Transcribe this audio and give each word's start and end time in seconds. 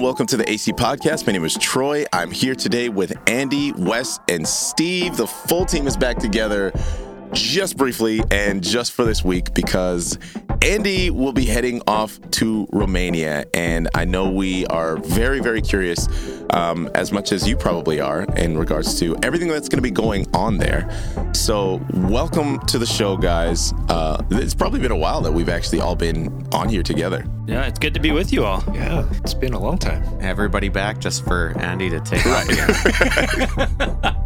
and 0.00 0.04
welcome 0.06 0.26
to 0.26 0.38
the 0.38 0.50
AC 0.50 0.72
Podcast. 0.72 1.26
My 1.26 1.32
name 1.34 1.44
is 1.44 1.58
Troy. 1.58 2.06
I'm 2.10 2.30
here 2.30 2.54
today 2.54 2.88
with 2.88 3.12
Andy, 3.28 3.72
Wes, 3.72 4.18
and 4.28 4.48
Steve. 4.48 5.18
The 5.18 5.26
full 5.26 5.66
team 5.66 5.86
is 5.86 5.94
back 5.94 6.16
together 6.16 6.72
just 7.32 7.76
briefly 7.76 8.20
and 8.30 8.62
just 8.62 8.92
for 8.92 9.04
this 9.04 9.24
week 9.24 9.54
because 9.54 10.18
Andy 10.62 11.10
will 11.10 11.32
be 11.32 11.44
heading 11.46 11.80
off 11.86 12.18
to 12.32 12.66
Romania. 12.70 13.44
And 13.54 13.88
I 13.94 14.04
know 14.04 14.30
we 14.30 14.66
are 14.66 14.96
very, 14.96 15.40
very 15.40 15.62
curious, 15.62 16.06
um, 16.50 16.88
as 16.94 17.12
much 17.12 17.32
as 17.32 17.48
you 17.48 17.56
probably 17.56 18.00
are, 18.00 18.24
in 18.36 18.58
regards 18.58 18.98
to 19.00 19.16
everything 19.22 19.48
that's 19.48 19.68
going 19.68 19.78
to 19.78 19.82
be 19.82 19.90
going 19.90 20.26
on 20.34 20.58
there. 20.58 20.90
So, 21.32 21.80
welcome 21.94 22.58
to 22.66 22.78
the 22.78 22.86
show, 22.86 23.16
guys. 23.16 23.72
Uh, 23.88 24.22
it's 24.30 24.54
probably 24.54 24.80
been 24.80 24.90
a 24.92 24.96
while 24.96 25.20
that 25.22 25.32
we've 25.32 25.48
actually 25.48 25.80
all 25.80 25.96
been 25.96 26.46
on 26.52 26.68
here 26.68 26.82
together. 26.82 27.24
Yeah, 27.46 27.66
it's 27.66 27.78
good 27.78 27.94
to 27.94 28.00
be 28.00 28.10
with 28.12 28.32
you 28.32 28.44
all. 28.44 28.62
Yeah, 28.74 29.08
it's 29.24 29.34
been 29.34 29.54
a 29.54 29.60
long 29.60 29.78
time. 29.78 30.04
Everybody 30.20 30.68
back 30.68 30.98
just 30.98 31.24
for 31.24 31.54
Andy 31.58 31.88
to 31.90 32.00
take 32.00 32.24
off 32.26 32.48
again. 32.48 32.68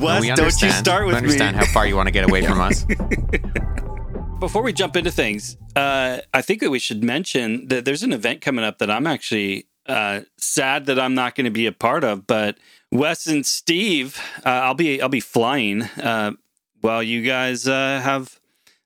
Wes, 0.00 0.20
we 0.20 0.28
don't 0.28 0.38
you 0.38 0.44
understand. 0.44 0.74
start 0.74 1.02
we 1.02 1.06
with 1.08 1.16
understand 1.16 1.56
me. 1.56 1.64
how 1.64 1.71
far 1.72 1.86
you 1.86 1.96
want 1.96 2.06
to 2.06 2.12
get 2.12 2.28
away 2.28 2.44
from 2.44 2.60
us. 2.60 2.84
Before 4.38 4.62
we 4.62 4.72
jump 4.72 4.96
into 4.96 5.10
things, 5.10 5.56
uh, 5.74 6.18
I 6.34 6.42
think 6.42 6.60
that 6.60 6.70
we 6.70 6.78
should 6.78 7.02
mention 7.02 7.68
that 7.68 7.84
there's 7.84 8.02
an 8.02 8.12
event 8.12 8.40
coming 8.40 8.64
up 8.64 8.78
that 8.78 8.90
I'm 8.90 9.06
actually 9.06 9.66
uh, 9.86 10.22
sad 10.36 10.86
that 10.86 10.98
I'm 10.98 11.14
not 11.14 11.34
going 11.34 11.44
to 11.44 11.50
be 11.50 11.66
a 11.66 11.72
part 11.72 12.04
of. 12.04 12.26
But 12.26 12.58
Wes 12.90 13.26
and 13.26 13.46
Steve, 13.46 14.20
uh, 14.44 14.48
I'll 14.50 14.74
be 14.74 15.00
I'll 15.00 15.08
be 15.08 15.20
flying 15.20 15.82
uh, 15.82 16.32
while 16.80 17.02
you 17.02 17.22
guys 17.22 17.66
uh, 17.66 18.00
have 18.02 18.38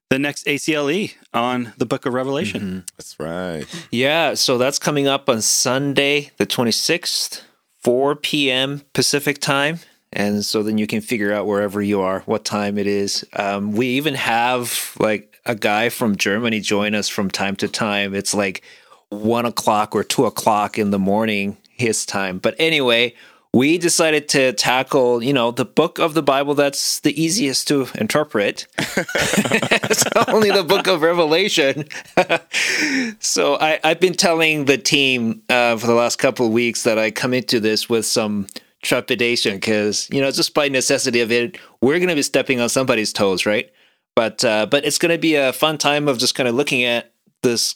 the 0.09 0.19
next 0.19 0.47
ACLE 0.47 1.09
on 1.33 1.73
the 1.77 1.85
Book 1.85 2.05
of 2.05 2.13
Revelation. 2.13 2.85
That's 2.97 3.19
right. 3.19 3.65
Yeah, 3.91 4.35
so 4.35 4.57
that's 4.57 4.79
coming 4.79 5.07
up 5.07 5.27
on 5.27 5.41
Sunday, 5.41 6.31
the 6.37 6.45
26th, 6.45 7.41
4 7.79 8.15
p.m. 8.15 8.83
Pacific 8.93 9.39
time. 9.39 9.79
And 10.13 10.45
so 10.45 10.63
then 10.63 10.77
you 10.77 10.87
can 10.87 11.01
figure 11.01 11.33
out 11.33 11.47
wherever 11.47 11.81
you 11.81 12.01
are 12.01 12.21
what 12.21 12.45
time 12.45 12.77
it 12.77 12.87
is. 12.87 13.25
Um, 13.33 13.73
we 13.73 13.87
even 13.89 14.15
have 14.15 14.95
like 14.99 15.39
a 15.45 15.55
guy 15.55 15.89
from 15.89 16.15
Germany 16.15 16.59
join 16.59 16.95
us 16.95 17.09
from 17.09 17.29
time 17.29 17.55
to 17.57 17.67
time. 17.67 18.13
It's 18.13 18.33
like 18.33 18.63
one 19.09 19.45
o'clock 19.45 19.95
or 19.95 20.03
two 20.03 20.25
o'clock 20.25 20.77
in 20.77 20.91
the 20.91 20.99
morning 20.99 21.57
his 21.69 22.05
time. 22.05 22.39
But 22.39 22.55
anyway, 22.57 23.13
we 23.53 23.77
decided 23.77 24.27
to 24.29 24.53
tackle, 24.53 25.23
you 25.23 25.33
know, 25.33 25.51
the 25.51 25.65
book 25.65 25.99
of 25.99 26.13
the 26.13 26.21
Bible 26.21 26.53
that's 26.53 26.99
the 26.99 27.19
easiest 27.21 27.67
to 27.69 27.87
interpret. 27.95 28.67
it's 28.77 30.03
only 30.27 30.51
the 30.51 30.63
book 30.63 30.87
of 30.87 31.01
Revelation. 31.01 31.87
so 33.19 33.57
I, 33.59 33.79
I've 33.83 33.99
been 33.99 34.13
telling 34.13 34.65
the 34.65 34.77
team 34.77 35.41
uh, 35.49 35.77
for 35.77 35.87
the 35.87 35.93
last 35.93 36.17
couple 36.17 36.45
of 36.45 36.51
weeks 36.51 36.83
that 36.83 36.99
I 36.99 37.11
come 37.11 37.33
into 37.33 37.59
this 37.59 37.89
with 37.89 38.05
some 38.05 38.47
trepidation 38.87 39.55
because, 39.55 40.09
you 40.11 40.21
know, 40.21 40.31
just 40.31 40.53
by 40.53 40.69
necessity 40.69 41.21
of 41.21 41.31
it, 41.31 41.57
we're 41.81 41.99
going 41.99 42.09
to 42.09 42.15
be 42.15 42.21
stepping 42.21 42.59
on 42.59 42.69
somebody's 42.69 43.13
toes, 43.13 43.45
right? 43.45 43.69
But 44.15 44.43
uh, 44.43 44.65
but 44.65 44.85
it's 44.85 44.97
going 44.97 45.11
to 45.11 45.19
be 45.19 45.35
a 45.35 45.53
fun 45.53 45.77
time 45.77 46.07
of 46.07 46.17
just 46.17 46.33
kind 46.33 46.49
of 46.49 46.55
looking 46.55 46.83
at 46.83 47.13
this 47.43 47.75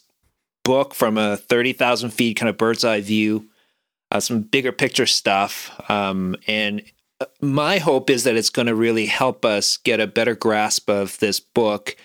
book 0.64 0.96
from 0.96 1.18
a 1.18 1.38
thirty 1.38 1.74
thousand 1.74 2.12
feet 2.12 2.38
kind 2.38 2.50
of 2.50 2.58
bird's 2.58 2.84
eye 2.84 3.02
view, 3.02 3.48
uh, 4.10 4.20
some 4.20 4.42
bigger 4.42 4.72
picture 4.72 5.06
stuff, 5.06 5.70
um, 5.90 6.36
and 6.48 6.82
uh, 7.20 7.26
my 7.42 7.78
hope 7.78 8.10
is 8.10 8.24
that 8.24 8.36
it's 8.36 8.50
going 8.50 8.66
to 8.66 8.74
really 8.74 9.06
help 9.06 9.46
us 9.46 9.78
get 9.78 10.00
a 10.00 10.08
better 10.08 10.34
grasp 10.34 10.90
of 10.90 11.20
this 11.20 11.40
book 11.40 11.96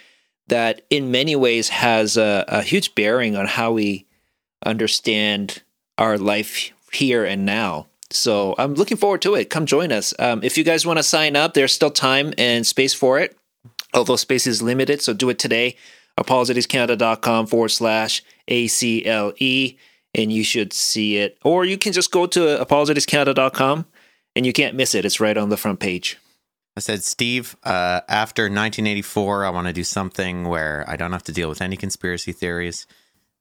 that 0.48 0.82
in 0.90 1.10
many 1.10 1.34
ways 1.34 1.70
has 1.70 2.18
a, 2.18 2.44
a 2.48 2.62
huge 2.62 2.94
bearing 2.94 3.36
on 3.36 3.46
how 3.46 3.72
we 3.72 4.06
understand 4.64 5.62
our 5.96 6.18
life 6.18 6.72
here 6.92 7.24
and 7.24 7.46
now. 7.46 7.86
So 8.10 8.54
I'm 8.58 8.74
looking 8.74 8.96
forward 8.96 9.22
to 9.22 9.34
it. 9.34 9.50
Come 9.50 9.66
join 9.66 9.92
us. 9.92 10.14
Um, 10.18 10.42
if 10.42 10.56
you 10.56 10.64
guys 10.64 10.86
want 10.86 10.98
to 10.98 11.02
sign 11.02 11.36
up, 11.36 11.54
there's 11.54 11.72
still 11.72 11.90
time 11.90 12.32
and 12.38 12.66
space 12.66 12.94
for 12.94 13.18
it, 13.18 13.36
although 13.92 14.16
space 14.16 14.46
is 14.46 14.62
limited. 14.62 15.02
So 15.02 15.12
do 15.12 15.28
it 15.28 15.38
today. 15.38 15.76
ApologeticsCanada.com 16.18 17.46
forward 17.46 17.68
slash 17.68 18.22
ACLE, 18.48 19.76
and 20.14 20.32
you 20.32 20.44
should 20.44 20.72
see 20.72 21.18
it. 21.18 21.38
Or 21.44 21.64
you 21.64 21.76
can 21.76 21.92
just 21.92 22.10
go 22.10 22.26
to 22.26 22.40
ApologeticsCanada.com 22.40 23.86
and 24.34 24.46
you 24.46 24.52
can't 24.52 24.76
miss 24.76 24.94
it. 24.94 25.04
It's 25.04 25.20
right 25.20 25.36
on 25.36 25.48
the 25.48 25.56
front 25.56 25.80
page. 25.80 26.18
I 26.76 26.80
said, 26.80 27.02
Steve, 27.02 27.56
uh, 27.64 28.02
after 28.08 28.44
1984, 28.44 29.46
I 29.46 29.50
want 29.50 29.66
to 29.66 29.72
do 29.72 29.82
something 29.82 30.44
where 30.46 30.84
I 30.86 30.96
don't 30.96 31.12
have 31.12 31.22
to 31.24 31.32
deal 31.32 31.48
with 31.48 31.62
any 31.62 31.76
conspiracy 31.76 32.32
theories. 32.32 32.86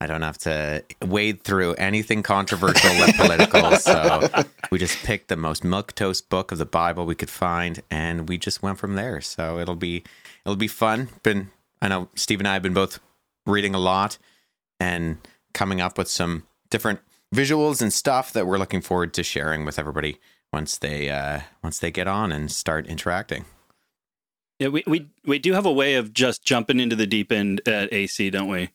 I 0.05 0.07
don't 0.07 0.21
have 0.21 0.37
to 0.39 0.83
wade 1.01 1.41
through 1.41 1.73
anything 1.73 2.21
controversial 2.21 2.91
or 3.01 3.11
political. 3.13 3.71
So 3.85 4.29
we 4.69 4.77
just 4.77 5.03
picked 5.03 5.29
the 5.29 5.35
most 5.35 5.63
milquetoast 5.63 6.29
book 6.29 6.51
of 6.51 6.59
the 6.59 6.65
Bible 6.65 7.05
we 7.05 7.15
could 7.15 7.29
find, 7.29 7.81
and 7.89 8.29
we 8.29 8.37
just 8.37 8.61
went 8.61 8.77
from 8.77 8.93
there. 8.93 9.19
So 9.19 9.57
it'll 9.57 9.75
be 9.75 10.03
it'll 10.45 10.55
be 10.55 10.67
fun. 10.67 11.09
Been 11.23 11.49
I 11.81 11.87
know 11.87 12.09
Steve 12.13 12.39
and 12.39 12.47
I 12.47 12.53
have 12.53 12.61
been 12.61 12.75
both 12.75 12.99
reading 13.47 13.73
a 13.73 13.79
lot 13.79 14.19
and 14.79 15.17
coming 15.53 15.81
up 15.81 15.97
with 15.97 16.07
some 16.07 16.43
different 16.69 16.99
visuals 17.33 17.81
and 17.81 17.91
stuff 17.91 18.31
that 18.33 18.45
we're 18.45 18.59
looking 18.59 18.81
forward 18.81 19.13
to 19.15 19.23
sharing 19.23 19.65
with 19.65 19.79
everybody 19.79 20.19
once 20.53 20.77
they 20.77 21.09
uh, 21.09 21.41
once 21.63 21.79
they 21.79 21.89
get 21.89 22.07
on 22.07 22.31
and 22.31 22.51
start 22.51 22.85
interacting. 22.85 23.45
Yeah, 24.59 24.67
we, 24.67 24.83
we 24.85 25.07
we 25.25 25.39
do 25.39 25.53
have 25.53 25.65
a 25.65 25.73
way 25.73 25.95
of 25.95 26.13
just 26.13 26.43
jumping 26.43 26.79
into 26.79 26.95
the 26.95 27.07
deep 27.07 27.31
end 27.31 27.67
at 27.67 27.91
AC, 27.91 28.29
don't 28.29 28.49
we? 28.49 28.69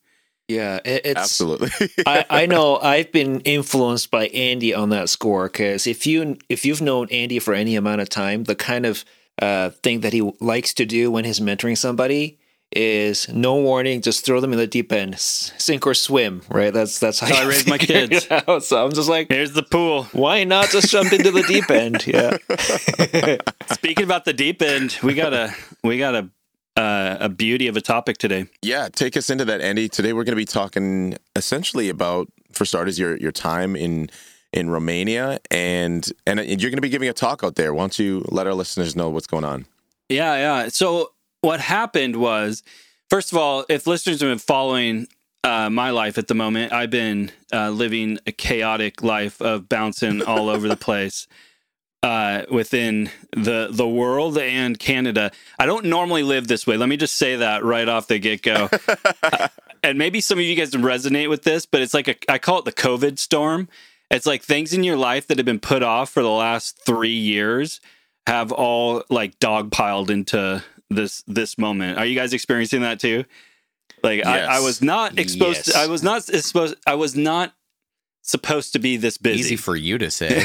Yeah, 0.51 0.81
it, 0.85 1.03
it's 1.05 1.21
Absolutely. 1.21 1.71
I, 2.07 2.25
I 2.31 2.47
know 2.47 2.79
I've 2.79 3.13
been 3.13 3.41
influenced 3.41 4.11
by 4.11 4.27
Andy 4.29 4.75
on 4.75 4.91
that 4.91 5.09
score 5.09 5.47
because 5.49 5.87
if 5.87 6.07
you 6.07 6.37
if 6.49 6.65
you've 6.65 6.81
known 6.83 7.09
Andy 7.11 7.39
for 7.39 7.55
any 7.55 7.77
amount 7.77 8.01
of 8.01 8.09
time, 8.09 8.45
the 8.45 8.55
kind 8.57 8.85
of 8.87 9.05
uh, 9.41 9.71
thing 9.83 10.01
that 10.01 10.13
he 10.13 10.23
likes 10.41 10.75
to 10.75 10.85
do 10.85 11.11
when 11.11 11.25
he's 11.25 11.41
mentoring 11.41 11.79
somebody 11.79 12.39
is 12.73 13.29
no 13.29 13.57
warning, 13.57 14.01
just 14.01 14.25
throw 14.25 14.39
them 14.41 14.53
in 14.53 14.59
the 14.59 14.67
deep 14.67 14.93
end, 14.93 15.15
s- 15.15 15.53
sink 15.59 15.87
or 15.87 15.95
swim. 15.95 16.43
Right? 16.49 16.73
That's 16.73 16.99
that's 17.01 17.19
how 17.21 17.27
How 17.27 17.41
I 17.41 17.43
you 17.43 17.49
raise 17.49 17.67
my 17.67 17.79
kids. 17.79 18.27
out. 18.31 18.63
So 18.63 18.85
I'm 18.85 18.93
just 18.93 19.09
like, 19.09 19.29
Here's 19.29 19.53
the 19.53 19.63
pool. 19.65 20.05
why 20.13 20.45
not 20.45 20.69
just 20.71 20.89
jump 20.91 21.13
into 21.13 21.31
the 21.33 21.43
deep 21.43 21.71
end? 21.71 22.07
Yeah. 22.07 22.37
Speaking 23.75 24.05
about 24.05 24.25
the 24.25 24.33
deep 24.33 24.63
end, 24.63 24.99
we 25.03 25.15
got 25.15 25.33
a 25.35 25.55
we 25.83 25.99
got 25.99 26.15
a 26.15 26.29
uh, 26.77 27.17
a 27.21 27.29
beauty 27.29 27.67
of 27.67 27.77
a 27.77 27.81
topic 27.81 28.19
today. 28.19 28.47
Yeah, 28.63 28.89
take 28.91 29.17
us 29.17 29.31
into 29.31 29.45
that, 29.47 29.61
Andy. 29.61 29.89
Today 29.89 30.13
we're 30.13 30.25
going 30.25 30.33
to 30.33 30.37
be 30.37 30.45
talking 30.45 31.17
essentially 31.37 31.89
about, 31.89 32.29
for 32.53 32.65
starters, 32.65 32.99
your 32.99 33.17
your 33.17 33.33
time 33.33 33.77
in 33.77 34.11
in 34.53 34.71
Romania, 34.71 35.41
and 35.51 36.11
and 36.27 36.41
you're 36.41 36.71
going 36.71 36.77
to 36.77 36.81
be 36.81 36.89
giving 36.89 37.09
a 37.09 37.13
talk 37.13 37.45
out 37.45 37.57
there. 37.57 37.73
Why 37.75 37.83
don't 37.83 37.99
you 37.99 38.25
let 38.29 38.47
our 38.47 38.55
listeners 38.55 38.97
know 38.97 39.09
what's 39.09 39.27
going 39.27 39.45
on? 39.45 39.67
Yeah, 40.09 40.37
yeah. 40.37 40.69
So 40.69 41.13
what 41.41 41.61
happened 41.61 42.17
was, 42.17 42.63
first 43.09 43.33
of 43.33 43.39
all, 43.39 43.65
if 43.69 43.87
listeners 43.87 44.21
have 44.21 44.31
been 44.31 44.39
following 44.39 45.07
uh, 45.45 45.71
my 45.71 45.91
life 45.91 46.19
at 46.19 46.29
the 46.29 46.35
moment, 46.35 46.73
I've 46.73 46.91
been 46.91 47.31
uh, 47.53 47.71
living 47.71 48.19
a 48.27 48.33
chaotic 48.33 49.03
life 49.03 49.41
of 49.41 49.69
bouncing 49.69 50.23
all 50.23 50.49
over 50.49 50.69
the 50.69 50.77
place 50.89 51.27
uh, 52.03 52.45
within 52.51 53.11
the 53.33 53.69
the 53.71 53.89
world 53.89 54.39
and 54.39 54.79
Canada. 54.79 55.31
I 55.59 55.67
don't 55.67 55.87
normally 55.87 56.23
live 56.23 56.49
this 56.49 56.67
way. 56.67 56.77
Let 56.77 56.89
me 56.89 56.97
just 56.97 57.17
say 57.17 57.37
that 57.37 57.65
right 57.65 57.89
off 57.89 58.07
the 58.07 58.19
get 58.19 58.43
go. 58.43 58.71
and 59.83 59.99
maybe 59.99 60.21
some 60.21 60.39
of 60.39 60.45
you 60.45 60.55
guys 60.55 60.71
resonate 60.71 61.29
with 61.29 61.43
this, 61.43 61.67
but 61.67 61.83
it's 61.83 61.95
like 61.95 62.09
a, 62.09 62.33
I 62.33 62.39
call 62.39 62.59
it 62.59 62.65
the 62.65 62.73
COVID 62.73 63.19
storm. 63.19 63.69
It's 64.11 64.27
like 64.27 64.43
things 64.43 64.73
in 64.73 64.83
your 64.83 64.97
life 64.97 65.27
that 65.29 65.39
have 65.39 65.47
been 65.47 65.61
put 65.61 65.83
off 65.83 66.11
for 66.11 66.23
the 66.23 66.31
last 66.31 66.85
three 66.85 67.11
years 67.11 67.81
have 68.27 68.53
all 68.53 69.05
like 69.09 69.39
dog 69.39 69.71
dogpiled 69.71 70.11
into 70.11 70.63
this 70.89 71.23
this 71.27 71.59
moment. 71.59 71.99
Are 71.99 72.07
you 72.07 72.17
guys 72.17 72.33
experiencing 72.33 72.83
that 72.83 72.99
too? 72.99 73.25
Like 74.03 74.25
I, 74.25 74.41
I 74.41 74.61
was 74.61 74.83
not 74.83 75.19
exposed. 75.19 75.69
Yes. 75.69 75.77
I 75.77 75.87
was 75.87 76.03
not 76.03 76.29
exposed. 76.29 76.77
I 76.87 76.95
was 76.95 77.15
not 77.15 77.53
supposed 78.31 78.73
to 78.73 78.79
be 78.79 78.97
this 78.97 79.19
busy. 79.19 79.41
Easy 79.41 79.57
for 79.57 79.77
you 79.77 79.99
to 79.99 80.11
say. 80.11 80.45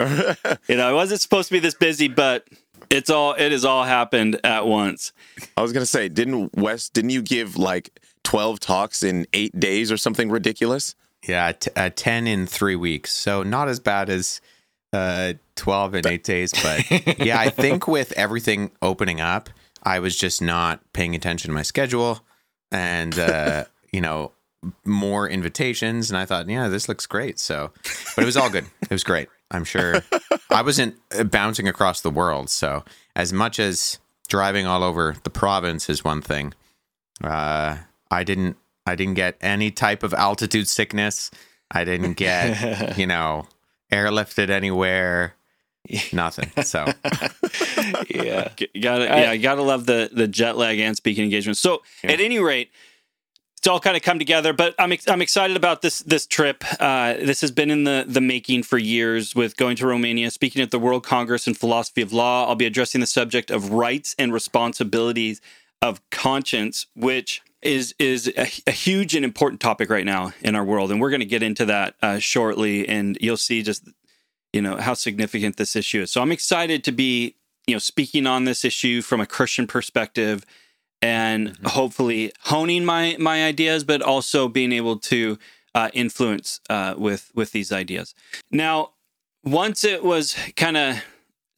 you 0.68 0.76
know, 0.76 0.88
I 0.88 0.92
wasn't 0.92 1.20
supposed 1.20 1.48
to 1.48 1.54
be 1.54 1.60
this 1.60 1.74
busy, 1.74 2.08
but 2.08 2.48
it's 2.90 3.10
all 3.10 3.34
it 3.34 3.52
has 3.52 3.64
all 3.64 3.84
happened 3.84 4.40
at 4.44 4.66
once. 4.66 5.12
I 5.56 5.62
was 5.62 5.72
going 5.72 5.82
to 5.82 5.86
say, 5.86 6.08
didn't 6.08 6.56
Wes? 6.56 6.88
Didn't 6.88 7.10
you 7.10 7.22
give 7.22 7.56
like 7.56 8.00
twelve 8.22 8.60
talks 8.60 9.02
in 9.02 9.26
eight 9.32 9.58
days 9.58 9.92
or 9.92 9.96
something 9.96 10.30
ridiculous? 10.30 10.94
Yeah, 11.26 11.52
t- 11.52 11.70
uh, 11.76 11.90
10 11.94 12.26
in 12.26 12.46
three 12.46 12.76
weeks. 12.76 13.12
So 13.12 13.42
not 13.42 13.68
as 13.68 13.78
bad 13.78 14.10
as 14.10 14.40
uh, 14.92 15.34
12 15.56 15.94
in 15.96 16.06
eight 16.06 16.24
days. 16.24 16.52
But 16.52 17.18
yeah, 17.24 17.38
I 17.38 17.48
think 17.48 17.86
with 17.86 18.12
everything 18.12 18.72
opening 18.80 19.20
up, 19.20 19.48
I 19.82 20.00
was 20.00 20.16
just 20.16 20.42
not 20.42 20.80
paying 20.92 21.14
attention 21.14 21.48
to 21.48 21.54
my 21.54 21.62
schedule 21.62 22.20
and, 22.70 23.18
uh, 23.18 23.64
you 23.92 24.00
know, 24.00 24.32
more 24.84 25.28
invitations. 25.28 26.10
And 26.10 26.18
I 26.18 26.24
thought, 26.24 26.48
yeah, 26.48 26.68
this 26.68 26.88
looks 26.88 27.06
great. 27.06 27.38
So, 27.38 27.72
but 28.14 28.22
it 28.22 28.26
was 28.26 28.36
all 28.36 28.50
good. 28.50 28.66
It 28.82 28.90
was 28.90 29.04
great. 29.04 29.28
I'm 29.50 29.64
sure 29.64 30.02
I 30.50 30.60
wasn't 30.62 30.96
uh, 31.16 31.24
bouncing 31.24 31.66
across 31.66 32.00
the 32.02 32.10
world. 32.10 32.50
So, 32.50 32.84
as 33.16 33.32
much 33.32 33.58
as 33.58 33.98
driving 34.28 34.66
all 34.66 34.82
over 34.82 35.16
the 35.24 35.30
province 35.30 35.88
is 35.88 36.04
one 36.04 36.20
thing, 36.20 36.52
uh, 37.22 37.78
I 38.10 38.24
didn't 38.24 38.56
I 38.86 38.94
didn't 38.94 39.14
get 39.14 39.36
any 39.40 39.70
type 39.70 40.02
of 40.02 40.12
altitude 40.12 40.68
sickness. 40.68 41.30
I 41.70 41.84
didn't 41.84 42.14
get, 42.14 42.96
you 42.98 43.06
know, 43.06 43.46
airlifted 43.90 44.50
anywhere. 44.50 45.34
Nothing. 46.12 46.50
So 46.64 46.86
yeah. 48.08 48.50
You 48.74 48.80
gotta, 48.80 49.04
yeah, 49.04 49.32
you 49.32 49.42
gotta 49.42 49.62
love 49.62 49.86
the 49.86 50.10
the 50.12 50.28
jet 50.28 50.56
lag 50.56 50.78
and 50.78 50.96
speaking 50.96 51.24
engagement. 51.24 51.56
So, 51.58 51.82
at 52.04 52.20
any 52.20 52.38
rate, 52.38 52.70
it's 53.62 53.68
all 53.68 53.78
kind 53.78 53.96
of 53.96 54.02
come 54.02 54.18
together. 54.18 54.52
But 54.52 54.74
I'm 54.76 54.90
ex- 54.90 55.06
I'm 55.06 55.22
excited 55.22 55.56
about 55.56 55.82
this 55.82 56.00
this 56.00 56.26
trip. 56.26 56.64
Uh, 56.80 57.14
this 57.14 57.42
has 57.42 57.52
been 57.52 57.70
in 57.70 57.84
the 57.84 58.04
the 58.08 58.20
making 58.20 58.64
for 58.64 58.76
years. 58.76 59.36
With 59.36 59.56
going 59.56 59.76
to 59.76 59.86
Romania, 59.86 60.32
speaking 60.32 60.60
at 60.62 60.72
the 60.72 60.80
World 60.80 61.04
Congress 61.04 61.46
in 61.46 61.54
Philosophy 61.54 62.02
of 62.02 62.12
Law, 62.12 62.48
I'll 62.48 62.56
be 62.56 62.66
addressing 62.66 63.00
the 63.00 63.06
subject 63.06 63.52
of 63.52 63.70
rights 63.70 64.16
and 64.18 64.32
responsibilities 64.32 65.40
of 65.80 66.00
conscience, 66.10 66.86
which 66.96 67.40
is 67.62 67.94
is 68.00 68.26
a, 68.36 68.48
a 68.66 68.72
huge 68.72 69.14
and 69.14 69.24
important 69.24 69.60
topic 69.60 69.90
right 69.90 70.04
now 70.04 70.32
in 70.40 70.56
our 70.56 70.64
world, 70.64 70.90
and 70.90 71.00
we're 71.00 71.10
going 71.10 71.20
to 71.20 71.26
get 71.26 71.44
into 71.44 71.64
that 71.66 71.94
uh, 72.02 72.18
shortly. 72.18 72.88
And 72.88 73.16
you'll 73.20 73.36
see 73.36 73.62
just 73.62 73.88
you 74.52 74.60
know 74.60 74.76
how 74.78 74.94
significant 74.94 75.56
this 75.56 75.76
issue 75.76 76.02
is. 76.02 76.10
So 76.10 76.20
I'm 76.20 76.32
excited 76.32 76.82
to 76.82 76.90
be 76.90 77.36
you 77.68 77.76
know 77.76 77.78
speaking 77.78 78.26
on 78.26 78.44
this 78.44 78.64
issue 78.64 79.02
from 79.02 79.20
a 79.20 79.26
Christian 79.26 79.68
perspective 79.68 80.44
and 81.02 81.50
mm-hmm. 81.50 81.66
hopefully 81.66 82.32
honing 82.40 82.84
my 82.84 83.16
my 83.18 83.44
ideas, 83.44 83.84
but 83.84 84.00
also 84.00 84.48
being 84.48 84.72
able 84.72 84.98
to 84.98 85.38
uh, 85.74 85.90
influence 85.92 86.60
uh, 86.70 86.94
with 86.96 87.30
with 87.34 87.52
these 87.52 87.72
ideas. 87.72 88.14
Now, 88.50 88.90
once 89.44 89.84
it 89.84 90.04
was 90.04 90.36
kind 90.56 90.76
of 90.76 91.02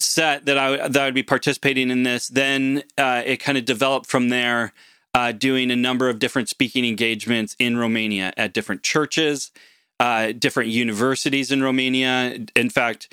set 0.00 0.46
that 0.46 0.58
I 0.58 0.88
that 0.88 0.96
I 0.96 1.04
would 1.04 1.14
be 1.14 1.22
participating 1.22 1.90
in 1.90 2.02
this, 2.02 2.28
then 2.28 2.82
uh, 2.98 3.22
it 3.24 3.36
kind 3.36 3.58
of 3.58 3.64
developed 3.64 4.06
from 4.06 4.30
there. 4.30 4.72
Uh, 5.16 5.30
doing 5.30 5.70
a 5.70 5.76
number 5.76 6.08
of 6.08 6.18
different 6.18 6.48
speaking 6.48 6.84
engagements 6.84 7.54
in 7.60 7.76
Romania 7.76 8.32
at 8.36 8.52
different 8.52 8.82
churches, 8.82 9.52
uh, 10.00 10.32
different 10.32 10.70
universities 10.70 11.52
in 11.52 11.62
Romania. 11.62 12.36
In 12.56 12.68
fact, 12.68 13.12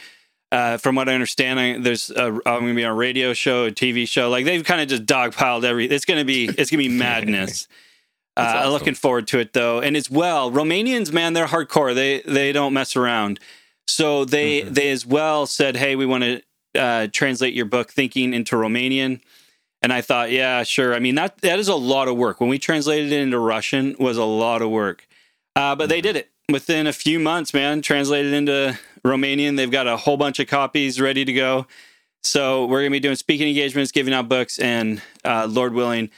uh, 0.51 0.77
from 0.77 0.95
what 0.95 1.07
I 1.07 1.13
understand, 1.13 1.59
I, 1.59 1.77
there's 1.79 2.09
a, 2.09 2.25
I'm 2.25 2.41
going 2.41 2.67
to 2.67 2.73
be 2.73 2.83
on 2.83 2.91
a 2.91 2.95
radio 2.95 3.33
show, 3.33 3.65
a 3.65 3.71
TV 3.71 4.07
show. 4.07 4.29
Like 4.29 4.45
they've 4.45 4.63
kind 4.63 4.81
of 4.81 4.87
just 4.87 5.05
dogpiled 5.05 5.63
every. 5.63 5.85
It's 5.85 6.05
going 6.05 6.19
to 6.19 6.25
be 6.25 6.45
it's 6.45 6.69
going 6.69 6.83
to 6.83 6.89
be 6.89 6.89
madness. 6.97 7.67
uh, 8.35 8.41
awesome. 8.41 8.71
Looking 8.71 8.95
forward 8.95 9.27
to 9.27 9.39
it 9.39 9.53
though, 9.53 9.79
and 9.79 9.95
as 9.95 10.11
well, 10.11 10.51
Romanians, 10.51 11.13
man, 11.13 11.33
they're 11.33 11.47
hardcore. 11.47 11.95
They 11.95 12.21
they 12.21 12.51
don't 12.51 12.73
mess 12.73 12.95
around. 12.95 13.39
So 13.87 14.25
they 14.25 14.61
mm-hmm. 14.61 14.73
they 14.73 14.91
as 14.91 15.05
well 15.05 15.45
said, 15.45 15.77
hey, 15.77 15.95
we 15.95 16.05
want 16.05 16.23
to 16.23 16.41
uh, 16.75 17.07
translate 17.11 17.53
your 17.53 17.65
book 17.65 17.91
thinking 17.91 18.33
into 18.33 18.55
Romanian. 18.55 19.21
And 19.81 19.91
I 19.91 20.01
thought, 20.01 20.31
yeah, 20.31 20.63
sure. 20.63 20.93
I 20.93 20.99
mean 20.99 21.15
that 21.15 21.37
that 21.39 21.59
is 21.59 21.69
a 21.69 21.75
lot 21.75 22.09
of 22.09 22.17
work. 22.17 22.41
When 22.41 22.49
we 22.49 22.59
translated 22.59 23.11
it 23.11 23.21
into 23.21 23.39
Russian, 23.39 23.95
was 23.99 24.17
a 24.17 24.25
lot 24.25 24.61
of 24.61 24.69
work. 24.69 25.07
Uh, 25.55 25.75
but 25.75 25.83
mm-hmm. 25.83 25.89
they 25.89 26.01
did 26.01 26.15
it 26.17 26.29
within 26.51 26.87
a 26.87 26.93
few 26.93 27.19
months, 27.19 27.53
man. 27.53 27.81
Translated 27.81 28.33
into 28.33 28.77
Romanian. 29.05 29.57
They've 29.57 29.71
got 29.71 29.87
a 29.87 29.97
whole 29.97 30.17
bunch 30.17 30.39
of 30.39 30.47
copies 30.47 30.99
ready 30.99 31.25
to 31.25 31.33
go. 31.33 31.67
So 32.23 32.65
we're 32.65 32.81
going 32.81 32.91
to 32.91 32.95
be 32.95 32.99
doing 32.99 33.15
speaking 33.15 33.47
engagements, 33.47 33.91
giving 33.91 34.13
out 34.13 34.29
books, 34.29 34.59
and 34.59 35.01
uh, 35.25 35.47
Lord 35.49 35.73
willing, 35.73 36.11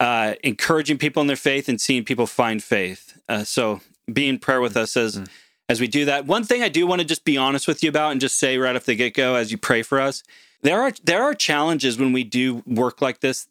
uh, 0.00 0.34
encouraging 0.44 0.98
people 0.98 1.22
in 1.22 1.26
their 1.26 1.36
faith 1.36 1.68
and 1.68 1.80
seeing 1.80 2.04
people 2.04 2.26
find 2.26 2.62
faith. 2.62 3.18
Uh, 3.28 3.44
so 3.44 3.80
be 4.12 4.28
in 4.28 4.38
prayer 4.38 4.60
with 4.60 4.76
us 4.76 4.96
as 4.96 5.16
mm. 5.16 5.28
as 5.68 5.80
we 5.80 5.86
do 5.88 6.04
that. 6.04 6.26
One 6.26 6.44
thing 6.44 6.62
I 6.62 6.68
do 6.68 6.86
want 6.86 7.00
to 7.00 7.06
just 7.06 7.24
be 7.24 7.36
honest 7.36 7.66
with 7.66 7.82
you 7.82 7.88
about 7.88 8.12
and 8.12 8.20
just 8.20 8.38
say 8.38 8.58
right 8.58 8.76
off 8.76 8.84
the 8.84 8.94
get 8.94 9.14
go 9.14 9.34
as 9.34 9.50
you 9.50 9.58
pray 9.58 9.82
for 9.82 10.00
us, 10.00 10.22
there 10.62 10.80
are 10.82 10.92
there 11.04 11.22
are 11.22 11.34
challenges 11.34 11.98
when 11.98 12.12
we 12.12 12.24
do 12.24 12.62
work 12.66 13.00
like 13.00 13.20
this 13.20 13.48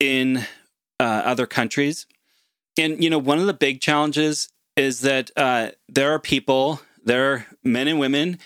in 0.00 0.38
uh, 0.98 1.22
other 1.24 1.46
countries, 1.46 2.06
and 2.78 3.02
you 3.02 3.10
know 3.10 3.18
one 3.18 3.38
of 3.38 3.46
the 3.46 3.54
big 3.54 3.80
challenges 3.80 4.48
is 4.76 5.02
that 5.02 5.30
uh, 5.36 5.70
there 5.88 6.12
are 6.12 6.18
people, 6.18 6.80
there 7.04 7.32
are 7.32 7.46
men 7.62 7.88
and 7.88 7.98
women 7.98 8.38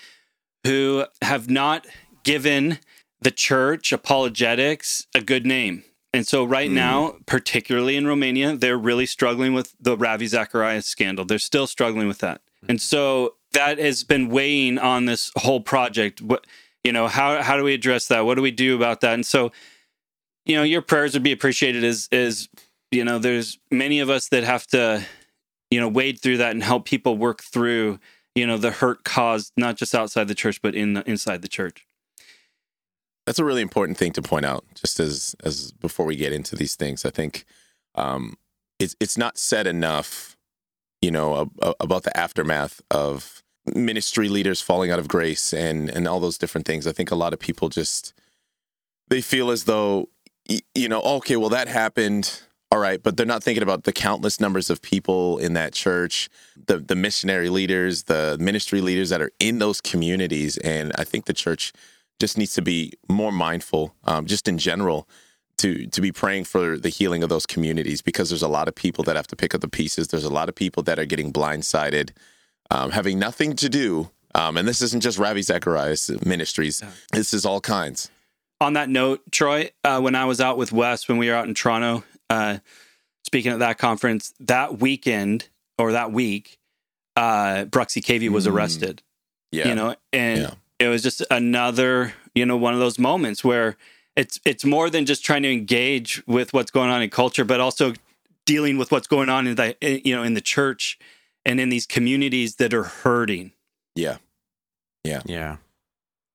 who 0.65 1.05
have 1.21 1.49
not 1.49 1.87
given 2.23 2.79
the 3.21 3.31
church 3.31 3.91
apologetics 3.91 5.07
a 5.15 5.21
good 5.21 5.45
name. 5.45 5.83
And 6.13 6.25
so, 6.25 6.43
right 6.43 6.69
mm. 6.69 6.73
now, 6.73 7.15
particularly 7.25 7.95
in 7.95 8.07
Romania, 8.07 8.55
they're 8.55 8.77
really 8.77 9.05
struggling 9.05 9.53
with 9.53 9.75
the 9.79 9.97
Ravi 9.97 10.27
Zacharias 10.27 10.85
scandal. 10.85 11.25
They're 11.25 11.39
still 11.39 11.67
struggling 11.67 12.07
with 12.07 12.19
that. 12.19 12.41
Mm. 12.63 12.69
And 12.69 12.81
so, 12.81 13.35
that 13.51 13.77
has 13.77 14.03
been 14.03 14.29
weighing 14.29 14.77
on 14.77 15.05
this 15.05 15.31
whole 15.37 15.61
project. 15.61 16.21
What, 16.21 16.47
you 16.83 16.91
know, 16.91 17.07
how, 17.07 17.41
how 17.41 17.57
do 17.57 17.63
we 17.63 17.73
address 17.73 18.07
that? 18.07 18.25
What 18.25 18.35
do 18.35 18.41
we 18.41 18.51
do 18.51 18.75
about 18.75 19.01
that? 19.01 19.13
And 19.13 19.25
so, 19.25 19.51
you 20.45 20.55
know, 20.55 20.63
your 20.63 20.81
prayers 20.81 21.13
would 21.13 21.23
be 21.23 21.31
appreciated 21.31 21.83
as, 21.83 22.07
as, 22.11 22.49
you 22.91 23.03
know, 23.03 23.19
there's 23.19 23.57
many 23.69 23.99
of 23.99 24.09
us 24.09 24.29
that 24.29 24.43
have 24.43 24.67
to 24.67 25.05
you 25.69 25.79
know 25.79 25.87
wade 25.87 26.19
through 26.19 26.37
that 26.37 26.51
and 26.51 26.63
help 26.63 26.85
people 26.85 27.17
work 27.17 27.43
through 27.43 27.99
you 28.37 28.47
know 28.47 28.57
the 28.57 28.71
hurt 28.71 29.03
caused 29.03 29.51
not 29.57 29.77
just 29.77 29.95
outside 29.95 30.27
the 30.27 30.35
church 30.35 30.61
but 30.61 30.75
in 30.75 30.93
the, 30.93 31.09
inside 31.09 31.41
the 31.41 31.47
church. 31.47 31.85
That's 33.25 33.39
a 33.39 33.45
really 33.45 33.61
important 33.61 33.97
thing 33.97 34.13
to 34.13 34.21
point 34.21 34.45
out 34.45 34.63
just 34.73 34.99
as 34.99 35.35
as 35.43 35.71
before 35.73 36.05
we 36.05 36.15
get 36.15 36.31
into 36.31 36.55
these 36.55 36.75
things 36.75 37.03
i 37.03 37.09
think 37.09 37.43
um 37.95 38.37
it's 38.79 38.95
it's 39.01 39.17
not 39.17 39.37
said 39.37 39.67
enough 39.67 40.37
you 41.01 41.11
know 41.11 41.51
about 41.79 42.03
the 42.03 42.17
aftermath 42.17 42.81
of 42.89 43.43
ministry 43.75 44.29
leaders 44.29 44.61
falling 44.61 44.91
out 44.91 44.99
of 44.99 45.07
grace 45.07 45.53
and 45.53 45.89
and 45.89 46.07
all 46.07 46.19
those 46.19 46.37
different 46.37 46.65
things. 46.65 46.87
I 46.87 46.91
think 46.91 47.11
a 47.11 47.15
lot 47.15 47.33
of 47.33 47.39
people 47.39 47.69
just 47.69 48.13
they 49.09 49.21
feel 49.21 49.51
as 49.51 49.65
though 49.65 50.09
you 50.73 50.89
know 50.89 51.01
okay 51.01 51.35
well 51.35 51.49
that 51.49 51.67
happened 51.67 52.41
all 52.69 52.79
right, 52.79 53.01
but 53.01 53.15
they're 53.15 53.25
not 53.25 53.43
thinking 53.43 53.63
about 53.63 53.83
the 53.85 53.93
countless 53.93 54.41
numbers 54.41 54.69
of 54.69 54.81
people 54.81 55.37
in 55.37 55.53
that 55.53 55.73
church, 55.73 56.29
the 56.67 56.79
the 56.79 56.95
missionary 56.95 57.49
leaders, 57.49 58.03
the 58.03 58.37
ministry 58.39 58.81
leaders 58.81 59.09
that 59.09 59.21
are 59.21 59.31
in 59.39 59.59
those 59.59 59.79
communities, 59.79 60.57
and 60.57 60.91
I 60.97 61.05
think 61.05 61.25
the 61.25 61.33
church 61.33 61.71
just 62.19 62.37
needs 62.37 62.53
to 62.55 62.61
be 62.61 62.93
more 63.07 63.31
mindful, 63.31 63.95
um, 64.03 64.25
just 64.25 64.47
in 64.47 64.57
general, 64.57 65.07
to 65.59 65.87
to 65.87 66.01
be 66.01 66.11
praying 66.11 66.43
for 66.43 66.77
the 66.77 66.89
healing 66.89 67.23
of 67.23 67.29
those 67.29 67.45
communities 67.45 68.01
because 68.01 68.29
there's 68.29 68.43
a 68.43 68.49
lot 68.49 68.67
of 68.67 68.75
people 68.75 69.03
that 69.05 69.15
have 69.15 69.27
to 69.27 69.35
pick 69.37 69.55
up 69.55 69.61
the 69.61 69.69
pieces. 69.69 70.09
There's 70.09 70.25
a 70.25 70.33
lot 70.33 70.49
of 70.49 70.55
people 70.55 70.83
that 70.83 70.99
are 70.99 71.05
getting 71.05 71.31
blindsided, 71.31 72.11
um, 72.69 72.91
having 72.91 73.17
nothing 73.17 73.55
to 73.57 73.69
do. 73.69 74.09
Um, 74.35 74.57
and 74.57 74.67
this 74.67 74.81
isn't 74.81 75.01
just 75.01 75.17
Ravi 75.17 75.41
Zacharias 75.41 76.09
Ministries. 76.25 76.83
This 77.11 77.33
is 77.33 77.45
all 77.45 77.61
kinds. 77.61 78.11
On 78.59 78.73
that 78.73 78.89
note, 78.89 79.21
Troy, 79.31 79.71
uh, 79.83 79.99
when 79.99 80.15
I 80.15 80.25
was 80.25 80.41
out 80.41 80.57
with 80.57 80.71
Wes, 80.71 81.07
when 81.07 81.17
we 81.17 81.29
were 81.29 81.35
out 81.35 81.47
in 81.47 81.55
Toronto, 81.55 82.03
uh, 82.29 82.57
speaking 83.23 83.51
at 83.51 83.59
that 83.59 83.77
conference 83.77 84.33
that 84.39 84.79
weekend 84.79 85.49
or 85.77 85.91
that 85.91 86.11
week, 86.11 86.59
uh, 87.15 87.65
Bruxy 87.65 88.01
Cavey 88.01 88.29
was 88.29 88.47
mm. 88.47 88.51
arrested. 88.51 89.03
Yeah, 89.51 89.69
you 89.69 89.75
know, 89.75 89.95
and 90.11 90.41
yeah. 90.41 90.53
it 90.79 90.87
was 90.89 91.03
just 91.03 91.23
another, 91.31 92.13
you 92.35 92.45
know, 92.45 92.57
one 92.57 92.73
of 92.73 92.79
those 92.79 92.99
moments 92.99 93.43
where 93.43 93.77
it's 94.17 94.39
it's 94.45 94.65
more 94.65 94.89
than 94.89 95.05
just 95.05 95.23
trying 95.23 95.43
to 95.43 95.51
engage 95.51 96.25
with 96.27 96.51
what's 96.51 96.71
going 96.71 96.89
on 96.89 97.01
in 97.01 97.09
culture, 97.09 97.45
but 97.45 97.61
also 97.61 97.93
dealing 98.45 98.77
with 98.77 98.91
what's 98.91 99.07
going 99.07 99.29
on 99.29 99.47
in 99.47 99.55
the 99.55 99.75
you 99.81 100.15
know 100.15 100.23
in 100.23 100.33
the 100.33 100.41
church 100.41 100.97
and 101.45 101.59
in 101.59 101.69
these 101.69 101.85
communities 101.85 102.55
that 102.55 102.73
are 102.73 102.83
hurting. 102.83 103.51
Yeah, 103.95 104.17
yeah, 105.03 105.21
yeah, 105.25 105.57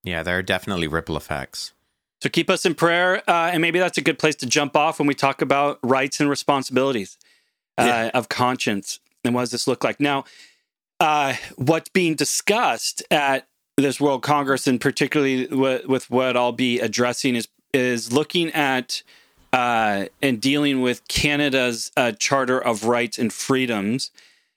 yeah. 0.04 0.22
There 0.22 0.38
are 0.38 0.42
definitely 0.42 0.86
ripple 0.86 1.16
effects. 1.16 1.72
So 2.22 2.28
keep 2.28 2.48
us 2.48 2.64
in 2.64 2.76
prayer. 2.76 3.28
Uh, 3.28 3.50
and 3.52 3.60
maybe 3.60 3.80
that's 3.80 3.98
a 3.98 4.00
good 4.00 4.16
place 4.16 4.36
to 4.36 4.46
jump 4.46 4.76
off 4.76 5.00
when 5.00 5.08
we 5.08 5.14
talk 5.14 5.42
about 5.42 5.80
rights 5.82 6.20
and 6.20 6.30
responsibilities 6.30 7.18
uh, 7.76 7.84
yeah. 7.84 8.10
of 8.14 8.28
conscience. 8.28 9.00
And 9.24 9.34
what 9.34 9.40
does 9.40 9.50
this 9.50 9.66
look 9.66 9.82
like? 9.82 9.98
Now, 9.98 10.22
uh, 11.00 11.34
what's 11.56 11.88
being 11.88 12.14
discussed 12.14 13.02
at 13.10 13.48
this 13.76 14.00
World 14.00 14.22
Congress, 14.22 14.68
and 14.68 14.80
particularly 14.80 15.48
with, 15.48 15.86
with 15.86 16.10
what 16.10 16.36
I'll 16.36 16.52
be 16.52 16.78
addressing, 16.78 17.34
is 17.34 17.48
is 17.74 18.12
looking 18.12 18.50
at 18.50 19.02
uh, 19.52 20.04
and 20.20 20.40
dealing 20.40 20.80
with 20.80 21.08
Canada's 21.08 21.90
uh, 21.96 22.12
Charter 22.12 22.62
of 22.62 22.84
Rights 22.84 23.18
and 23.18 23.32
Freedoms, 23.32 24.12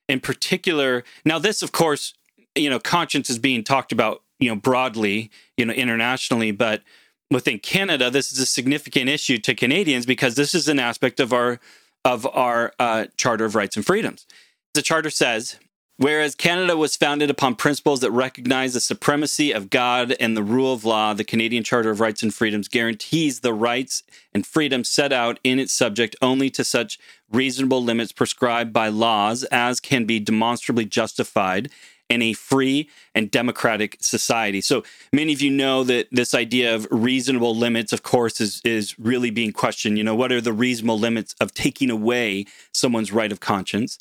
in 0.08 0.20
particular. 0.20 1.04
Now, 1.24 1.40
this, 1.40 1.64
of 1.64 1.72
course, 1.72 2.14
you 2.54 2.70
know, 2.70 2.78
conscience 2.78 3.30
is 3.30 3.40
being 3.40 3.64
talked 3.64 3.92
about, 3.92 4.22
you 4.38 4.50
know, 4.50 4.56
broadly, 4.56 5.32
you 5.58 5.66
know, 5.66 5.74
internationally, 5.74 6.52
but 6.52 6.84
within 7.32 7.60
Canada, 7.60 8.10
this 8.10 8.32
is 8.32 8.40
a 8.40 8.46
significant 8.46 9.10
issue 9.10 9.38
to 9.40 9.56
Canadians 9.56 10.06
because 10.06 10.36
this 10.36 10.56
is 10.56 10.68
an 10.68 10.80
aspect 10.80 11.20
of 11.20 11.34
our 11.34 11.60
of 12.04 12.28
our 12.28 12.72
uh, 12.78 13.06
Charter 13.18 13.46
of 13.46 13.56
Rights 13.56 13.76
and 13.76 13.84
Freedoms. 13.84 14.28
The 14.76 14.84
Charter 14.84 15.10
says, 15.10 15.58
whereas 15.98 16.36
Canada 16.36 16.78
was 16.78 16.96
founded 16.96 17.32
upon 17.32 17.56
principles 17.56 18.02
that 18.02 18.12
recognize 18.12 18.76
the 18.76 18.80
supremacy 18.80 19.52
of 19.52 19.72
God 19.72 20.16
and 20.20 20.38
the 20.38 20.44
rule 20.44 20.72
of 20.72 20.86
law, 20.86 21.16
the 21.16 21.24
Canadian 21.24 21.64
Charter 21.64 21.90
of 21.90 22.00
Rights 22.00 22.22
and 22.22 22.32
Freedoms 22.32 22.68
guarantees 22.68 23.40
the 23.40 23.56
rights 23.56 24.04
and 24.36 24.46
freedoms 24.46 24.88
set 24.88 25.12
out 25.12 25.40
in 25.44 25.58
its 25.58 25.74
subject 25.74 26.16
only 26.22 26.52
to 26.52 26.64
such 26.64 27.00
reasonable 27.32 27.84
limits 27.84 28.12
prescribed 28.12 28.72
by 28.72 28.88
laws 28.88 29.44
as 29.46 29.80
can 29.80 30.06
be 30.06 30.20
demonstrably 30.20 30.86
justified 30.86 31.72
in 32.10 32.22
a 32.22 32.34
free 32.34 32.90
and 33.16 33.32
democratic 33.32 33.98
society. 34.00 34.62
So 34.62 34.84
many 35.12 35.34
of 35.34 35.42
you 35.42 35.50
know 35.50 35.84
that 35.84 36.08
this 36.12 36.34
idea 36.34 36.76
of 36.76 36.88
reasonable 36.92 37.56
limits, 37.56 37.92
of 37.92 38.04
course, 38.04 38.40
is, 38.40 38.62
is 38.64 38.98
really 39.00 39.32
being 39.32 39.52
questioned. 39.52 39.98
You 39.98 40.04
know, 40.04 40.16
what 40.16 40.32
are 40.32 40.42
the 40.42 40.54
reasonable 40.54 41.00
limits 41.00 41.36
of 41.40 41.54
taking 41.54 41.90
away 41.90 42.46
someone's 42.72 43.12
right 43.12 43.32
of 43.32 43.40
conscience? 43.40 43.98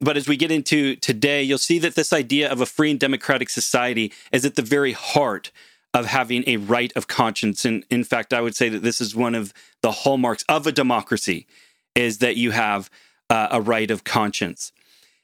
but 0.00 0.16
as 0.16 0.28
we 0.28 0.36
get 0.36 0.50
into 0.50 0.96
today, 0.96 1.42
you'll 1.42 1.58
see 1.58 1.78
that 1.80 1.94
this 1.94 2.12
idea 2.12 2.50
of 2.50 2.60
a 2.60 2.66
free 2.66 2.90
and 2.90 3.00
democratic 3.00 3.50
society 3.50 4.12
is 4.30 4.44
at 4.44 4.54
the 4.54 4.62
very 4.62 4.92
heart 4.92 5.50
of 5.92 6.06
having 6.06 6.44
a 6.46 6.56
right 6.56 6.92
of 6.94 7.08
conscience. 7.08 7.64
And 7.64 7.84
in 7.90 8.04
fact, 8.04 8.32
I 8.32 8.40
would 8.40 8.54
say 8.54 8.68
that 8.68 8.82
this 8.82 9.00
is 9.00 9.16
one 9.16 9.34
of 9.34 9.52
the 9.82 9.90
hallmarks 9.90 10.44
of 10.48 10.66
a 10.66 10.72
democracy 10.72 11.46
is 11.94 12.18
that 12.18 12.36
you 12.36 12.52
have 12.52 12.90
uh, 13.30 13.48
a 13.50 13.60
right 13.60 13.90
of 13.90 14.04
conscience. 14.04 14.72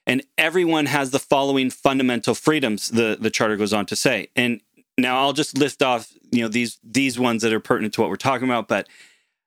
And 0.06 0.22
everyone 0.36 0.86
has 0.86 1.10
the 1.10 1.18
following 1.18 1.70
fundamental 1.70 2.34
freedoms, 2.34 2.90
the, 2.90 3.16
the 3.18 3.30
charter 3.30 3.56
goes 3.56 3.72
on 3.72 3.86
to 3.86 3.96
say. 3.96 4.28
And 4.36 4.60
now 4.98 5.18
I'll 5.18 5.32
just 5.32 5.56
list 5.56 5.82
off, 5.82 6.12
you 6.30 6.42
know, 6.42 6.48
these 6.48 6.78
these 6.84 7.18
ones 7.18 7.42
that 7.42 7.52
are 7.52 7.60
pertinent 7.60 7.94
to 7.94 8.00
what 8.00 8.10
we're 8.10 8.16
talking 8.16 8.48
about, 8.48 8.68
but 8.68 8.88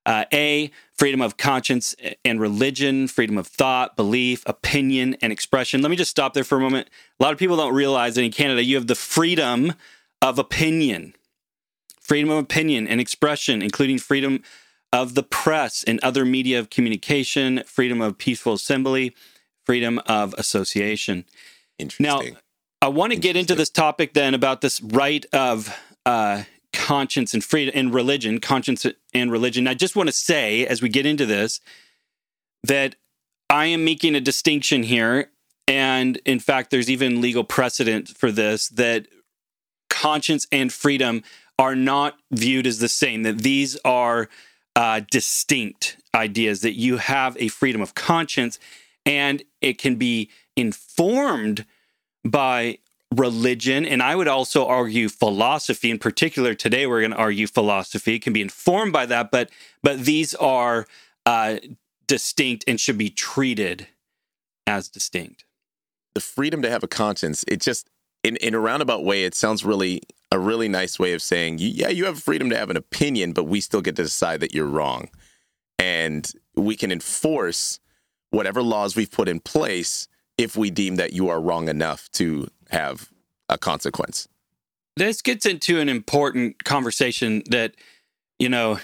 uh, 0.05 0.23
A, 0.33 0.71
freedom 0.93 1.21
of 1.21 1.35
conscience 1.35 1.93
and 2.23 2.39
religion, 2.39 3.09
freedom 3.09 3.37
of 3.37 3.45
thought, 3.45 3.97
belief, 3.97 4.41
opinion, 4.45 5.17
and 5.21 5.33
expression. 5.33 5.81
Let 5.81 5.91
me 5.91 5.97
just 5.97 6.11
stop 6.11 6.33
there 6.33 6.45
for 6.45 6.57
a 6.57 6.61
moment. 6.61 6.89
A 7.19 7.23
lot 7.23 7.33
of 7.33 7.39
people 7.39 7.57
don't 7.57 7.73
realize 7.73 8.15
that 8.15 8.23
in 8.23 8.31
Canada, 8.31 8.63
you 8.63 8.75
have 8.77 8.87
the 8.87 8.95
freedom 8.95 9.73
of 10.21 10.39
opinion, 10.39 11.13
freedom 11.99 12.29
of 12.31 12.37
opinion 12.37 12.87
and 12.87 13.01
expression, 13.01 13.61
including 13.61 13.99
freedom 13.99 14.43
of 14.93 15.13
the 15.13 15.23
press 15.23 15.83
and 15.83 15.99
other 15.99 16.23
media 16.23 16.57
of 16.57 16.69
communication, 16.69 17.61
freedom 17.65 17.99
of 17.99 18.17
peaceful 18.17 18.53
assembly, 18.53 19.13
freedom 19.67 19.99
of 20.05 20.33
association. 20.37 21.25
Interesting. 21.77 22.33
Now, 22.33 22.39
I 22.81 22.87
want 22.87 23.11
to 23.11 23.19
get 23.19 23.35
into 23.35 23.53
this 23.53 23.69
topic 23.69 24.13
then 24.13 24.33
about 24.33 24.61
this 24.61 24.81
right 24.81 25.25
of 25.33 25.77
uh, 26.05 26.43
conscience 26.71 27.33
and 27.33 27.43
freedom 27.43 27.73
and 27.75 27.93
religion, 27.93 28.39
conscience 28.39 28.85
and 29.13 29.29
religion. 29.29 29.67
I 29.67 29.73
just 29.73 29.95
want 29.97 30.07
to 30.07 30.13
say, 30.13 30.65
as 30.65 30.81
we 30.81 30.87
get 30.87 31.05
into 31.05 31.25
this, 31.25 31.59
that 32.63 32.95
I 33.49 33.65
am 33.65 33.83
making 33.83 34.15
a 34.15 34.21
distinction 34.21 34.83
here. 34.83 35.31
And 35.67 36.17
in 36.23 36.39
fact, 36.39 36.71
there's 36.71 36.89
even 36.89 37.19
legal 37.19 37.43
precedent 37.43 38.07
for 38.07 38.31
this 38.31 38.69
that 38.69 39.07
conscience 39.89 40.47
and 40.49 40.71
freedom 40.71 41.23
are 41.59 41.75
not 41.75 42.17
viewed 42.31 42.65
as 42.65 42.79
the 42.79 42.87
same, 42.87 43.23
that 43.23 43.39
these 43.39 43.77
are 43.83 44.29
uh, 44.77 45.01
distinct 45.11 45.97
ideas, 46.15 46.61
that 46.61 46.77
you 46.77 46.97
have 46.97 47.35
a 47.37 47.49
freedom 47.49 47.81
of 47.81 47.95
conscience 47.95 48.59
and 49.07 49.41
it 49.61 49.77
can 49.79 49.95
be 49.95 50.29
informed 50.55 51.65
by 52.23 52.77
religion. 53.15 53.85
And 53.85 54.03
i 54.03 54.15
would 54.15 54.27
also 54.27 54.67
argue 54.67 55.07
philosophy. 55.07 55.89
In 55.89 55.97
particular 55.97 56.53
today 56.53 56.85
we're 56.85 56.99
going 56.99 57.11
to 57.11 57.17
argue 57.17 57.47
philosophy. 57.47 58.15
It 58.15 58.21
can 58.21 58.33
be 58.33 58.41
informed 58.41 58.93
by 58.93 59.05
that 59.07 59.31
but 59.31 59.49
but 59.81 60.01
these 60.01 60.35
are 60.35 60.85
uh, 61.25 61.57
distinct 62.05 62.65
and 62.67 62.79
should 62.79 62.97
be 62.97 63.09
treated 63.09 63.87
as 64.67 64.89
distinct. 64.89 65.45
The 66.13 66.21
freedom 66.21 66.61
to 66.61 66.69
have 66.69 66.83
a 66.83 66.87
conscience 66.87 67.45
it 67.47 67.61
just 67.61 67.89
in, 68.23 68.35
in 68.37 68.53
a 68.53 68.59
roundabout 68.59 69.05
way 69.05 69.23
it 69.23 69.35
sounds 69.35 69.63
really 69.63 70.01
a 70.29 70.37
really 70.37 70.67
nice 70.67 70.99
way 70.99 71.13
of 71.13 71.21
saying 71.21 71.59
yeah 71.61 71.87
you 71.87 72.03
have 72.03 72.21
freedom 72.21 72.49
to 72.49 72.57
have 72.57 72.69
an 72.69 72.75
opinion 72.75 73.31
but 73.31 73.45
we 73.45 73.61
still 73.61 73.81
get 73.81 73.95
to 73.95 74.03
decide 74.03 74.41
that 74.41 74.53
you're 74.53 74.65
wrong. 74.65 75.09
And 75.79 76.29
we 76.55 76.75
can 76.75 76.91
enforce 76.91 77.79
whatever 78.31 78.61
laws 78.61 78.95
we've 78.95 79.11
put 79.11 79.27
in 79.27 79.39
place 79.39 80.07
if 80.37 80.55
we 80.55 80.69
deem 80.69 80.95
that 80.97 81.13
you 81.13 81.29
are 81.29 81.41
wrong 81.41 81.67
enough 81.67 82.09
to 82.11 82.47
have 82.69 83.09
a 83.49 83.57
consequence. 83.57 84.27
This 84.95 85.21
gets 85.21 85.45
into 85.45 85.79
an 85.79 85.89
important 85.89 86.63
conversation 86.63 87.43
that, 87.49 87.75
you 88.39 88.49
know, 88.49 88.79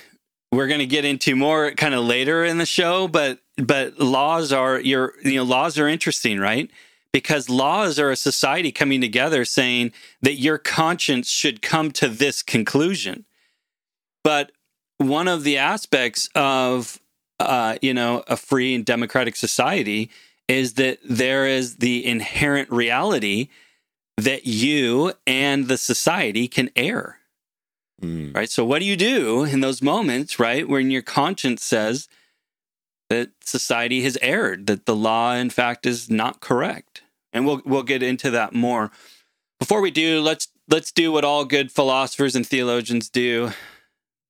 we're 0.51 0.67
going 0.67 0.79
to 0.79 0.85
get 0.85 1.05
into 1.05 1.35
more 1.35 1.71
kind 1.71 1.93
of 1.95 2.05
later 2.05 2.43
in 2.45 2.59
the 2.59 2.65
show, 2.65 3.07
but 3.07 3.39
but 3.57 3.99
laws 3.99 4.51
are 4.51 4.79
your 4.79 5.13
you 5.23 5.35
know 5.35 5.43
laws 5.43 5.77
are 5.77 5.87
interesting, 5.87 6.39
right? 6.39 6.69
Because 7.11 7.49
laws 7.49 7.99
are 7.99 8.11
a 8.11 8.15
society 8.15 8.71
coming 8.71 9.01
together 9.01 9.45
saying 9.45 9.91
that 10.21 10.35
your 10.35 10.57
conscience 10.57 11.29
should 11.29 11.61
come 11.61 11.91
to 11.91 12.07
this 12.07 12.41
conclusion. 12.41 13.25
But 14.23 14.51
one 14.97 15.27
of 15.27 15.43
the 15.43 15.57
aspects 15.57 16.29
of 16.33 16.99
uh, 17.39 17.77
you 17.81 17.93
know 17.93 18.23
a 18.27 18.37
free 18.37 18.75
and 18.75 18.85
democratic 18.85 19.35
society 19.35 20.09
is 20.47 20.73
that 20.73 20.99
there 21.03 21.47
is 21.47 21.77
the 21.77 22.05
inherent 22.05 22.69
reality 22.69 23.49
that 24.17 24.45
you 24.45 25.13
and 25.25 25.67
the 25.67 25.77
society 25.77 26.47
can 26.47 26.69
err. 26.75 27.19
Mm. 28.01 28.35
Right. 28.35 28.49
So, 28.49 28.65
what 28.65 28.79
do 28.79 28.85
you 28.85 28.97
do 28.97 29.43
in 29.43 29.61
those 29.61 29.81
moments, 29.81 30.39
right, 30.39 30.67
when 30.67 30.91
your 30.91 31.01
conscience 31.01 31.63
says 31.63 32.09
that 33.09 33.29
society 33.43 34.01
has 34.03 34.17
erred, 34.21 34.67
that 34.67 34.85
the 34.85 34.95
law, 34.95 35.33
in 35.33 35.49
fact, 35.49 35.85
is 35.85 36.09
not 36.09 36.41
correct? 36.41 37.03
And 37.31 37.45
we'll 37.45 37.61
we'll 37.65 37.83
get 37.83 38.03
into 38.03 38.29
that 38.31 38.53
more. 38.53 38.91
Before 39.59 39.79
we 39.79 39.91
do, 39.91 40.21
let's 40.21 40.49
let's 40.69 40.91
do 40.91 41.11
what 41.11 41.23
all 41.23 41.45
good 41.45 41.71
philosophers 41.71 42.35
and 42.35 42.45
theologians 42.45 43.09
do: 43.09 43.51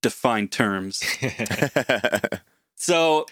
define 0.01 0.49
terms. 0.49 1.03
so, 2.83 3.27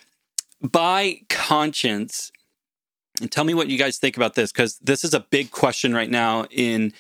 by 0.62 1.20
conscience, 1.27 2.31
and 3.20 3.29
tell 3.29 3.43
me 3.43 3.53
what 3.53 3.67
you 3.67 3.77
guys 3.77 3.98
think 3.98 4.15
about 4.15 4.34
this 4.34 4.50
because 4.50 4.79
this 4.79 5.03
is 5.03 5.13
a 5.13 5.20
big 5.20 5.51
question 5.51 5.93
right 5.93 6.10
now 6.10 6.46
in 6.51 6.93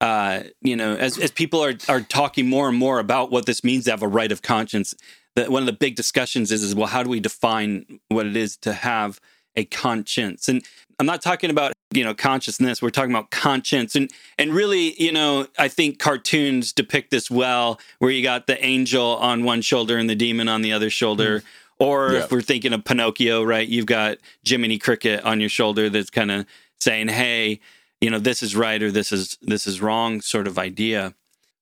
uh, 0.00 0.42
you 0.60 0.74
know 0.74 0.96
as, 0.96 1.16
as 1.16 1.30
people 1.30 1.64
are 1.64 1.74
are 1.88 2.00
talking 2.00 2.48
more 2.48 2.68
and 2.68 2.76
more 2.76 2.98
about 2.98 3.30
what 3.30 3.46
this 3.46 3.62
means 3.62 3.84
to 3.84 3.92
have 3.92 4.02
a 4.02 4.08
right 4.08 4.32
of 4.32 4.42
conscience 4.42 4.96
that 5.36 5.48
one 5.48 5.62
of 5.62 5.66
the 5.66 5.72
big 5.72 5.94
discussions 5.94 6.50
is 6.50 6.64
is 6.64 6.74
well 6.74 6.88
how 6.88 7.04
do 7.04 7.08
we 7.08 7.20
define 7.20 8.00
what 8.08 8.26
it 8.26 8.36
is 8.36 8.56
to 8.56 8.72
have 8.72 9.20
a 9.54 9.64
conscience? 9.64 10.48
And 10.48 10.64
i'm 10.98 11.06
not 11.06 11.22
talking 11.22 11.50
about 11.50 11.72
you 11.92 12.02
know 12.02 12.14
consciousness 12.14 12.82
we're 12.82 12.90
talking 12.90 13.12
about 13.12 13.30
conscience. 13.30 13.94
And 13.94 14.10
and 14.38 14.52
really 14.52 15.00
you 15.00 15.12
know 15.12 15.46
i 15.56 15.68
think 15.68 16.00
cartoons 16.00 16.72
depict 16.72 17.12
this 17.12 17.30
well 17.30 17.78
where 18.00 18.10
you 18.10 18.24
got 18.24 18.48
the 18.48 18.62
angel 18.64 19.16
on 19.18 19.44
one 19.44 19.62
shoulder 19.62 19.96
and 19.98 20.10
the 20.10 20.16
demon 20.16 20.48
on 20.48 20.62
the 20.62 20.72
other 20.72 20.90
shoulder. 20.90 21.40
Mm 21.40 21.44
or 21.82 22.12
if 22.14 22.30
we're 22.30 22.42
thinking 22.42 22.72
of 22.72 22.84
Pinocchio, 22.84 23.42
right? 23.42 23.66
You've 23.66 23.86
got 23.86 24.18
Jiminy 24.44 24.78
Cricket 24.78 25.24
on 25.24 25.40
your 25.40 25.48
shoulder 25.48 25.90
that's 25.90 26.10
kind 26.10 26.30
of 26.30 26.46
saying, 26.80 27.08
"Hey, 27.08 27.60
you 28.00 28.10
know, 28.10 28.18
this 28.18 28.42
is 28.42 28.54
right 28.54 28.82
or 28.82 28.90
this 28.90 29.12
is 29.12 29.36
this 29.42 29.66
is 29.66 29.80
wrong," 29.80 30.20
sort 30.20 30.46
of 30.46 30.58
idea. 30.58 31.14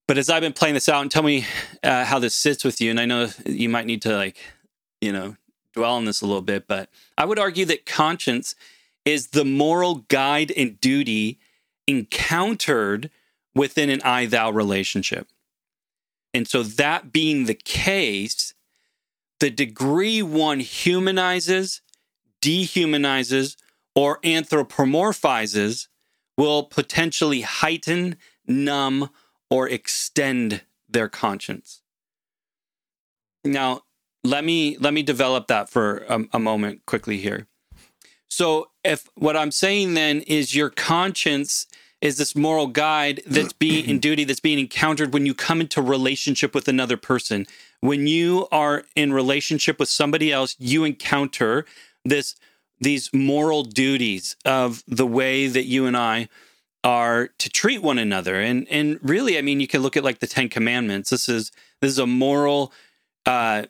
But 0.06 0.18
as 0.18 0.28
I've 0.28 0.42
been 0.42 0.52
playing 0.52 0.74
this 0.74 0.88
out, 0.88 1.02
and 1.02 1.10
tell 1.10 1.22
me 1.22 1.46
uh, 1.82 2.04
how 2.04 2.18
this 2.18 2.34
sits 2.34 2.64
with 2.64 2.80
you, 2.80 2.90
and 2.90 3.00
I 3.00 3.06
know 3.06 3.28
you 3.46 3.68
might 3.68 3.86
need 3.86 4.02
to 4.02 4.16
like, 4.16 4.38
you 5.00 5.12
know, 5.12 5.36
dwell 5.72 5.94
on 5.94 6.04
this 6.04 6.20
a 6.20 6.26
little 6.26 6.42
bit, 6.42 6.66
but 6.66 6.90
I 7.16 7.24
would 7.24 7.38
argue 7.38 7.64
that 7.66 7.86
conscience 7.86 8.54
is 9.04 9.28
the 9.28 9.44
moral 9.44 10.06
guide 10.08 10.52
and 10.56 10.80
duty 10.80 11.38
encountered 11.86 13.10
within 13.54 13.88
an 13.88 14.00
I 14.02 14.26
thou 14.26 14.50
relationship. 14.50 15.28
And 16.34 16.46
so, 16.46 16.62
that 16.62 17.12
being 17.12 17.46
the 17.46 17.54
case, 17.54 18.54
the 19.40 19.50
degree 19.50 20.22
one 20.22 20.60
humanizes, 20.60 21.80
dehumanizes, 22.40 23.56
or 23.94 24.20
anthropomorphizes 24.20 25.88
will 26.36 26.64
potentially 26.64 27.40
heighten, 27.40 28.16
numb, 28.46 29.10
or 29.50 29.68
extend 29.68 30.62
their 30.88 31.08
conscience. 31.08 31.82
Now, 33.44 33.82
let 34.22 34.44
me 34.44 34.76
let 34.78 34.92
me 34.92 35.02
develop 35.02 35.46
that 35.48 35.68
for 35.70 36.04
a, 36.08 36.24
a 36.34 36.38
moment 36.38 36.84
quickly 36.86 37.18
here. 37.18 37.46
So, 38.28 38.70
if 38.84 39.08
what 39.14 39.36
I'm 39.36 39.50
saying 39.50 39.94
then 39.94 40.20
is 40.22 40.54
your 40.54 40.70
conscience 40.70 41.66
is 42.00 42.16
this 42.16 42.34
moral 42.34 42.66
guide 42.66 43.20
that's 43.26 43.52
being 43.52 43.86
in 43.86 43.98
duty 43.98 44.24
that's 44.24 44.40
being 44.40 44.58
encountered 44.58 45.12
when 45.12 45.26
you 45.26 45.34
come 45.34 45.60
into 45.60 45.82
relationship 45.82 46.54
with 46.54 46.68
another 46.68 46.96
person 46.96 47.46
when 47.80 48.06
you 48.06 48.46
are 48.52 48.84
in 48.94 49.12
relationship 49.12 49.78
with 49.78 49.88
somebody 49.88 50.32
else 50.32 50.56
you 50.58 50.84
encounter 50.84 51.64
this 52.04 52.36
these 52.80 53.12
moral 53.12 53.62
duties 53.62 54.36
of 54.44 54.82
the 54.88 55.06
way 55.06 55.46
that 55.46 55.64
you 55.64 55.86
and 55.86 55.96
I 55.96 56.28
are 56.82 57.28
to 57.38 57.50
treat 57.50 57.82
one 57.82 57.98
another. 57.98 58.40
And 58.40 58.66
and 58.70 58.98
really 59.02 59.38
I 59.38 59.42
mean 59.42 59.60
you 59.60 59.68
can 59.68 59.82
look 59.82 59.96
at 59.96 60.04
like 60.04 60.20
the 60.20 60.26
10 60.26 60.48
commandments. 60.48 61.10
This 61.10 61.28
is 61.28 61.52
this 61.80 61.90
is 61.90 61.98
a 61.98 62.06
moral 62.06 62.72
uh 63.26 63.64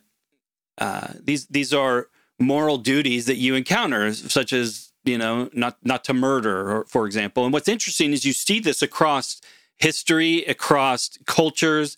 uh 0.78 1.08
these 1.20 1.46
these 1.46 1.74
are 1.74 2.08
moral 2.38 2.78
duties 2.78 3.26
that 3.26 3.36
you 3.36 3.54
encounter 3.54 4.14
such 4.14 4.52
as 4.52 4.92
you 5.04 5.18
know 5.18 5.50
not 5.52 5.76
not 5.82 6.04
to 6.04 6.14
murder 6.14 6.70
or, 6.70 6.84
for 6.84 7.06
example. 7.06 7.44
And 7.44 7.52
what's 7.52 7.68
interesting 7.68 8.12
is 8.12 8.24
you 8.24 8.32
see 8.32 8.60
this 8.60 8.80
across 8.80 9.40
history 9.76 10.44
across 10.44 11.18
cultures 11.26 11.96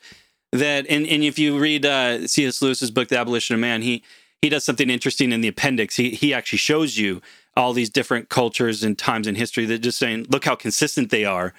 that 0.52 0.86
and, 0.88 1.06
and 1.06 1.24
if 1.24 1.38
you 1.38 1.58
read 1.58 1.84
uh, 1.86 2.26
C.S. 2.26 2.62
Lewis's 2.62 2.90
book, 2.90 3.08
The 3.08 3.18
Abolition 3.18 3.54
of 3.54 3.60
Man, 3.60 3.82
he 3.82 4.02
he 4.40 4.48
does 4.48 4.64
something 4.64 4.90
interesting 4.90 5.32
in 5.32 5.40
the 5.40 5.48
appendix. 5.48 5.96
He 5.96 6.10
he 6.10 6.34
actually 6.34 6.58
shows 6.58 6.98
you 6.98 7.22
all 7.56 7.72
these 7.72 7.90
different 7.90 8.28
cultures 8.28 8.82
and 8.82 8.98
times 8.98 9.26
in 9.26 9.34
history 9.34 9.66
that 9.66 9.78
just 9.78 9.98
saying, 9.98 10.26
look 10.30 10.44
how 10.44 10.54
consistent 10.54 11.10
they 11.10 11.24
are. 11.24 11.52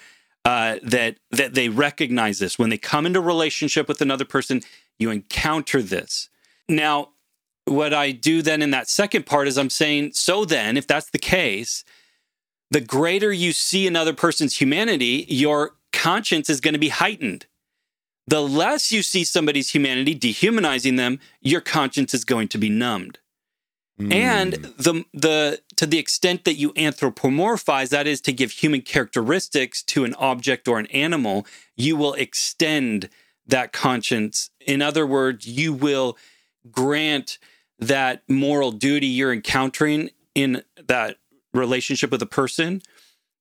Uh, 0.46 0.78
that 0.84 1.16
that 1.32 1.54
they 1.54 1.70
recognize 1.70 2.40
this 2.40 2.60
when 2.60 2.70
they 2.70 2.78
come 2.78 3.06
into 3.06 3.22
relationship 3.22 3.88
with 3.88 4.02
another 4.02 4.26
person, 4.26 4.62
you 5.00 5.10
encounter 5.10 5.82
this. 5.82 6.30
Now, 6.68 7.10
what 7.66 7.94
I 7.94 8.12
do 8.12 8.42
then 8.42 8.62
in 8.62 8.72
that 8.72 8.90
second 8.90 9.26
part 9.26 9.48
is 9.48 9.58
I'm 9.58 9.70
saying, 9.70 10.12
so 10.14 10.44
then, 10.44 10.76
if 10.76 10.86
that's 10.86 11.10
the 11.10 11.18
case, 11.18 11.86
the 12.72 12.82
greater 12.82 13.32
you 13.32 13.54
see 13.54 13.88
another 13.88 14.14
person's 14.14 14.60
humanity, 14.60 15.26
your 15.30 15.76
conscience 15.94 16.50
is 16.50 16.60
going 16.60 16.74
to 16.74 16.80
be 16.80 16.90
heightened. 16.90 17.46
The 18.28 18.42
less 18.42 18.92
you 18.92 19.02
see 19.02 19.24
somebody's 19.24 19.72
humanity, 19.72 20.14
dehumanizing 20.14 20.96
them, 20.96 21.20
your 21.42 21.62
conscience 21.62 22.14
is 22.14 22.24
going 22.24 22.48
to 22.50 22.58
be 22.58 22.70
numbed. 22.70 23.20
Mm. 24.00 24.14
And 24.14 24.54
the 24.54 25.06
the 25.14 25.62
to 25.76 25.86
the 25.86 26.00
extent 26.00 26.46
that 26.46 26.56
you 26.56 26.74
anthropomorphize, 26.74 27.90
that 27.90 28.08
is 28.08 28.22
to 28.22 28.34
give 28.34 28.52
human 28.52 28.82
characteristics 28.82 29.84
to 29.84 30.04
an 30.04 30.14
object 30.16 30.68
or 30.68 30.80
an 30.80 30.88
animal, 30.88 31.46
you 31.76 31.96
will 31.96 32.14
extend 32.14 33.10
that 33.46 33.72
conscience. 33.72 34.50
In 34.66 34.82
other 34.82 35.06
words, 35.06 35.46
you 35.46 35.74
will 35.74 36.18
grant 36.72 37.38
that 37.78 38.24
moral 38.28 38.72
duty 38.72 39.08
you're 39.08 39.34
encountering 39.34 40.10
in 40.34 40.64
that 40.88 41.18
relationship 41.54 42.10
with 42.10 42.22
a 42.22 42.28
person, 42.28 42.82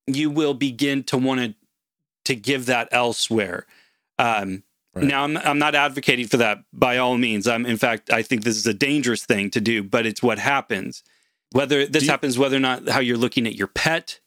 you 0.07 0.29
will 0.31 0.55
begin 0.55 1.03
to 1.05 1.17
want 1.17 1.41
to 1.41 1.55
to 2.25 2.37
give 2.37 2.67
that 2.67 2.89
elsewhere. 2.93 3.67
Um, 4.19 4.62
right. 4.95 5.05
Now, 5.05 5.25
I'm 5.25 5.37
I'm 5.37 5.59
not 5.59 5.75
advocating 5.75 6.27
for 6.27 6.37
that 6.39 6.59
by 6.73 6.99
all 6.99 7.17
means. 7.19 7.47
I'm 7.47 7.67
in 7.67 7.77
fact, 7.77 8.13
I 8.13 8.23
think 8.23 8.45
this 8.45 8.57
is 8.57 8.67
a 8.67 8.75
dangerous 8.75 9.25
thing 9.25 9.51
to 9.51 9.61
do, 9.61 9.83
but 9.83 10.07
it's 10.07 10.23
what 10.23 10.39
happens. 10.39 11.03
Whether 11.53 11.87
this 11.87 12.05
you, 12.05 12.11
happens, 12.11 12.39
whether 12.39 12.57
or 12.57 12.61
not 12.61 12.89
how 12.89 13.01
you're 13.01 13.19
looking 13.19 13.47
at 13.47 13.55
your 13.55 13.67
pet, 13.67 14.21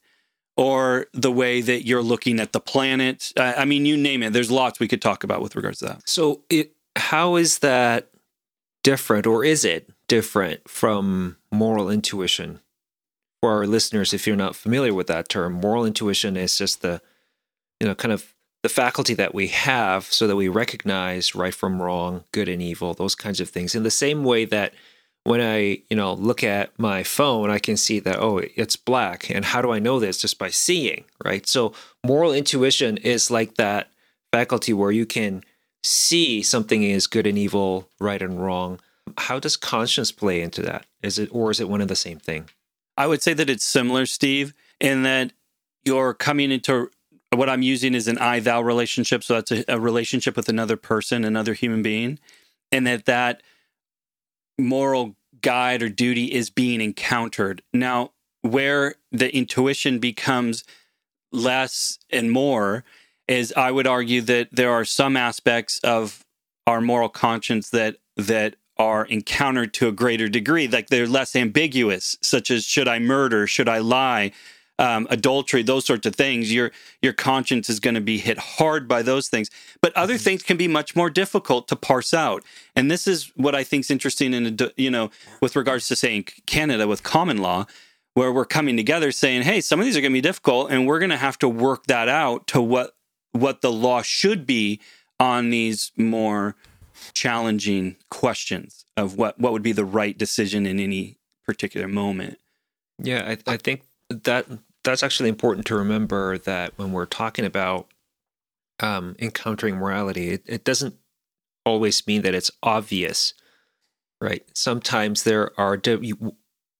or 0.57 1.07
the 1.13 1.31
way 1.31 1.61
that 1.61 1.85
you're 1.85 2.01
looking 2.01 2.39
at 2.39 2.53
the 2.53 2.59
planet. 2.59 3.33
Uh, 3.35 3.53
I 3.57 3.65
mean, 3.65 3.85
you 3.85 3.97
name 3.97 4.23
it. 4.23 4.33
There's 4.33 4.51
lots 4.51 4.79
we 4.79 4.87
could 4.87 5.01
talk 5.01 5.23
about 5.23 5.41
with 5.41 5.55
regards 5.55 5.79
to 5.79 5.85
that. 5.85 6.09
So, 6.09 6.43
it 6.49 6.73
how 6.95 7.35
is 7.35 7.59
that 7.59 8.09
different, 8.83 9.27
or 9.27 9.43
is 9.43 9.65
it 9.65 9.89
different 10.07 10.69
from 10.69 11.37
moral 11.51 11.89
intuition? 11.89 12.61
For 13.41 13.51
our 13.51 13.67
listeners, 13.67 14.13
if 14.13 14.25
you're 14.25 14.35
not 14.35 14.55
familiar 14.55 14.93
with 14.93 15.07
that 15.07 15.29
term, 15.29 15.53
moral 15.53 15.85
intuition 15.85 16.37
is 16.37 16.57
just 16.57 16.81
the, 16.81 17.01
you 17.79 17.87
know, 17.87 17.93
kind 17.93 18.11
of 18.11 18.34
the 18.65 18.69
faculty 18.69 19.13
that 19.13 19.35
we 19.35 19.49
have 19.49 20.11
so 20.11 20.25
that 20.25 20.35
we 20.35 20.47
recognize 20.47 21.35
right 21.35 21.53
from 21.53 21.79
wrong, 21.79 22.23
good 22.31 22.49
and 22.49 22.63
evil, 22.63 22.95
those 22.95 23.13
kinds 23.13 23.39
of 23.39 23.47
things. 23.47 23.75
In 23.75 23.83
the 23.83 23.91
same 23.91 24.23
way 24.23 24.43
that 24.45 24.73
when 25.23 25.39
I, 25.39 25.83
you 25.87 25.95
know, 25.95 26.13
look 26.13 26.43
at 26.43 26.71
my 26.79 27.03
phone, 27.03 27.51
I 27.51 27.59
can 27.59 27.77
see 27.77 27.99
that, 27.99 28.17
oh, 28.19 28.41
it's 28.55 28.75
black. 28.75 29.29
And 29.29 29.45
how 29.45 29.61
do 29.61 29.71
I 29.71 29.77
know 29.77 29.99
this? 29.99 30.17
Just 30.17 30.39
by 30.39 30.49
seeing, 30.49 31.03
right? 31.23 31.45
So 31.45 31.73
moral 32.03 32.33
intuition 32.33 32.97
is 32.97 33.29
like 33.29 33.53
that 33.57 33.91
faculty 34.31 34.73
where 34.73 34.89
you 34.89 35.05
can 35.05 35.43
see 35.83 36.41
something 36.41 36.81
is 36.81 37.05
good 37.05 37.27
and 37.27 37.37
evil, 37.37 37.87
right 37.99 38.19
and 38.19 38.43
wrong. 38.43 38.79
How 39.19 39.37
does 39.37 39.57
conscience 39.57 40.11
play 40.11 40.41
into 40.41 40.63
that? 40.63 40.87
Is 41.03 41.19
it, 41.19 41.29
or 41.31 41.51
is 41.51 41.59
it 41.59 41.69
one 41.69 41.81
and 41.81 41.89
the 41.89 41.95
same 41.95 42.17
thing? 42.17 42.49
I 42.97 43.05
would 43.05 43.21
say 43.21 43.35
that 43.35 43.47
it's 43.47 43.63
similar, 43.63 44.07
Steve, 44.07 44.55
in 44.81 45.03
that 45.03 45.33
you're 45.83 46.15
coming 46.15 46.51
into 46.51 46.89
what 47.31 47.49
I'm 47.49 47.61
using 47.61 47.95
is 47.95 48.07
an 48.07 48.17
I 48.17 48.39
thou 48.39 48.61
relationship. 48.61 49.23
So 49.23 49.35
that's 49.35 49.51
a, 49.51 49.65
a 49.67 49.79
relationship 49.79 50.35
with 50.35 50.49
another 50.49 50.77
person, 50.77 51.25
another 51.25 51.53
human 51.53 51.81
being. 51.81 52.19
And 52.71 52.85
that 52.87 53.05
that 53.05 53.41
moral 54.57 55.15
guide 55.41 55.83
or 55.83 55.89
duty 55.89 56.25
is 56.25 56.49
being 56.49 56.81
encountered. 56.81 57.61
Now, 57.73 58.11
where 58.41 58.95
the 59.11 59.35
intuition 59.35 59.99
becomes 59.99 60.63
less 61.31 61.99
and 62.09 62.31
more 62.31 62.83
is 63.27 63.53
I 63.57 63.71
would 63.71 63.87
argue 63.87 64.21
that 64.21 64.49
there 64.51 64.71
are 64.71 64.85
some 64.85 65.17
aspects 65.17 65.79
of 65.83 66.23
our 66.67 66.81
moral 66.81 67.09
conscience 67.09 67.69
that 67.71 67.97
that 68.17 68.55
are 68.77 69.05
encountered 69.05 69.73
to 69.73 69.87
a 69.87 69.91
greater 69.91 70.27
degree 70.27 70.67
like 70.67 70.87
they're 70.87 71.07
less 71.07 71.35
ambiguous 71.35 72.17
such 72.21 72.51
as 72.51 72.65
should 72.65 72.87
I 72.87 72.99
murder 72.99 73.47
should 73.47 73.69
I 73.69 73.79
lie 73.79 74.31
um, 74.77 75.07
adultery, 75.09 75.63
those 75.63 75.85
sorts 75.85 76.05
of 76.05 76.15
things, 76.15 76.53
your 76.53 76.71
your 77.01 77.13
conscience 77.13 77.69
is 77.69 77.79
going 77.79 77.95
to 77.95 78.01
be 78.01 78.17
hit 78.17 78.37
hard 78.37 78.87
by 78.87 79.01
those 79.01 79.27
things. 79.27 79.49
But 79.81 79.95
other 79.95 80.15
mm-hmm. 80.15 80.23
things 80.23 80.43
can 80.43 80.57
be 80.57 80.67
much 80.67 80.95
more 80.95 81.09
difficult 81.09 81.67
to 81.69 81.75
parse 81.75 82.13
out. 82.13 82.43
And 82.75 82.91
this 82.91 83.07
is 83.07 83.31
what 83.35 83.55
I 83.55 83.63
think 83.63 83.81
is 83.81 83.91
interesting 83.91 84.33
in 84.33 84.57
you 84.75 84.91
know 84.91 85.11
with 85.41 85.55
regards 85.55 85.87
to 85.87 85.95
saying 85.95 86.25
Canada 86.45 86.87
with 86.87 87.03
common 87.03 87.37
law, 87.37 87.65
where 88.15 88.31
we're 88.31 88.45
coming 88.45 88.75
together 88.75 89.11
saying, 89.11 89.43
hey, 89.43 89.61
some 89.61 89.79
of 89.79 89.85
these 89.85 89.95
are 89.95 90.01
going 90.01 90.11
to 90.11 90.17
be 90.17 90.21
difficult, 90.21 90.71
and 90.71 90.87
we're 90.87 90.99
going 90.99 91.11
to 91.11 91.17
have 91.17 91.37
to 91.39 91.49
work 91.49 91.85
that 91.87 92.09
out 92.09 92.47
to 92.47 92.61
what 92.61 92.95
what 93.31 93.61
the 93.61 93.71
law 93.71 94.01
should 94.01 94.45
be 94.45 94.79
on 95.19 95.49
these 95.49 95.91
more 95.97 96.55
challenging 97.13 97.95
questions 98.09 98.85
of 98.97 99.17
what 99.17 99.39
what 99.39 99.53
would 99.53 99.63
be 99.63 99.71
the 99.71 99.85
right 99.85 100.17
decision 100.17 100.65
in 100.65 100.79
any 100.79 101.17
particular 101.45 101.87
moment. 101.87 102.39
Yeah, 102.97 103.35
I, 103.47 103.53
I 103.53 103.57
think 103.57 103.81
that 104.09 104.45
that's 104.83 105.03
actually 105.03 105.29
important 105.29 105.65
to 105.67 105.75
remember 105.75 106.37
that 106.39 106.73
when 106.77 106.91
we're 106.91 107.05
talking 107.05 107.45
about 107.45 107.87
um, 108.79 109.15
encountering 109.19 109.77
morality, 109.77 110.29
it, 110.29 110.43
it 110.45 110.63
doesn't 110.63 110.95
always 111.65 112.05
mean 112.05 112.21
that 112.21 112.35
it's 112.35 112.51
obvious, 112.61 113.33
right? 114.21 114.43
Sometimes 114.53 115.23
there 115.23 115.59
are 115.59 115.79
you, 116.01 116.35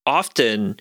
often 0.06 0.80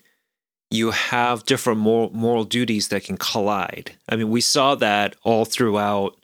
you 0.69 0.91
have 0.91 1.45
different 1.45 1.79
moral, 1.79 2.11
moral 2.11 2.43
duties 2.43 2.89
that 2.89 3.03
can 3.03 3.17
collide. 3.17 3.95
I 4.07 4.15
mean, 4.15 4.29
we 4.29 4.41
saw 4.41 4.75
that 4.75 5.15
all 5.23 5.45
throughout 5.45 6.15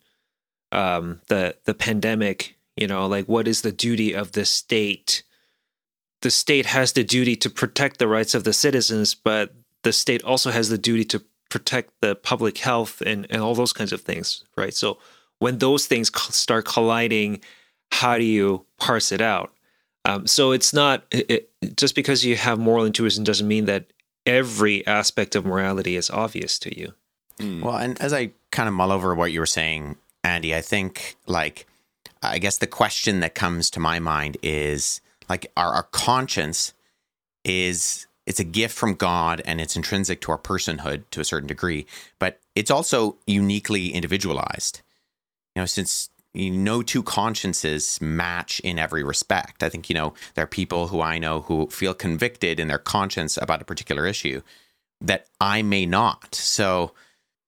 um, 0.72 1.22
the 1.28 1.56
the 1.66 1.74
pandemic. 1.74 2.58
You 2.78 2.88
know, 2.88 3.06
like 3.06 3.26
what 3.26 3.48
is 3.48 3.62
the 3.62 3.72
duty 3.72 4.14
of 4.14 4.32
the 4.32 4.46
state? 4.46 5.24
The 6.22 6.32
state 6.32 6.68
has 6.68 6.94
the 6.94 7.04
duty 7.04 7.36
to 7.38 7.50
protect 7.50 7.98
the 7.98 8.08
rights 8.08 8.34
of 8.34 8.44
the 8.44 8.54
citizens, 8.54 9.14
but 9.16 9.54
the 9.84 9.94
state 9.94 10.24
also 10.24 10.52
has 10.52 10.70
the 10.70 10.78
duty 10.78 11.04
to 11.06 11.24
protect 11.50 11.92
the 12.02 12.16
public 12.16 12.58
health 12.58 13.02
and, 13.02 13.28
and 13.30 13.42
all 13.42 13.56
those 13.56 13.74
kinds 13.74 13.92
of 13.92 14.02
things, 14.02 14.44
right? 14.56 14.74
So 14.74 14.98
when 15.40 15.58
those 15.58 15.86
things 15.86 16.12
start 16.34 16.66
colliding, 16.66 17.42
how 17.92 18.18
do 18.18 18.24
you 18.24 18.66
parse 18.78 19.12
it 19.12 19.22
out? 19.22 19.54
Um, 20.06 20.26
so 20.26 20.52
it's 20.52 20.74
not 20.74 21.04
it, 21.12 21.50
just 21.76 21.94
because 21.94 22.26
you 22.26 22.36
have 22.36 22.58
moral 22.58 22.86
intuition 22.86 23.24
doesn't 23.24 23.48
mean 23.48 23.66
that 23.66 23.92
every 24.26 24.86
aspect 24.88 25.36
of 25.36 25.46
morality 25.46 25.96
is 25.96 26.10
obvious 26.10 26.58
to 26.60 26.80
you. 26.80 26.94
Mm. 27.38 27.62
Well, 27.62 27.78
and 27.78 28.00
as 28.02 28.14
I 28.14 28.32
kind 28.52 28.68
of 28.68 28.74
mull 28.74 28.92
over 28.92 29.14
what 29.14 29.32
you 29.32 29.40
were 29.40 29.46
saying, 29.46 29.98
Andy, 30.24 30.56
I 30.56 30.62
think 30.62 31.18
like 31.28 31.68
I 32.24 32.40
guess 32.40 32.58
the 32.58 32.68
question 32.68 33.20
that 33.22 33.36
comes 33.36 33.70
to 33.72 33.80
my 33.80 34.00
mind 34.00 34.38
is 34.42 35.02
like 35.30 35.52
our, 35.58 35.74
our 35.74 35.84
conscience 35.84 36.74
is 37.44 38.08
it's 38.26 38.40
a 38.40 38.46
gift 38.46 38.78
from 38.78 38.94
God 38.94 39.42
and 39.46 39.60
it's 39.60 39.76
intrinsic 39.76 40.22
to 40.22 40.32
our 40.32 40.38
personhood 40.38 41.04
to 41.12 41.22
a 41.22 41.26
certain 41.26 41.48
degree, 41.48 41.86
but 42.20 42.40
it's 42.56 42.72
also 42.72 43.18
uniquely 43.26 43.94
individualized. 43.94 44.82
You 45.56 45.62
know, 45.62 45.66
since 45.66 46.10
you 46.34 46.52
know, 46.52 46.76
no 46.78 46.82
two 46.82 47.04
consciences 47.04 48.00
match 48.02 48.60
in 48.62 48.80
every 48.80 49.04
respect. 49.04 49.64
I 49.64 49.70
think, 49.70 49.90
you 49.90 49.96
know, 49.96 50.14
there 50.36 50.44
are 50.44 50.48
people 50.48 50.88
who 50.88 51.02
I 51.02 51.18
know 51.20 51.42
who 51.42 51.68
feel 51.68 51.94
convicted 51.94 52.60
in 52.60 52.68
their 52.68 52.78
conscience 52.78 53.38
about 53.38 53.62
a 53.62 53.66
particular 53.66 54.06
issue 54.06 54.42
that 55.02 55.28
I 55.40 55.62
may 55.62 55.86
not. 55.86 56.36
So, 56.36 56.94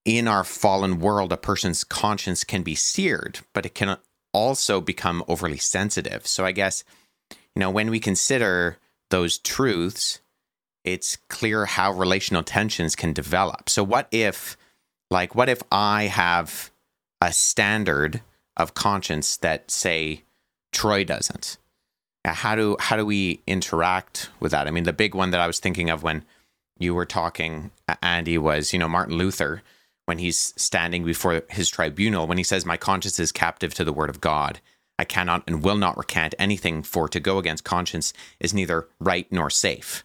in 0.06 0.28
our 0.28 0.44
fallen 0.44 1.00
world, 1.00 1.32
a 1.32 1.38
person's 1.38 1.86
conscience 1.86 2.44
can 2.44 2.62
be 2.62 2.76
seared, 2.76 3.40
but 3.54 3.66
it 3.66 3.74
can 3.74 3.98
also 4.34 4.82
become 4.82 5.24
overly 5.30 5.58
sensitive. 5.58 6.28
So, 6.28 6.44
I 6.44 6.52
guess, 6.52 6.84
you 7.32 7.60
know, 7.60 7.70
when 7.70 7.90
we 7.90 8.02
consider 8.02 8.80
those 9.12 9.38
truths, 9.38 10.20
it's 10.84 11.18
clear 11.30 11.66
how 11.66 11.92
relational 11.92 12.44
tensions 12.44 12.96
can 12.96 13.14
develop. 13.14 13.70
So 13.70 13.84
what 13.84 14.08
if 14.12 14.58
like 15.10 15.36
what 15.36 15.50
if 15.50 15.62
I 15.72 16.04
have 16.04 16.72
a 17.22 17.32
standard 17.32 18.22
of 18.58 18.74
conscience 18.74 19.38
that 19.38 19.72
say 19.72 20.24
Troy 20.72 21.04
doesn't? 21.04 21.58
How 22.26 22.56
do 22.56 22.78
how 22.80 22.98
do 22.98 23.06
we 23.06 23.42
interact 23.48 24.30
with 24.40 24.52
that? 24.52 24.68
I 24.68 24.72
mean, 24.72 24.84
the 24.84 24.94
big 24.94 25.16
one 25.16 25.32
that 25.32 25.42
I 25.42 25.48
was 25.48 25.60
thinking 25.60 25.90
of 25.90 26.04
when 26.04 26.24
you 26.80 26.96
were 26.96 27.06
talking, 27.06 27.72
Andy, 28.02 28.38
was 28.38 28.74
you 28.74 28.80
know 28.80 28.90
Martin 28.90 29.18
Luther 29.18 29.62
when 30.06 30.18
he's 30.18 30.54
standing 30.58 31.06
before 31.06 31.44
his 31.50 31.70
tribunal 31.70 32.28
when 32.28 32.38
he 32.38 32.44
says, 32.44 32.66
"My 32.66 32.78
conscience 32.78 33.20
is 33.20 33.32
captive 33.32 33.74
to 33.76 33.84
the 33.84 33.94
word 33.94 34.10
of 34.10 34.22
God. 34.22 34.60
I 35.00 35.06
cannot 35.06 35.44
and 35.48 35.64
will 35.64 35.78
not 35.78 35.98
recant 35.98 36.36
anything, 36.38 36.84
for 36.84 37.10
to 37.10 37.20
go 37.20 37.38
against 37.38 37.64
conscience 37.64 38.14
is 38.40 38.54
neither 38.54 38.88
right 39.00 39.28
nor 39.32 39.50
safe." 39.50 40.04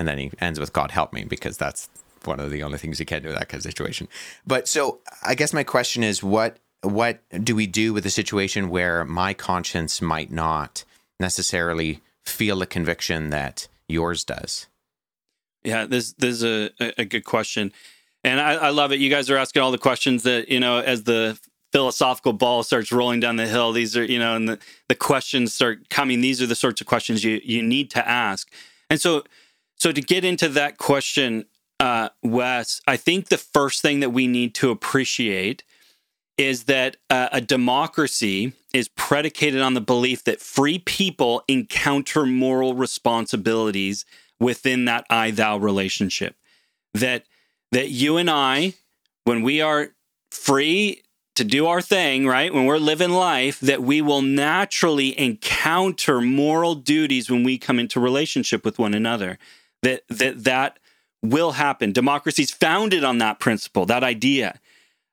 And 0.00 0.08
then 0.08 0.16
he 0.16 0.30
ends 0.40 0.58
with 0.58 0.72
"God 0.72 0.90
help 0.90 1.12
me" 1.12 1.24
because 1.24 1.58
that's 1.58 1.90
one 2.24 2.40
of 2.40 2.50
the 2.50 2.62
only 2.62 2.78
things 2.78 2.98
you 2.98 3.04
can 3.04 3.22
do 3.22 3.28
in 3.28 3.34
that 3.34 3.50
kind 3.50 3.58
of 3.58 3.62
situation. 3.62 4.08
But 4.46 4.66
so 4.66 5.00
I 5.22 5.34
guess 5.34 5.52
my 5.52 5.62
question 5.62 6.02
is, 6.02 6.22
what 6.22 6.56
what 6.80 7.20
do 7.44 7.54
we 7.54 7.66
do 7.66 7.92
with 7.92 8.06
a 8.06 8.10
situation 8.10 8.70
where 8.70 9.04
my 9.04 9.34
conscience 9.34 10.00
might 10.00 10.32
not 10.32 10.84
necessarily 11.20 12.00
feel 12.24 12.62
a 12.62 12.66
conviction 12.66 13.28
that 13.28 13.68
yours 13.88 14.24
does? 14.24 14.68
Yeah, 15.62 15.84
this 15.84 16.14
this 16.14 16.42
is 16.42 16.44
a, 16.80 16.92
a 16.98 17.04
good 17.04 17.24
question, 17.24 17.70
and 18.24 18.40
I, 18.40 18.54
I 18.54 18.70
love 18.70 18.92
it. 18.92 19.00
You 19.00 19.10
guys 19.10 19.28
are 19.28 19.36
asking 19.36 19.60
all 19.60 19.70
the 19.70 19.76
questions 19.78 20.22
that 20.22 20.48
you 20.48 20.60
know 20.60 20.78
as 20.78 21.02
the 21.02 21.38
philosophical 21.72 22.32
ball 22.32 22.62
starts 22.62 22.90
rolling 22.90 23.20
down 23.20 23.36
the 23.36 23.46
hill. 23.46 23.72
These 23.72 23.98
are 23.98 24.04
you 24.04 24.18
know, 24.18 24.34
and 24.34 24.48
the 24.48 24.58
the 24.88 24.94
questions 24.94 25.52
start 25.52 25.90
coming. 25.90 26.22
These 26.22 26.40
are 26.40 26.46
the 26.46 26.54
sorts 26.54 26.80
of 26.80 26.86
questions 26.86 27.22
you 27.22 27.42
you 27.44 27.62
need 27.62 27.90
to 27.90 28.08
ask, 28.08 28.50
and 28.88 28.98
so 28.98 29.24
so 29.80 29.92
to 29.92 30.00
get 30.02 30.24
into 30.26 30.48
that 30.50 30.76
question, 30.76 31.46
uh, 31.80 32.10
Wes, 32.22 32.82
I 32.86 32.98
think 32.98 33.28
the 33.28 33.38
first 33.38 33.80
thing 33.80 34.00
that 34.00 34.10
we 34.10 34.26
need 34.26 34.54
to 34.56 34.70
appreciate 34.70 35.64
is 36.36 36.64
that 36.64 36.98
uh, 37.08 37.30
a 37.32 37.40
democracy 37.40 38.52
is 38.74 38.88
predicated 38.88 39.62
on 39.62 39.72
the 39.72 39.80
belief 39.80 40.22
that 40.24 40.40
free 40.40 40.78
people 40.78 41.42
encounter 41.48 42.26
moral 42.26 42.74
responsibilities 42.74 44.04
within 44.38 44.84
that 44.84 45.06
I 45.08 45.30
thou 45.30 45.56
relationship. 45.56 46.36
That 46.92 47.24
that 47.72 47.88
you 47.88 48.18
and 48.18 48.28
I, 48.28 48.74
when 49.24 49.42
we 49.42 49.62
are 49.62 49.90
free 50.30 51.02
to 51.36 51.44
do 51.44 51.66
our 51.66 51.80
thing, 51.80 52.26
right? 52.26 52.52
When 52.52 52.66
we're 52.66 52.78
living 52.78 53.10
life, 53.10 53.60
that 53.60 53.82
we 53.82 54.02
will 54.02 54.22
naturally 54.22 55.18
encounter 55.18 56.20
moral 56.20 56.74
duties 56.74 57.30
when 57.30 57.44
we 57.44 57.56
come 57.56 57.78
into 57.78 57.98
relationship 57.98 58.62
with 58.62 58.78
one 58.78 58.92
another. 58.92 59.38
That 59.82 60.02
that 60.08 60.44
that 60.44 60.78
will 61.22 61.52
happen. 61.52 61.92
Democracy 61.92 62.42
is 62.42 62.50
founded 62.50 63.04
on 63.04 63.18
that 63.18 63.38
principle, 63.38 63.86
that 63.86 64.04
idea. 64.04 64.58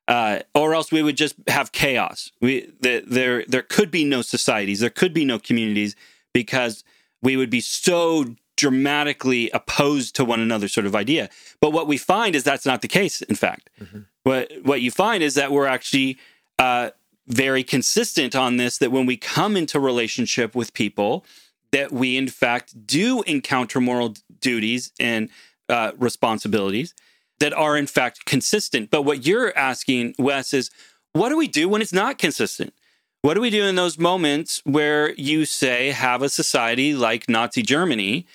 Uh, 0.06 0.40
or 0.54 0.72
else 0.72 0.90
we 0.90 1.02
would 1.02 1.18
just 1.18 1.34
have 1.48 1.70
chaos. 1.72 2.32
We 2.40 2.72
the, 2.80 3.04
there 3.06 3.44
there 3.46 3.62
could 3.62 3.90
be 3.90 4.04
no 4.04 4.22
societies, 4.22 4.80
there 4.80 4.88
could 4.90 5.12
be 5.12 5.26
no 5.26 5.38
communities 5.38 5.96
because 6.32 6.82
we 7.22 7.36
would 7.36 7.50
be 7.50 7.60
so 7.60 8.36
dramatically 8.56 9.50
opposed 9.50 10.16
to 10.16 10.24
one 10.24 10.40
another 10.40 10.66
sort 10.66 10.86
of 10.86 10.96
idea. 10.96 11.28
But 11.60 11.72
what 11.72 11.86
we 11.86 11.96
find 11.96 12.34
is 12.34 12.42
that's 12.42 12.66
not 12.66 12.82
the 12.82 12.88
case. 12.88 13.22
In 13.22 13.36
fact, 13.36 13.70
mm-hmm. 13.80 14.00
what 14.22 14.50
what 14.62 14.80
you 14.80 14.90
find 14.90 15.22
is 15.22 15.34
that 15.34 15.52
we're 15.52 15.66
actually 15.66 16.18
uh, 16.58 16.90
very 17.26 17.62
consistent 17.62 18.34
on 18.34 18.56
this. 18.56 18.78
That 18.78 18.90
when 18.90 19.06
we 19.06 19.16
come 19.16 19.56
into 19.56 19.78
relationship 19.78 20.54
with 20.54 20.72
people, 20.72 21.24
that 21.70 21.92
we 21.92 22.16
in 22.16 22.28
fact 22.28 22.86
do 22.86 23.22
encounter 23.22 23.80
moral 23.80 24.16
duties 24.40 24.92
and 24.98 25.28
uh, 25.68 25.92
responsibilities 25.98 26.94
that 27.40 27.52
are 27.52 27.76
in 27.76 27.86
fact 27.86 28.24
consistent. 28.24 28.90
But 28.90 29.02
what 29.02 29.26
you're 29.26 29.56
asking, 29.56 30.14
Wes, 30.18 30.52
is 30.52 30.70
what 31.12 31.28
do 31.28 31.36
we 31.36 31.48
do 31.48 31.68
when 31.68 31.82
it's 31.82 31.92
not 31.92 32.18
consistent? 32.18 32.74
What 33.22 33.34
do 33.34 33.40
we 33.40 33.50
do 33.50 33.64
in 33.64 33.74
those 33.74 33.98
moments 33.98 34.62
where 34.64 35.12
you 35.14 35.44
say 35.44 35.90
have 35.90 36.22
a 36.22 36.28
society 36.28 36.94
like 36.94 37.28
Nazi 37.28 37.62
Germany 37.62 38.26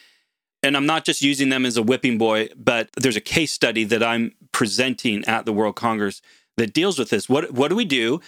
and 0.64 0.78
I'm 0.78 0.86
not 0.86 1.04
just 1.04 1.22
using 1.22 1.50
them 1.50 1.66
as 1.66 1.76
a 1.76 1.84
whipping 1.84 2.18
boy, 2.18 2.48
but 2.56 2.90
there's 2.96 3.18
a 3.18 3.22
case 3.22 3.52
study 3.52 3.84
that 3.84 4.02
I'm 4.02 4.34
presenting 4.54 5.26
at 5.26 5.46
the 5.46 5.52
World 5.52 5.76
Congress 5.76 6.22
that 6.56 6.74
deals 6.74 6.98
with 6.98 7.10
this. 7.10 7.28
What 7.28 7.52
what 7.52 7.68
do 7.68 7.76
we 7.76 7.86
do 7.86 8.22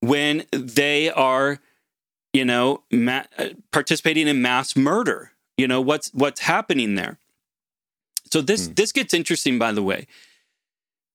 when 0.00 0.44
they 0.50 1.10
are, 1.10 1.60
you 2.32 2.44
know, 2.44 2.82
ma- 2.90 3.24
participating 3.70 4.26
in 4.26 4.40
mass 4.40 4.74
murder? 4.74 5.32
You 5.56 5.68
know 5.68 5.80
what's 5.80 6.10
what's 6.12 6.40
happening 6.40 6.94
there. 6.94 7.18
So 8.32 8.40
this 8.40 8.68
mm. 8.68 8.76
this 8.76 8.92
gets 8.92 9.14
interesting, 9.14 9.58
by 9.58 9.72
the 9.72 9.82
way, 9.82 10.06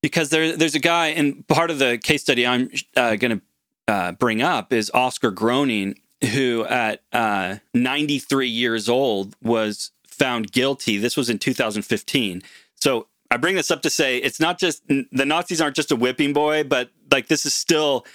because 0.02 0.30
there 0.30 0.56
there's 0.56 0.74
a 0.74 0.80
guy, 0.80 1.08
and 1.08 1.46
part 1.48 1.70
of 1.70 1.78
the 1.78 1.98
case 1.98 2.22
study 2.22 2.46
I'm 2.46 2.70
uh, 2.96 3.16
going 3.16 3.40
to 3.40 3.92
uh, 3.92 4.12
bring 4.12 4.40
up 4.40 4.72
is 4.72 4.90
Oscar 4.94 5.30
Groening, 5.30 5.96
who 6.32 6.64
at 6.64 7.02
uh, 7.12 7.56
93 7.74 8.48
years 8.48 8.88
old 8.88 9.36
was 9.42 9.90
found 10.06 10.52
guilty. 10.52 10.96
This 10.96 11.16
was 11.16 11.28
in 11.28 11.38
2015. 11.38 12.42
So 12.76 13.08
I 13.30 13.36
bring 13.36 13.54
this 13.54 13.70
up 13.70 13.82
to 13.82 13.90
say 13.90 14.18
it's 14.18 14.40
not 14.40 14.58
just 14.58 14.86
the 14.88 15.24
Nazis 15.24 15.60
aren't 15.60 15.76
just 15.76 15.92
a 15.92 15.96
whipping 15.96 16.32
boy, 16.32 16.64
but 16.64 16.90
like 17.10 17.28
this 17.28 17.46
is 17.46 17.54
still 17.54 18.06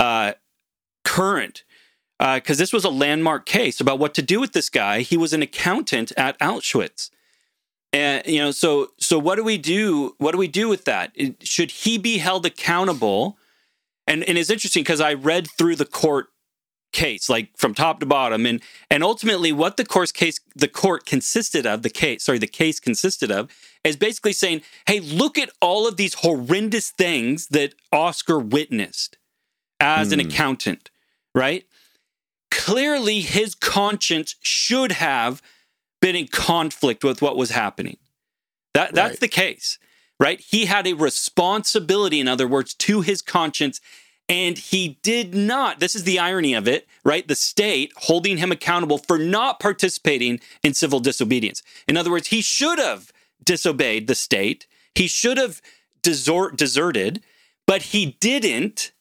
uh, 0.00 0.32
current 1.04 1.64
because 2.18 2.58
uh, 2.58 2.62
this 2.62 2.72
was 2.72 2.84
a 2.84 2.90
landmark 2.90 3.46
case 3.46 3.80
about 3.80 3.98
what 3.98 4.12
to 4.14 4.22
do 4.22 4.40
with 4.40 4.52
this 4.52 4.68
guy. 4.68 5.00
He 5.00 5.16
was 5.16 5.32
an 5.32 5.42
accountant 5.42 6.12
at 6.16 6.38
Auschwitz. 6.40 7.10
And 7.92 8.26
you 8.26 8.38
know, 8.38 8.50
so 8.50 8.88
so 8.98 9.18
what 9.18 9.36
do 9.36 9.44
we 9.44 9.56
do? 9.56 10.14
What 10.18 10.32
do 10.32 10.38
we 10.38 10.48
do 10.48 10.68
with 10.68 10.84
that? 10.84 11.12
Should 11.42 11.70
he 11.70 11.96
be 11.96 12.18
held 12.18 12.44
accountable? 12.44 13.38
And 14.06 14.24
and 14.24 14.36
it's 14.36 14.50
interesting 14.50 14.82
because 14.82 15.00
I 15.00 15.14
read 15.14 15.48
through 15.56 15.76
the 15.76 15.86
court 15.86 16.28
case 16.90 17.28
like 17.28 17.50
from 17.56 17.74
top 17.74 18.00
to 18.00 18.06
bottom 18.06 18.46
and 18.46 18.62
and 18.90 19.04
ultimately 19.04 19.52
what 19.52 19.76
the 19.76 19.84
court 19.84 20.12
case 20.14 20.40
the 20.56 20.68
court 20.68 21.04
consisted 21.04 21.66
of 21.66 21.82
the 21.82 21.90
case 21.90 22.24
sorry 22.24 22.38
the 22.38 22.46
case 22.46 22.80
consisted 22.80 23.30
of 23.30 23.50
is 23.84 23.94
basically 23.94 24.32
saying 24.32 24.62
hey 24.86 24.98
look 24.98 25.36
at 25.38 25.50
all 25.60 25.86
of 25.86 25.98
these 25.98 26.14
horrendous 26.14 26.90
things 26.90 27.48
that 27.48 27.74
Oscar 27.92 28.38
witnessed 28.38 29.18
as 29.78 30.08
mm. 30.08 30.14
an 30.14 30.20
hmm. 30.20 30.28
accountant 30.28 30.90
right 31.34 31.66
clearly 32.50 33.20
his 33.20 33.54
conscience 33.54 34.36
should 34.40 34.92
have 34.92 35.42
been 36.00 36.16
in 36.16 36.28
conflict 36.28 37.04
with 37.04 37.20
what 37.20 37.36
was 37.36 37.50
happening 37.50 37.96
that 38.74 38.94
that's 38.94 39.12
right. 39.12 39.20
the 39.20 39.28
case 39.28 39.78
right 40.20 40.40
he 40.40 40.66
had 40.66 40.86
a 40.86 40.92
responsibility 40.94 42.20
in 42.20 42.28
other 42.28 42.46
words 42.46 42.74
to 42.74 43.00
his 43.00 43.22
conscience 43.22 43.80
and 44.28 44.58
he 44.58 44.98
did 45.02 45.34
not, 45.34 45.80
this 45.80 45.94
is 45.94 46.04
the 46.04 46.18
irony 46.18 46.52
of 46.52 46.68
it, 46.68 46.86
right? 47.02 47.26
The 47.26 47.34
state 47.34 47.92
holding 47.96 48.36
him 48.36 48.52
accountable 48.52 48.98
for 48.98 49.18
not 49.18 49.58
participating 49.58 50.40
in 50.62 50.74
civil 50.74 51.00
disobedience. 51.00 51.62
In 51.86 51.96
other 51.96 52.10
words, 52.10 52.28
he 52.28 52.42
should 52.42 52.78
have 52.78 53.10
disobeyed 53.42 54.06
the 54.06 54.14
state, 54.14 54.66
he 54.94 55.06
should 55.06 55.38
have 55.38 55.62
desert, 56.02 56.56
deserted, 56.56 57.22
but 57.66 57.82
he 57.82 58.16
didn't. 58.20 58.92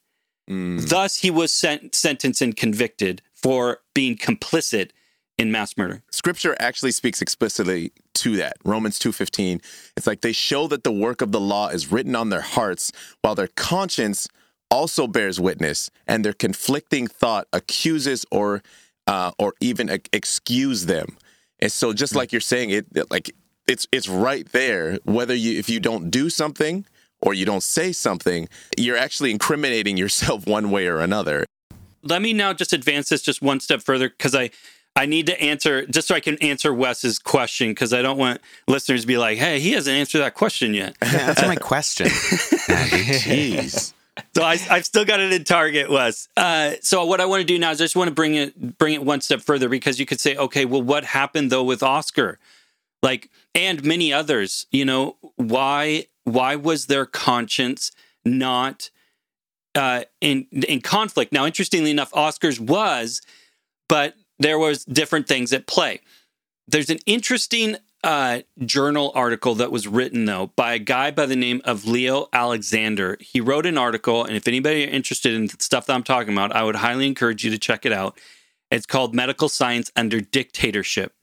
Mm. 0.50 0.88
Thus, 0.88 1.18
he 1.18 1.30
was 1.30 1.52
sent, 1.52 1.94
sentenced 1.94 2.42
and 2.42 2.56
convicted 2.56 3.22
for 3.41 3.80
being 3.93 4.17
complicit 4.17 4.91
in 5.38 5.52
mass 5.52 5.78
murder. 5.78 6.02
Scripture 6.12 6.56
actually 6.60 6.91
speaks 6.91 7.21
explicitly 7.21 7.91
to 8.15 8.36
that. 8.38 8.58
Romans 8.65 8.97
2:15. 9.00 9.62
It's 9.95 10.08
like 10.08 10.21
they 10.21 10.32
show 10.32 10.67
that 10.67 10.84
the 10.84 10.91
work 10.91 11.21
of 11.21 11.32
the 11.32 11.39
law 11.39 11.69
is 11.69 11.91
written 11.91 12.15
on 12.15 12.30
their 12.30 12.41
hearts 12.41 12.91
while 13.21 13.36
their 13.36 13.47
conscience 13.47 14.28
also 14.69 15.08
bears 15.08 15.39
witness, 15.39 15.89
and 16.08 16.26
their 16.26 16.34
conflicting 16.34 17.08
thought 17.08 17.47
accuses 17.54 18.26
or 18.32 18.63
uh, 19.06 19.32
or 19.39 19.54
even 19.62 19.89
excuse 20.12 20.86
them. 20.86 21.17
And 21.60 21.71
so, 21.71 21.93
just 21.93 22.15
like 22.15 22.32
you're 22.32 22.41
saying, 22.41 22.71
it 22.71 23.12
like 23.12 23.32
it's 23.67 23.88
it's 23.91 24.08
right 24.08 24.47
there. 24.52 24.97
Whether 25.04 25.36
you 25.36 25.58
if 25.58 25.69
you 25.69 25.80
don't 25.80 26.10
do 26.10 26.30
something 26.30 26.86
or 27.21 27.34
you 27.34 27.45
don't 27.45 27.63
say 27.63 27.91
something, 27.91 28.50
you're 28.78 28.97
actually 28.97 29.32
incriminating 29.32 29.97
yourself 29.97 30.45
one 30.58 30.71
way 30.71 30.88
or 30.88 31.00
another. 31.00 31.45
Let 32.08 32.22
me 32.22 32.34
now 32.34 32.54
just 32.54 32.74
advance 32.74 33.10
this 33.10 33.22
just 33.22 33.41
one 33.41 33.60
step 33.60 33.82
further 33.82 34.10
because 34.10 34.36
I 34.36 34.50
I 34.96 35.06
need 35.06 35.28
to 35.28 35.39
answer 35.39 35.86
just 35.86 36.08
so 36.08 36.15
I 36.15 36.20
can 36.20 36.38
answer 36.38 36.74
Wes's 36.74 37.20
question 37.20 37.70
because 37.70 37.93
I 37.93 38.02
don't 38.02 38.17
want 38.17 38.41
listeners 38.67 39.02
to 39.02 39.08
be 39.08 39.17
like, 39.17 39.38
"Hey, 39.38 39.60
he 39.60 39.72
hasn't 39.74 39.96
answered 39.96 40.20
that 40.20 40.34
question 40.34 40.74
yet." 40.74 40.96
That's 41.02 41.41
my 41.43 41.56
question. 41.56 42.08
Jeez 42.08 43.93
so 44.36 44.43
I, 44.43 44.58
have 44.58 44.86
still 44.86 45.06
got 45.06 45.20
it 45.20 45.32
in 45.34 45.43
target, 45.43 45.89
Wes. 45.89 46.28
Uh, 46.38 46.74
so 46.82 47.06
what 47.06 47.22
I 47.22 47.26
want 47.26 47.41
to 47.41 47.46
do 47.46 47.58
now 47.60 47.72
is 47.72 47.82
I 47.82 47.86
just 47.86 47.96
want 47.96 48.10
to 48.10 48.13
bring 48.13 48.36
it 48.36 48.78
bring 48.78 48.93
it 48.93 49.04
one 49.04 49.22
step 49.22 49.41
further 49.41 49.70
because 49.70 50.00
you 50.00 50.06
could 50.06 50.20
say, 50.20 50.36
okay, 50.36 50.65
well, 50.65 50.82
what 50.82 51.06
happened 51.06 51.52
though 51.52 51.63
with 51.63 51.84
Oscar, 51.84 52.39
like, 53.02 53.30
and 53.54 53.84
many 53.84 54.12
others? 54.13 54.67
You 54.72 54.86
know, 54.86 55.17
why 55.36 56.08
why 56.24 56.56
was 56.56 56.88
their 56.88 57.06
conscience 57.06 57.91
not 58.26 58.89
uh, 59.78 60.04
in 60.20 60.48
in 60.52 60.82
conflict? 60.82 61.32
Now, 61.32 61.46
interestingly 61.46 61.92
enough, 61.92 62.13
Oscar's 62.13 62.60
was, 62.60 63.22
but 63.88 64.16
there 64.40 64.60
was 64.60 64.84
different 64.86 65.28
things 65.28 65.54
at 65.54 65.68
play. 65.68 66.02
There's 66.68 66.90
an 66.90 67.00
interesting 67.06 67.78
uh, 68.04 68.42
journal 68.66 69.12
article 69.16 69.56
that 69.56 69.72
was 69.72 69.88
written 69.88 70.26
though 70.26 70.52
by 70.56 70.74
a 70.74 70.80
guy 70.80 71.12
by 71.12 71.26
the 71.26 71.36
name 71.36 71.62
of 71.63 71.86
Leo 71.86 72.28
Alexander. 72.34 73.18
He 73.20 73.40
wrote 73.40 73.66
an 73.66 73.78
article, 73.78 74.26
and 74.26 74.36
if 74.36 74.48
anybody 74.48 74.86
are 74.86 74.90
interested 74.90 75.34
in 75.34 75.48
stuff 75.60 75.86
that 75.86 75.94
I'm 75.94 76.04
talking 76.04 76.34
about, 76.34 76.56
I 76.56 76.63
would 76.63 76.78
highly 76.78 77.08
encourage 77.08 77.44
you 77.44 77.52
to 77.52 77.58
check 77.58 77.86
it 77.86 77.94
out. 77.94 78.20
It's 78.70 78.86
called 78.86 79.16
Medical 79.16 79.48
Science 79.48 79.92
Under 79.96 80.20
Dictatorship, 80.20 81.13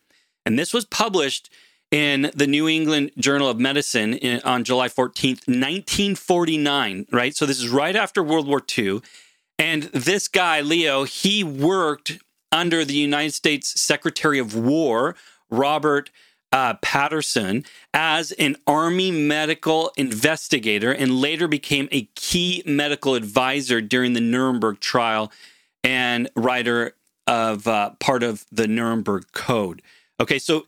and 0.47 0.59
this 0.59 0.73
was 0.73 0.85
published 0.85 1.51
in 1.95 2.29
the 2.35 2.49
New 2.49 2.69
England 2.69 3.13
Journal 3.19 3.49
of 3.49 3.61
Medicine 3.61 4.15
in, 4.15 4.41
on 4.41 4.65
July 4.65 4.89
14th, 4.89 5.47
1949. 5.47 7.07
Right, 7.13 7.37
so 7.37 7.47
this 7.47 7.61
is 7.61 7.69
right 7.69 7.95
after 7.95 8.21
World 8.21 8.49
War 8.49 8.61
II, 8.77 9.01
and 9.61 9.85
this 9.85 10.27
guy 10.27 10.61
Leo 10.61 11.05
he 11.05 11.45
worked 11.45 12.19
under 12.51 12.85
the 12.85 12.95
United 12.95 13.33
States 13.33 13.81
Secretary 13.81 14.41
of 14.41 14.57
War 14.57 15.15
Robert 15.51 16.11
uh, 16.51 16.75
Patterson 16.83 17.65
as 17.93 18.33
an 18.33 18.57
Army 18.67 19.13
medical 19.13 19.93
investigator 19.97 20.91
and 20.91 21.21
later 21.21 21.47
became 21.47 21.89
a 21.93 22.09
key 22.17 22.65
medical 22.67 23.15
advisor 23.15 23.81
during 23.81 24.15
the 24.15 24.21
Nuremberg 24.21 24.81
trial 24.81 25.31
and 25.85 26.29
writer 26.35 26.97
of 27.29 27.69
uh, 27.69 27.91
part 28.01 28.25
of 28.25 28.47
the 28.51 28.67
Nuremberg 28.67 29.27
Code. 29.31 29.81
Okay, 30.21 30.41
so 30.41 30.67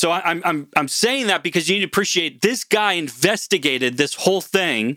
so 0.00 0.12
I'm 0.12 0.40
I'm 0.46 0.66
I'm 0.76 0.88
saying 0.88 1.26
that 1.26 1.42
because 1.42 1.68
you 1.68 1.74
need 1.74 1.80
to 1.82 1.86
appreciate 1.86 2.40
this 2.40 2.64
guy 2.64 2.94
investigated 2.94 3.98
this 3.98 4.14
whole 4.14 4.40
thing 4.40 4.96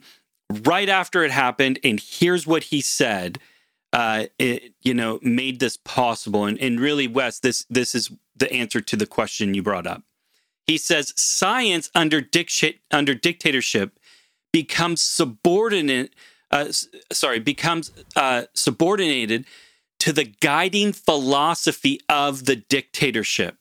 right 0.49 0.87
after 0.87 1.25
it 1.25 1.31
happened, 1.31 1.77
and 1.83 1.99
here's 1.99 2.47
what 2.47 2.63
he 2.63 2.79
said. 2.79 3.37
Uh, 3.91 4.27
it, 4.39 4.73
you 4.81 4.93
know, 4.93 5.19
made 5.21 5.59
this 5.59 5.75
possible, 5.75 6.45
and 6.45 6.57
and 6.59 6.79
really, 6.79 7.05
Wes, 7.05 7.37
this 7.39 7.65
this 7.69 7.93
is 7.93 8.11
the 8.33 8.49
answer 8.53 8.79
to 8.79 8.95
the 8.95 9.05
question 9.05 9.53
you 9.53 9.61
brought 9.61 9.85
up. 9.85 10.03
He 10.67 10.77
says 10.77 11.13
science 11.17 11.91
under, 11.93 12.21
dic- 12.21 12.79
under 12.89 13.13
dictatorship 13.13 13.99
becomes 14.53 15.01
subordinate, 15.01 16.13
uh, 16.49 16.71
sorry, 17.11 17.39
becomes 17.39 17.91
uh, 18.15 18.43
subordinated 18.53 19.43
to 19.99 20.13
the 20.13 20.23
guiding 20.23 20.93
philosophy 20.93 21.99
of 22.07 22.45
the 22.45 22.55
dictatorship, 22.55 23.57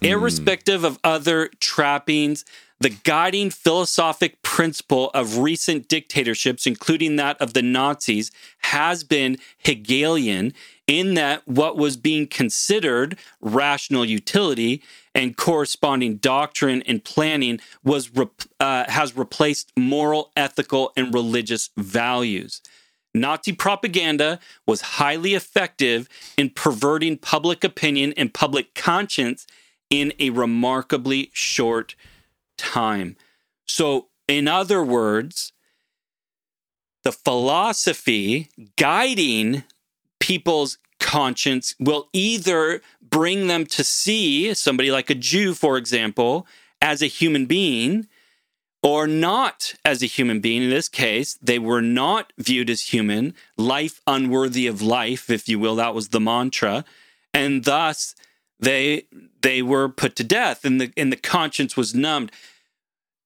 irrespective 0.00 0.84
of 0.84 0.98
other 1.04 1.50
trappings. 1.60 2.44
The 2.80 2.90
guiding 2.90 3.50
philosophic 3.50 4.40
principle 4.40 5.10
of 5.10 5.38
recent 5.38 5.86
dictatorships, 5.86 6.66
including 6.66 7.16
that 7.16 7.38
of 7.38 7.52
the 7.52 7.60
Nazis, 7.60 8.30
has 8.60 9.04
been 9.04 9.36
Hegelian 9.58 10.54
in 10.86 11.14
that 11.14 11.46
what 11.46 11.76
was 11.76 11.98
being 11.98 12.26
considered 12.26 13.18
rational 13.40 14.04
utility 14.04 14.82
and 15.14 15.36
corresponding 15.36 16.16
doctrine 16.16 16.82
and 16.82 17.04
planning 17.04 17.60
was 17.84 18.10
uh, 18.58 18.84
has 18.88 19.16
replaced 19.16 19.72
moral, 19.76 20.32
ethical, 20.34 20.90
and 20.96 21.12
religious 21.12 21.70
values. 21.76 22.62
Nazi 23.14 23.52
propaganda 23.52 24.38
was 24.66 24.80
highly 24.80 25.34
effective 25.34 26.08
in 26.36 26.50
perverting 26.50 27.18
public 27.18 27.62
opinion 27.62 28.14
and 28.16 28.32
public 28.32 28.74
conscience 28.74 29.46
in 29.90 30.12
a 30.18 30.30
remarkably 30.30 31.30
short 31.32 31.96
time. 32.56 33.16
So, 33.66 34.06
in 34.28 34.46
other 34.46 34.82
words, 34.82 35.52
the 37.02 37.12
philosophy 37.12 38.48
guiding 38.76 39.64
people's 40.20 40.78
conscience 41.00 41.74
will 41.80 42.08
either 42.12 42.80
bring 43.02 43.48
them 43.48 43.66
to 43.66 43.82
see 43.82 44.54
somebody 44.54 44.92
like 44.92 45.10
a 45.10 45.14
Jew, 45.14 45.54
for 45.54 45.76
example, 45.76 46.46
as 46.80 47.02
a 47.02 47.06
human 47.06 47.46
being 47.46 48.06
or 48.82 49.06
not 49.06 49.74
as 49.84 50.02
a 50.02 50.06
human 50.06 50.40
being. 50.40 50.62
In 50.62 50.70
this 50.70 50.88
case, 50.88 51.34
they 51.42 51.58
were 51.58 51.82
not 51.82 52.32
viewed 52.38 52.70
as 52.70 52.92
human, 52.92 53.34
life 53.56 54.00
unworthy 54.06 54.66
of 54.66 54.80
life, 54.80 55.28
if 55.28 55.48
you 55.48 55.58
will. 55.58 55.76
That 55.76 55.94
was 55.94 56.08
the 56.08 56.20
mantra. 56.20 56.84
And 57.34 57.64
thus, 57.64 58.14
they 58.60 59.06
they 59.42 59.62
were 59.62 59.88
put 59.88 60.16
to 60.16 60.24
death 60.24 60.64
and 60.64 60.80
the 60.80 60.92
and 60.96 61.12
the 61.12 61.16
conscience 61.16 61.76
was 61.76 61.94
numbed. 61.94 62.30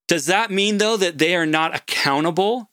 Does 0.06 0.26
that 0.26 0.50
mean 0.50 0.78
though 0.78 0.96
that 0.96 1.18
they 1.18 1.34
are 1.34 1.46
not 1.46 1.74
accountable 1.74 2.70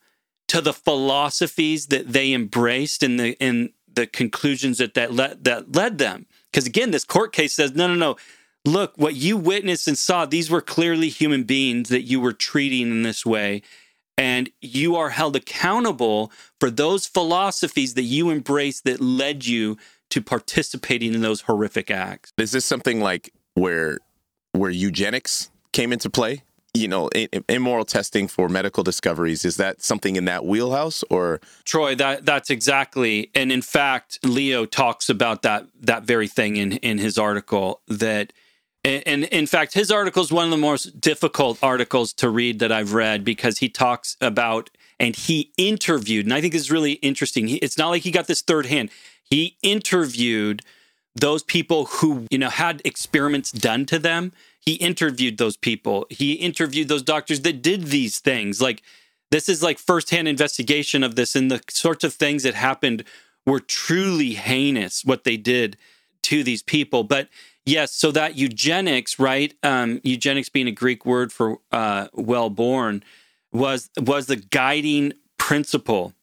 to 0.47 0.61
the 0.61 0.73
philosophies 0.73 1.87
that 1.87 2.11
they 2.11 2.33
embraced 2.33 3.03
and 3.03 3.19
the 3.19 3.33
in 3.39 3.73
the 3.93 4.07
conclusions 4.07 4.77
that 4.77 4.93
that 4.93 5.13
led 5.13 5.43
that 5.43 5.75
led 5.75 5.97
them? 5.97 6.27
Because 6.51 6.65
again 6.65 6.91
this 6.91 7.03
court 7.03 7.33
case 7.33 7.53
says 7.53 7.73
no 7.73 7.87
no 7.87 7.95
no. 7.95 8.17
Look 8.63 8.93
what 8.95 9.15
you 9.15 9.37
witnessed 9.37 9.87
and 9.87 9.97
saw 9.97 10.25
these 10.25 10.51
were 10.51 10.61
clearly 10.61 11.09
human 11.09 11.43
beings 11.43 11.89
that 11.89 12.03
you 12.03 12.19
were 12.19 12.33
treating 12.33 12.91
in 12.91 13.01
this 13.01 13.25
way. 13.25 13.63
And 14.19 14.51
you 14.61 14.95
are 14.95 15.09
held 15.09 15.35
accountable 15.35 16.31
for 16.59 16.69
those 16.69 17.07
philosophies 17.07 17.95
that 17.95 18.03
you 18.03 18.29
embraced 18.29 18.83
that 18.83 19.01
led 19.01 19.47
you 19.47 19.77
to 20.11 20.21
participating 20.21 21.13
in 21.13 21.21
those 21.21 21.41
horrific 21.41 21.89
acts. 21.89 22.31
Is 22.37 22.51
this 22.51 22.65
something 22.65 23.01
like 23.01 23.33
where 23.55 23.99
where 24.51 24.69
eugenics 24.69 25.49
came 25.71 25.91
into 25.91 26.09
play? 26.09 26.43
You 26.73 26.87
know, 26.87 27.09
immoral 27.49 27.83
testing 27.83 28.29
for 28.29 28.47
medical 28.47 28.81
discoveries 28.81 29.43
is 29.43 29.57
that 29.57 29.81
something 29.81 30.15
in 30.15 30.23
that 30.25 30.45
wheelhouse 30.45 31.03
or 31.09 31.41
Troy 31.65 31.95
that 31.95 32.25
that's 32.25 32.49
exactly 32.49 33.29
and 33.35 33.51
in 33.51 33.61
fact 33.61 34.19
Leo 34.23 34.65
talks 34.65 35.09
about 35.09 35.41
that 35.41 35.67
that 35.81 36.03
very 36.03 36.29
thing 36.29 36.55
in 36.55 36.73
in 36.77 36.97
his 36.97 37.17
article 37.17 37.81
that 37.89 38.31
and, 38.85 39.03
and 39.05 39.23
in 39.25 39.47
fact 39.47 39.73
his 39.73 39.91
article 39.91 40.23
is 40.23 40.31
one 40.31 40.45
of 40.45 40.51
the 40.51 40.55
most 40.55 41.01
difficult 41.01 41.59
articles 41.61 42.13
to 42.13 42.29
read 42.29 42.59
that 42.59 42.71
I've 42.71 42.93
read 42.93 43.25
because 43.25 43.57
he 43.57 43.67
talks 43.67 44.15
about 44.21 44.69
and 44.97 45.13
he 45.13 45.51
interviewed 45.57 46.25
and 46.25 46.33
I 46.33 46.39
think 46.39 46.53
this 46.53 46.61
is 46.61 46.71
really 46.71 46.93
interesting. 46.93 47.49
He, 47.49 47.57
it's 47.57 47.77
not 47.77 47.89
like 47.89 48.03
he 48.03 48.11
got 48.11 48.27
this 48.27 48.41
third 48.41 48.67
hand 48.67 48.91
he 49.31 49.57
interviewed 49.63 50.61
those 51.15 51.41
people 51.41 51.85
who, 51.85 52.27
you 52.29 52.37
know, 52.37 52.49
had 52.49 52.81
experiments 52.85 53.51
done 53.51 53.85
to 53.87 53.97
them. 53.97 54.33
He 54.59 54.73
interviewed 54.73 55.37
those 55.37 55.57
people. 55.57 56.05
He 56.09 56.33
interviewed 56.33 56.89
those 56.89 57.01
doctors 57.01 57.41
that 57.41 57.61
did 57.61 57.85
these 57.85 58.19
things. 58.19 58.61
Like 58.61 58.83
this 59.31 59.47
is 59.49 59.63
like 59.63 59.79
firsthand 59.79 60.27
investigation 60.27 61.03
of 61.03 61.15
this 61.15 61.35
and 61.35 61.49
the 61.49 61.61
sorts 61.69 62.03
of 62.03 62.13
things 62.13 62.43
that 62.43 62.53
happened 62.53 63.05
were 63.45 63.61
truly 63.61 64.33
heinous 64.33 65.03
what 65.03 65.23
they 65.23 65.37
did 65.37 65.77
to 66.23 66.43
these 66.43 66.61
people. 66.61 67.03
But 67.03 67.29
yes, 67.65 67.93
so 67.93 68.11
that 68.11 68.35
eugenics, 68.35 69.17
right? 69.17 69.53
Um, 69.63 70.01
eugenics 70.03 70.49
being 70.49 70.67
a 70.67 70.71
Greek 70.71 71.05
word 71.05 71.31
for 71.31 71.59
uh, 71.71 72.07
well 72.13 72.49
born, 72.49 73.03
was 73.53 73.89
was 73.97 74.27
the 74.27 74.35
guiding 74.35 75.13
principle 75.37 76.13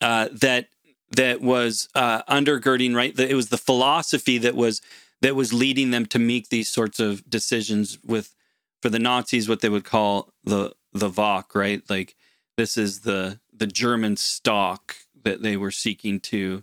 uh, 0.00 0.28
that 0.32 0.68
that 1.10 1.40
was 1.40 1.88
uh, 1.94 2.22
undergirding 2.22 2.94
right? 2.94 3.14
That 3.16 3.30
it 3.30 3.34
was 3.34 3.48
the 3.48 3.58
philosophy 3.58 4.38
that 4.38 4.54
was 4.54 4.80
that 5.22 5.36
was 5.36 5.52
leading 5.52 5.90
them 5.90 6.06
to 6.06 6.18
make 6.18 6.48
these 6.48 6.68
sorts 6.68 7.00
of 7.00 7.28
decisions 7.28 7.98
with 8.04 8.34
for 8.82 8.90
the 8.90 8.98
nazis 8.98 9.48
what 9.48 9.60
they 9.60 9.68
would 9.68 9.84
call 9.84 10.32
the 10.44 10.74
the 10.92 11.08
Volk, 11.08 11.54
right? 11.54 11.82
Like 11.88 12.16
this 12.56 12.76
is 12.76 13.00
the 13.00 13.40
the 13.52 13.66
german 13.66 14.16
stock 14.16 14.96
that 15.22 15.42
they 15.42 15.56
were 15.56 15.70
seeking 15.70 16.20
to 16.20 16.62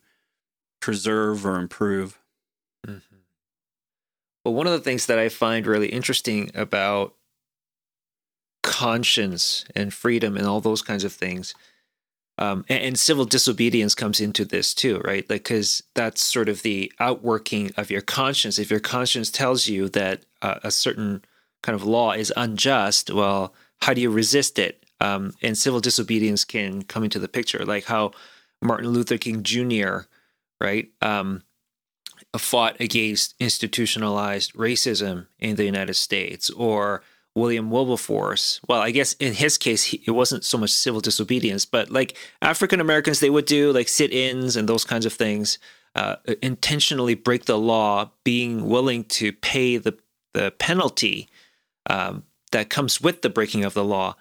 preserve 0.79 1.45
or 1.45 1.59
improve. 1.59 2.19
Mm-hmm. 2.85 3.15
well 4.43 4.53
one 4.53 4.67
of 4.67 4.73
the 4.73 4.81
things 4.81 5.05
that 5.05 5.17
i 5.17 5.29
find 5.29 5.65
really 5.65 5.87
interesting 5.87 6.51
about 6.53 7.13
conscience 8.61 9.63
and 9.73 9.93
freedom 9.93 10.35
and 10.35 10.45
all 10.45 10.59
those 10.59 10.81
kinds 10.81 11.05
of 11.05 11.13
things 11.13 11.55
um, 12.37 12.65
and, 12.67 12.83
and, 12.83 12.99
civil 12.99 13.25
disobedience 13.25 13.93
comes 13.93 14.19
into 14.19 14.43
this 14.43 14.73
too, 14.73 14.99
right? 15.05 15.29
Like, 15.29 15.43
because 15.43 15.83
that's 15.93 16.23
sort 16.23 16.49
of 16.49 16.63
the 16.63 16.91
outworking 16.99 17.71
of 17.77 17.91
your 17.91 18.01
conscience. 18.01 18.57
If 18.57 18.71
your 18.71 18.79
conscience 18.79 19.29
tells 19.29 19.67
you 19.67 19.87
that 19.89 20.23
uh, 20.41 20.59
a 20.63 20.71
certain 20.71 21.23
kind 21.61 21.75
of 21.75 21.83
law 21.83 22.13
is 22.13 22.33
unjust, 22.35 23.11
well, 23.11 23.53
how 23.81 23.93
do 23.93 24.01
you 24.01 24.09
resist 24.09 24.57
it? 24.57 24.83
Um, 24.99 25.33
and 25.43 25.57
civil 25.57 25.79
disobedience 25.79 26.43
can 26.43 26.83
come 26.83 27.03
into 27.03 27.19
the 27.19 27.27
picture, 27.27 27.65
like 27.65 27.85
how 27.85 28.11
Martin 28.61 28.89
Luther 28.89 29.17
King 29.17 29.43
Jr., 29.43 30.07
right, 30.59 30.89
um, 31.01 31.43
fought 32.37 32.77
against 32.79 33.35
institutionalized 33.39 34.53
racism 34.53 35.27
in 35.39 35.55
the 35.55 35.65
United 35.65 35.95
States, 35.95 36.49
or 36.49 37.03
William 37.35 37.71
Wilberforce. 37.71 38.59
Well, 38.67 38.81
I 38.81 38.91
guess 38.91 39.13
in 39.13 39.33
his 39.33 39.57
case, 39.57 39.85
he, 39.85 40.03
it 40.05 40.11
wasn't 40.11 40.43
so 40.43 40.57
much 40.57 40.71
civil 40.71 41.01
disobedience, 41.01 41.65
but 41.65 41.89
like 41.89 42.15
African 42.41 42.79
Americans, 42.79 43.19
they 43.19 43.29
would 43.29 43.45
do 43.45 43.71
like 43.71 43.87
sit 43.87 44.11
ins 44.13 44.55
and 44.55 44.69
those 44.69 44.85
kinds 44.85 45.05
of 45.05 45.13
things, 45.13 45.57
uh, 45.95 46.17
intentionally 46.41 47.15
break 47.15 47.45
the 47.45 47.57
law, 47.57 48.11
being 48.23 48.69
willing 48.69 49.03
to 49.05 49.31
pay 49.31 49.77
the, 49.77 49.97
the 50.33 50.51
penalty 50.59 51.27
um, 51.89 52.23
that 52.51 52.69
comes 52.69 53.01
with 53.01 53.21
the 53.21 53.29
breaking 53.29 53.63
of 53.63 53.73
the 53.73 53.83
law. 53.83 54.15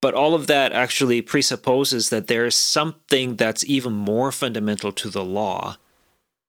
But 0.00 0.14
all 0.14 0.34
of 0.34 0.46
that 0.46 0.72
actually 0.72 1.20
presupposes 1.20 2.08
that 2.08 2.26
there 2.26 2.46
is 2.46 2.54
something 2.54 3.36
that's 3.36 3.64
even 3.64 3.92
more 3.92 4.32
fundamental 4.32 4.92
to 4.92 5.10
the 5.10 5.24
law, 5.24 5.76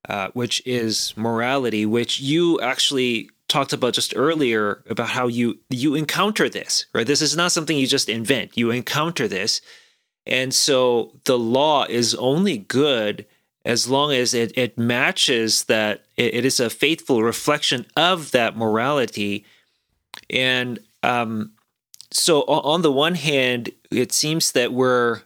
uh, 0.07 0.29
which 0.33 0.61
is 0.65 1.13
morality, 1.17 1.85
which 1.85 2.21
you 2.21 2.61
actually 2.61 3.29
talked 3.51 3.73
about 3.73 3.93
just 3.93 4.13
earlier 4.15 4.81
about 4.89 5.09
how 5.09 5.27
you 5.27 5.59
you 5.69 5.93
encounter 5.93 6.47
this 6.49 6.85
right? 6.93 7.05
This 7.05 7.21
is 7.21 7.35
not 7.35 7.51
something 7.51 7.77
you 7.77 7.85
just 7.85 8.09
invent. 8.09 8.57
You 8.57 8.71
encounter 8.71 9.27
this. 9.27 9.61
And 10.25 10.53
so 10.53 11.19
the 11.25 11.37
law 11.37 11.85
is 11.89 12.15
only 12.15 12.57
good 12.57 13.25
as 13.65 13.89
long 13.89 14.13
as 14.13 14.33
it, 14.33 14.57
it 14.57 14.77
matches 14.77 15.65
that 15.65 16.05
it, 16.15 16.33
it 16.33 16.45
is 16.45 16.59
a 16.59 16.69
faithful 16.69 17.21
reflection 17.21 17.85
of 17.95 18.31
that 18.31 18.55
morality. 18.55 19.45
And 20.29 20.79
um, 21.03 21.51
so 22.11 22.41
on 22.43 22.81
the 22.81 22.91
one 22.91 23.15
hand 23.15 23.69
it 23.91 24.13
seems 24.13 24.53
that 24.53 24.71
we're 24.71 25.21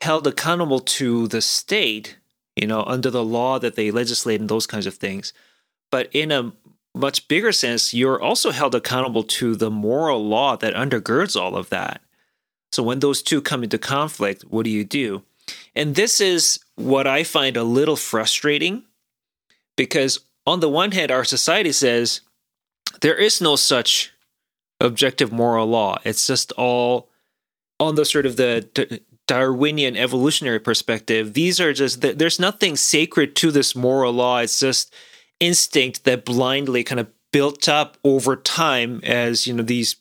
held 0.00 0.26
accountable 0.26 0.80
to 0.80 1.28
the 1.28 1.40
state 1.40 2.18
you 2.56 2.66
know 2.66 2.84
under 2.86 3.10
the 3.10 3.24
law 3.24 3.58
that 3.58 3.74
they 3.74 3.90
legislate 3.90 4.40
and 4.40 4.48
those 4.48 4.66
kinds 4.66 4.86
of 4.86 4.94
things. 4.94 5.32
But 5.90 6.08
in 6.12 6.32
a 6.32 6.52
much 6.94 7.26
bigger 7.28 7.52
sense, 7.52 7.92
you're 7.92 8.20
also 8.20 8.50
held 8.50 8.74
accountable 8.74 9.24
to 9.24 9.56
the 9.56 9.70
moral 9.70 10.26
law 10.26 10.56
that 10.56 10.74
undergirds 10.74 11.40
all 11.40 11.56
of 11.56 11.68
that. 11.70 12.00
So 12.72 12.82
when 12.82 13.00
those 13.00 13.22
two 13.22 13.40
come 13.40 13.64
into 13.64 13.78
conflict, 13.78 14.42
what 14.42 14.64
do 14.64 14.70
you 14.70 14.84
do? 14.84 15.22
And 15.74 15.94
this 15.94 16.20
is 16.20 16.60
what 16.76 17.06
I 17.06 17.24
find 17.24 17.56
a 17.56 17.64
little 17.64 17.96
frustrating 17.96 18.84
because, 19.76 20.20
on 20.46 20.60
the 20.60 20.68
one 20.68 20.92
hand, 20.92 21.10
our 21.10 21.24
society 21.24 21.72
says 21.72 22.20
there 23.00 23.16
is 23.16 23.40
no 23.40 23.56
such 23.56 24.12
objective 24.80 25.32
moral 25.32 25.66
law. 25.66 25.98
It's 26.04 26.26
just 26.26 26.52
all 26.52 27.08
on 27.80 27.96
the 27.96 28.04
sort 28.04 28.26
of 28.26 28.36
the 28.36 29.00
Darwinian 29.26 29.96
evolutionary 29.96 30.60
perspective. 30.60 31.34
These 31.34 31.60
are 31.60 31.72
just, 31.72 32.00
there's 32.00 32.38
nothing 32.38 32.76
sacred 32.76 33.34
to 33.36 33.50
this 33.50 33.74
moral 33.74 34.12
law. 34.12 34.38
It's 34.38 34.60
just 34.60 34.94
instinct 35.40 36.04
that 36.04 36.24
blindly 36.24 36.84
kind 36.84 37.00
of 37.00 37.08
built 37.32 37.68
up 37.68 37.98
over 38.04 38.36
time 38.36 39.00
as, 39.02 39.46
you 39.46 39.52
know, 39.52 39.62
these 39.62 39.96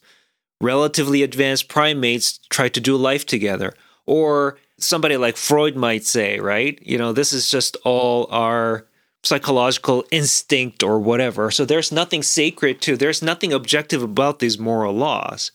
relatively 0.61 1.23
advanced 1.23 1.67
primates 1.67 2.39
try 2.49 2.69
to 2.69 2.79
do 2.79 2.95
life 2.95 3.25
together. 3.25 3.73
Or 4.05 4.57
somebody 4.77 5.17
like 5.17 5.37
Freud 5.37 5.75
might 5.75 6.05
say, 6.05 6.39
right? 6.39 6.79
You 6.81 6.97
know, 6.97 7.13
this 7.13 7.33
is 7.33 7.49
just 7.49 7.77
all 7.83 8.27
our 8.29 8.85
psychological 9.23 10.03
instinct 10.11 10.83
or 10.83 10.99
whatever. 10.99 11.49
So 11.49 11.65
there's 11.65 11.91
nothing 11.91 12.23
sacred 12.23 12.81
to, 12.81 12.97
there's 12.97 13.21
nothing 13.21 13.53
objective 13.53 14.03
about 14.03 14.39
these 14.39 14.59
moral 14.59 14.93
laws. 14.93 15.51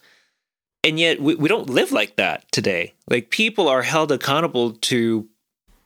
And 0.82 0.98
yet 0.98 1.20
we, 1.20 1.34
we 1.34 1.48
don't 1.48 1.68
live 1.68 1.92
like 1.92 2.16
that 2.16 2.50
today. 2.50 2.94
Like 3.10 3.30
people 3.30 3.68
are 3.68 3.82
held 3.82 4.10
accountable 4.10 4.72
to, 4.72 5.28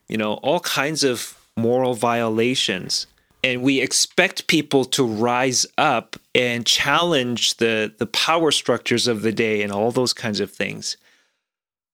you 0.09 0.17
know, 0.17 0.35
all 0.35 0.61
kinds 0.61 1.03
of 1.03 1.37
moral 1.57 1.95
violations. 1.95 3.07
And 3.45 3.63
we 3.63 3.81
expect 3.81 4.47
people 4.47 4.85
to 4.87 5.05
rise 5.05 5.67
up 5.77 6.17
and 6.35 6.65
challenge 6.65 7.57
the, 7.57 7.93
the 7.99 8.07
power 8.07 8.53
structures 8.53 9.09
of 9.09 9.23
the 9.23 9.33
day 9.33 9.63
and 9.63 9.73
all 9.73 9.91
those 9.91 10.13
kinds 10.13 10.39
of 10.39 10.51
things. 10.51 10.97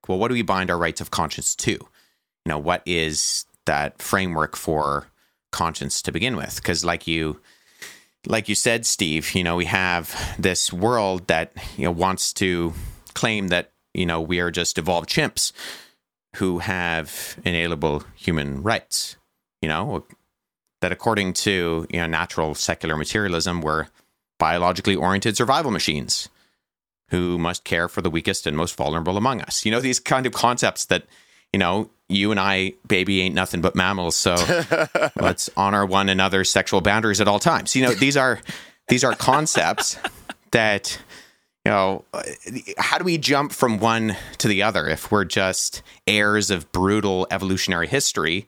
Well, 0.06 0.18
what 0.18 0.28
do 0.28 0.34
we 0.34 0.42
bind 0.42 0.70
our 0.70 0.78
rights 0.78 1.00
of 1.00 1.11
conscience 1.11 1.54
to? 1.56 1.70
You 1.70 1.88
know, 2.46 2.58
what 2.58 2.82
is 2.84 3.46
that 3.66 4.00
framework 4.00 4.56
for 4.56 5.08
conscience 5.50 6.02
to 6.02 6.12
begin 6.12 6.37
with 6.37 6.56
because 6.56 6.84
like 6.84 7.06
you 7.06 7.40
like 8.26 8.48
you 8.48 8.54
said 8.54 8.84
steve 8.84 9.34
you 9.34 9.42
know 9.42 9.56
we 9.56 9.64
have 9.64 10.34
this 10.38 10.72
world 10.72 11.26
that 11.26 11.52
you 11.76 11.84
know 11.84 11.90
wants 11.90 12.32
to 12.32 12.72
claim 13.14 13.48
that 13.48 13.72
you 13.94 14.04
know 14.04 14.20
we 14.20 14.40
are 14.40 14.50
just 14.50 14.76
evolved 14.76 15.08
chimps 15.08 15.52
who 16.37 16.58
have 16.58 17.38
inalienable 17.44 18.02
human 18.14 18.62
rights 18.62 19.16
you 19.62 19.68
know 19.68 20.04
that 20.80 20.92
according 20.92 21.32
to 21.32 21.86
you 21.90 21.98
know 21.98 22.06
natural 22.06 22.54
secular 22.54 22.96
materialism 22.96 23.60
we're 23.60 23.86
biologically 24.38 24.94
oriented 24.94 25.36
survival 25.36 25.70
machines 25.70 26.28
who 27.10 27.38
must 27.38 27.64
care 27.64 27.88
for 27.88 28.02
the 28.02 28.10
weakest 28.10 28.46
and 28.46 28.56
most 28.56 28.76
vulnerable 28.76 29.16
among 29.16 29.40
us 29.42 29.64
you 29.64 29.72
know 29.72 29.80
these 29.80 30.00
kind 30.00 30.26
of 30.26 30.32
concepts 30.32 30.84
that 30.84 31.04
you 31.52 31.58
know 31.58 31.90
you 32.08 32.30
and 32.30 32.40
I, 32.40 32.74
baby, 32.86 33.20
ain't 33.20 33.34
nothing 33.34 33.60
but 33.60 33.74
mammals. 33.74 34.16
So 34.16 34.36
let's 35.16 35.50
honor 35.56 35.84
one 35.84 36.08
another's 36.08 36.50
sexual 36.50 36.80
boundaries 36.80 37.20
at 37.20 37.28
all 37.28 37.38
times. 37.38 37.76
You 37.76 37.82
know, 37.82 37.94
these 37.94 38.16
are 38.16 38.40
these 38.88 39.04
are 39.04 39.14
concepts 39.14 39.98
that 40.52 40.98
you 41.64 41.70
know. 41.70 42.04
How 42.78 42.98
do 42.98 43.04
we 43.04 43.18
jump 43.18 43.52
from 43.52 43.78
one 43.78 44.16
to 44.38 44.48
the 44.48 44.62
other 44.62 44.88
if 44.88 45.12
we're 45.12 45.24
just 45.24 45.82
heirs 46.06 46.50
of 46.50 46.70
brutal 46.72 47.26
evolutionary 47.30 47.88
history? 47.88 48.46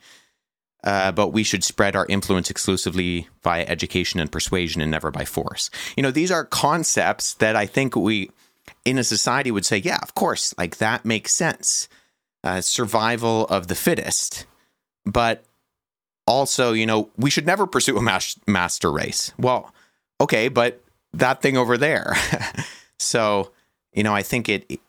Uh, 0.82 1.12
but 1.12 1.28
we 1.28 1.42
should 1.42 1.62
spread 1.62 1.94
our 1.94 2.06
influence 2.08 2.48
exclusively 2.50 3.28
via 3.42 3.64
education 3.66 4.18
and 4.18 4.32
persuasion 4.32 4.80
and 4.80 4.90
never 4.90 5.10
by 5.10 5.24
force. 5.24 5.68
You 5.96 6.02
know, 6.02 6.10
these 6.10 6.30
are 6.30 6.44
concepts 6.44 7.34
that 7.34 7.54
I 7.54 7.66
think 7.66 7.94
we 7.94 8.30
in 8.84 8.98
a 8.98 9.04
society 9.04 9.50
would 9.50 9.66
say, 9.66 9.76
yeah, 9.76 9.98
of 10.02 10.14
course, 10.14 10.54
like 10.56 10.78
that 10.78 11.04
makes 11.04 11.34
sense 11.34 11.88
uh, 12.44 12.60
survival 12.60 13.46
of 13.46 13.66
the 13.66 13.74
fittest, 13.74 14.46
but 15.04 15.44
also, 16.26 16.72
you 16.72 16.86
know, 16.86 17.10
we 17.16 17.30
should 17.30 17.46
never 17.46 17.66
pursue 17.66 17.98
a 17.98 18.02
mas- 18.02 18.38
master 18.46 18.90
race. 18.90 19.32
Well, 19.38 19.74
okay, 20.20 20.48
but 20.48 20.82
that 21.12 21.42
thing 21.42 21.56
over 21.56 21.76
there. 21.76 22.14
so, 22.98 23.50
you 23.92 24.02
know, 24.02 24.14
I 24.14 24.22
think 24.22 24.48
it, 24.48 24.80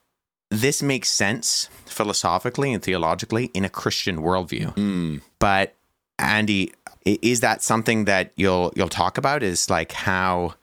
this 0.50 0.84
makes 0.84 1.10
sense 1.10 1.70
philosophically 1.86 2.74
and 2.74 2.84
theologically 2.84 3.46
in 3.54 3.66
a 3.66 3.70
Christian 3.70 4.18
worldview. 4.18 4.76
Mm. 4.76 5.22
But 5.40 5.76
Andy, 6.20 6.74
is 7.06 7.40
that 7.42 7.62
something 7.62 8.06
that 8.06 8.32
you'll 8.36 8.72
you'll 8.76 8.90
talk 8.90 9.18
about? 9.18 9.44
Is 9.44 9.70
like 9.70 9.92
how 9.92 10.56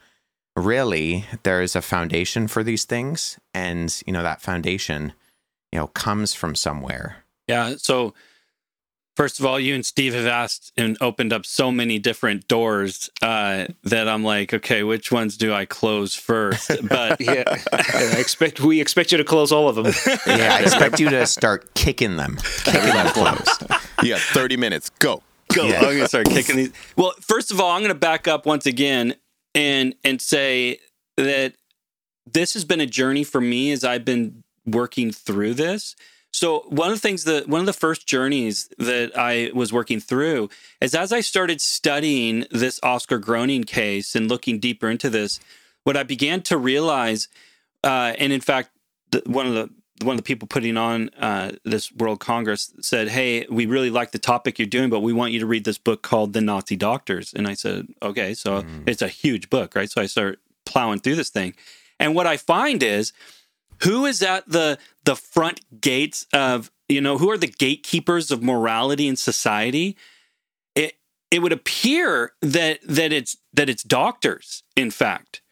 really 0.57 1.25
there 1.43 1.63
is 1.63 1.77
a 1.77 1.83
foundation 1.83 2.49
for 2.49 2.63
these 2.63 2.85
things, 2.85 3.39
and 3.55 4.03
you 4.07 4.13
know 4.13 4.23
that 4.23 4.41
foundation 4.41 5.13
you 5.73 5.79
know 5.79 5.89
comes 5.89 6.35
from 6.35 6.55
somewhere? 6.55 7.25
Yeah 7.47 7.75
so 7.77 8.15
first 9.19 9.41
of 9.41 9.45
all 9.45 9.59
you 9.59 9.75
and 9.75 9.85
steve 9.85 10.15
have 10.15 10.27
asked 10.27 10.71
and 10.77 10.97
opened 11.01 11.33
up 11.33 11.45
so 11.45 11.73
many 11.73 11.99
different 11.99 12.47
doors 12.47 13.11
uh, 13.21 13.67
that 13.83 14.07
i'm 14.09 14.23
like 14.23 14.55
okay 14.55 14.85
which 14.85 15.11
ones 15.11 15.37
do 15.37 15.53
i 15.53 15.65
close 15.65 16.15
first? 16.15 16.71
But 16.89 17.21
yeah. 17.21 17.43
I 17.73 18.15
expect 18.17 18.61
we 18.61 18.81
expect 18.81 19.11
you 19.11 19.19
to 19.19 19.25
close 19.25 19.51
all 19.51 19.69
of 19.69 19.75
them. 19.75 19.87
Yeah 20.25 20.55
i 20.55 20.61
expect 20.61 21.01
you 21.01 21.11
to 21.11 21.27
start 21.27 21.75
kicking 21.75 22.17
them. 22.17 22.37
Kicking 22.65 22.95
them 22.95 23.09
closed. 23.09 23.65
Yeah 24.05 24.19
30 24.19 24.57
minutes 24.57 24.91
go 25.01 25.23
go 25.55 25.65
yeah. 25.65 25.81
i'm 25.81 25.97
gonna 25.97 26.09
start 26.09 26.29
kicking 26.31 26.57
these 26.57 26.73
well 26.97 27.13
first 27.21 27.51
of 27.51 27.61
all 27.61 27.71
i'm 27.71 27.83
gonna 27.83 27.95
back 27.95 28.29
up 28.29 28.47
once 28.47 28.67
again 28.67 29.15
and 29.55 29.95
and 30.05 30.21
say 30.21 30.79
that 31.17 31.55
this 32.31 32.55
has 32.55 32.65
been 32.65 32.81
a 32.81 32.87
journey 32.87 33.25
for 33.25 33.41
me 33.41 33.73
as 33.73 33.85
i've 33.85 34.05
been 34.05 34.43
working 34.73 35.11
through 35.11 35.55
this. 35.55 35.97
So 36.31 36.61
one 36.69 36.91
of 36.91 36.97
the 36.97 37.01
things 37.01 37.25
that 37.25 37.49
one 37.49 37.61
of 37.61 37.67
the 37.67 37.73
first 37.73 38.07
journeys 38.07 38.69
that 38.79 39.13
I 39.17 39.51
was 39.55 39.73
working 39.73 39.99
through 39.99 40.51
is 40.81 40.95
as 40.95 41.13
I 41.13 41.21
started 41.21 41.61
studying 41.61 42.47
this 42.51 42.79
Oscar 42.83 43.19
Groening 43.19 43.65
case 43.65 44.15
and 44.15 44.29
looking 44.29 44.59
deeper 44.59 44.91
into 44.91 45.09
this, 45.09 45.41
what 45.85 45.97
I 45.97 46.03
began 46.03 46.43
to 46.43 46.59
realize, 46.59 47.29
uh, 47.83 48.13
and 48.19 48.33
in 48.33 48.43
fact, 48.43 48.71
the, 49.11 49.23
one 49.25 49.47
of 49.47 49.55
the 49.55 49.71
one 50.03 50.15
of 50.15 50.19
the 50.19 50.23
people 50.23 50.49
putting 50.49 50.77
on 50.77 51.11
uh, 51.19 51.53
this 51.65 51.93
World 51.93 52.21
Congress 52.21 52.73
said, 52.81 53.09
"Hey, 53.09 53.47
we 53.51 53.67
really 53.67 53.91
like 53.91 54.13
the 54.13 54.19
topic 54.19 54.59
you're 54.59 54.67
doing, 54.67 54.91
but 54.91 55.01
we 55.01 55.13
want 55.13 55.33
you 55.33 55.41
to 55.41 55.47
read 55.47 55.65
this 55.65 55.79
book 55.79 56.03
called 56.03 56.33
The 56.33 56.41
Nazi 56.41 56.77
Doctors." 56.77 57.33
And 57.35 57.47
I 57.47 57.55
said, 57.55 57.89
"Okay." 58.03 58.35
So 58.35 58.63
mm. 58.63 58.89
it's 58.89 59.03
a 59.03 59.09
huge 59.09 59.51
book, 59.51 59.75
right? 59.75 59.91
So 59.91 60.01
I 60.01 60.07
start 60.07 60.41
plowing 60.65 61.01
through 61.01 61.17
this 61.17 61.31
thing, 61.31 61.55
and 61.99 62.15
what 62.15 62.27
I 62.27 62.37
find 62.37 62.83
is 62.83 63.13
who 63.83 64.07
is 64.07 64.23
at 64.23 64.49
the 64.49 64.79
the 65.05 65.17
front 65.17 65.81
gates 65.81 66.27
of 66.33 66.71
you 66.89 67.01
know 67.01 67.19
who 67.19 67.31
are 67.31 67.39
the 67.39 67.47
gatekeepers 67.47 68.31
of 68.31 68.43
morality 68.43 69.09
in 69.09 69.17
society 69.17 69.97
it 70.75 70.95
it 71.31 71.41
would 71.41 71.53
appear 71.53 72.33
that 72.41 72.81
that 72.83 73.13
it's 73.13 73.37
that 73.53 73.69
it's 73.69 73.83
doctors 73.83 74.63
in 74.77 74.91
fact 74.91 75.43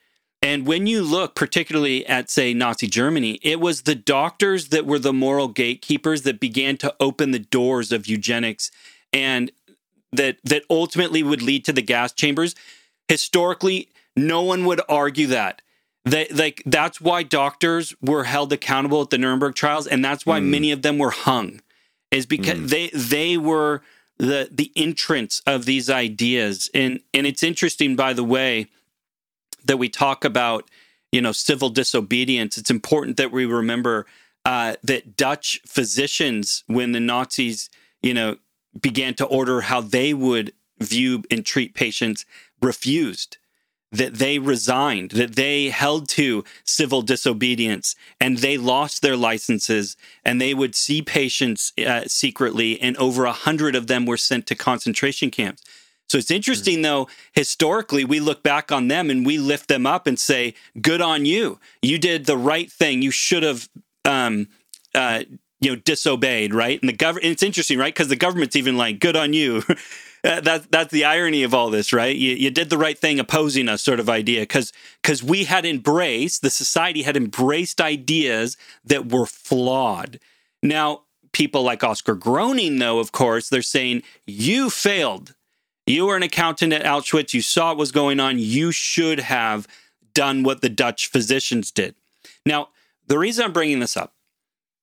and 0.47 0.67
when 0.67 0.87
you 0.87 1.03
look 1.03 1.35
particularly 1.35 2.07
at 2.07 2.31
say 2.31 2.55
nazi 2.55 2.87
germany 2.87 3.39
it 3.43 3.61
was 3.61 3.83
the 3.83 3.95
doctors 3.95 4.69
that 4.69 4.87
were 4.87 4.99
the 4.99 5.13
moral 5.13 5.49
gatekeepers 5.49 6.23
that 6.23 6.41
began 6.41 6.77
to 6.77 6.95
open 7.01 7.31
the 7.31 7.39
doors 7.39 7.93
of 7.93 8.07
eugenics 8.07 8.71
and 9.13 9.51
that 10.13 10.39
that 10.45 10.63
ultimately 10.71 11.23
would 11.23 11.43
lead 11.43 11.65
to 11.65 11.73
the 11.73 11.83
gas 11.83 12.13
chambers 12.13 12.55
historically 13.09 13.89
no 14.17 14.43
one 14.43 14.65
would 14.65 14.81
argue 14.89 15.27
that 15.27 15.63
they, 16.07 16.29
like 16.29 16.63
that's 16.65 17.01
why 17.01 17.25
doctors 17.25 17.93
were 18.01 18.25
held 18.25 18.53
accountable 18.53 19.03
at 19.03 19.11
the 19.11 19.19
Nuremberg 19.19 19.57
trials, 19.57 19.89
and 19.89 20.05
that's 20.05 20.25
why 20.25 20.39
mm. 20.39 20.45
many 20.45 20.71
of 20.71 20.83
them 20.83 20.99
were 20.99 21.11
hung, 21.11 21.61
is 22.13 22.27
because 22.27 22.59
mm. 22.61 22.69
they 22.69 22.91
they 22.91 23.37
were 23.37 23.83
the 24.17 24.49
the 24.51 24.71
entrance 24.77 25.43
of 25.49 25.65
these 25.65 25.91
ideas. 25.91 26.71
And 26.73 27.01
and 27.13 27.27
it's 27.27 27.43
interesting, 27.43 27.97
by 27.97 28.13
the 28.13 28.23
way, 28.23 28.69
that 29.67 29.79
we 29.79 29.89
talk 29.89 30.25
about 30.25 30.71
you 31.13 31.21
know 31.21 31.33
civil 31.33 31.69
disobedience. 31.69 32.59
It's 32.59 32.71
important 32.71 33.17
that 33.17 33.33
we 33.33 33.45
remember 33.45 34.07
uh, 34.45 34.77
that 34.83 35.17
Dutch 35.17 35.61
physicians, 35.67 36.65
when 36.67 36.93
the 36.93 37.01
Nazis 37.01 37.71
you 38.03 38.15
know 38.15 38.37
began 38.81 39.15
to 39.15 39.25
order 39.25 39.63
how 39.63 39.81
they 39.81 40.13
would 40.15 40.53
view 40.79 41.23
and 41.31 41.45
treat 41.45 41.75
patients, 41.75 42.27
refused 42.61 43.39
that 43.93 44.15
they 44.15 44.39
resigned, 44.39 45.13
that 45.13 45.37
they 45.37 45.71
held 45.71 46.09
to 46.09 46.45
civil 46.65 47.03
disobedience, 47.03 47.95
and 48.21 48.39
they 48.39 48.59
lost 48.59 49.01
their 49.01 49.17
licenses, 49.17 49.97
and 50.25 50.41
they 50.41 50.53
would 50.53 50.75
see 50.75 51.01
patients 51.01 51.73
uh, 51.79 52.03
secretly, 52.07 52.81
and 52.81 52.97
over 52.97 53.25
a 53.25 53.33
hundred 53.33 53.75
of 53.75 53.87
them 53.87 54.05
were 54.05 54.17
sent 54.17 54.47
to 54.47 54.55
concentration 54.55 55.31
camps. 55.31 55.63
So 56.09 56.19
it's 56.19 56.31
interesting, 56.31 56.77
mm-hmm. 56.77 56.83
though, 56.83 57.09
historically, 57.33 58.05
we 58.05 58.21
look 58.21 58.43
back 58.43 58.71
on 58.71 58.89
them 58.89 59.11
and 59.11 59.27
we 59.27 59.39
lift 59.39 59.69
them 59.69 59.87
up 59.87 60.07
and 60.07 60.19
say, 60.19 60.55
Good 60.81 61.01
on 61.01 61.25
you. 61.25 61.59
You 61.83 61.99
did 61.99 62.27
the 62.27 62.37
right 62.37 62.71
thing. 62.71 63.03
You 63.03 63.11
should 63.11 63.43
have. 63.43 63.69
Um, 64.05 64.49
uh, 64.95 65.25
you 65.61 65.71
know, 65.71 65.77
disobeyed, 65.77 66.55
right? 66.55 66.81
And 66.81 66.89
the 66.89 66.93
government, 66.93 67.27
it's 67.27 67.43
interesting, 67.43 67.79
right? 67.79 67.93
Because 67.93 68.09
the 68.09 68.17
government's 68.17 68.57
even 68.57 68.77
like, 68.77 69.01
good 69.01 69.17
on 69.17 69.33
you. 69.33 69.63
that, 70.23 70.71
that's 70.71 70.93
the 70.93 71.05
irony 71.05 71.43
of 71.43 71.55
all 71.55 71.71
this, 71.71 71.93
right? 71.93 72.15
You, 72.15 72.35
you 72.35 72.51
did 72.51 72.69
the 72.69 72.79
right 72.79 72.99
thing 72.99 73.19
opposing 73.19 73.69
us, 73.69 73.83
sort 73.83 74.01
of 74.01 74.11
idea, 74.11 74.41
because 74.41 74.73
because 75.03 75.23
we 75.23 75.45
had 75.45 75.65
embraced 75.65 76.43
the 76.43 76.51
society 76.51 77.03
had 77.03 77.17
embraced 77.17 77.81
ideas 77.81 78.57
that 78.85 79.11
were 79.11 79.27
flawed. 79.27 80.19
Now, 80.63 81.03
people 81.33 81.63
like 81.63 81.85
Oscar 81.85 82.15
Groening, 82.15 82.79
though, 82.79 82.99
of 82.99 83.13
course, 83.13 83.49
they're 83.49 83.63
saying 83.63 84.03
you 84.27 84.69
failed. 84.69 85.35
You 85.87 86.07
were 86.07 86.17
an 86.17 86.23
accountant 86.25 86.73
at 86.73 86.85
Auschwitz. 86.85 87.33
You 87.33 87.43
saw 87.43 87.69
what 87.69 87.79
was 87.79 87.93
going 87.93 88.19
on. 88.19 88.39
You 88.39 88.73
should 88.73 89.21
have 89.21 89.69
done 90.15 90.43
what 90.43 90.61
the 90.61 90.69
Dutch 90.69 91.07
physicians 91.09 91.71
did. 91.71 91.95
Now, 92.45 92.71
the 93.07 93.19
reason 93.19 93.45
I'm 93.45 93.53
bringing 93.53 93.79
this 93.79 93.97
up 93.97 94.13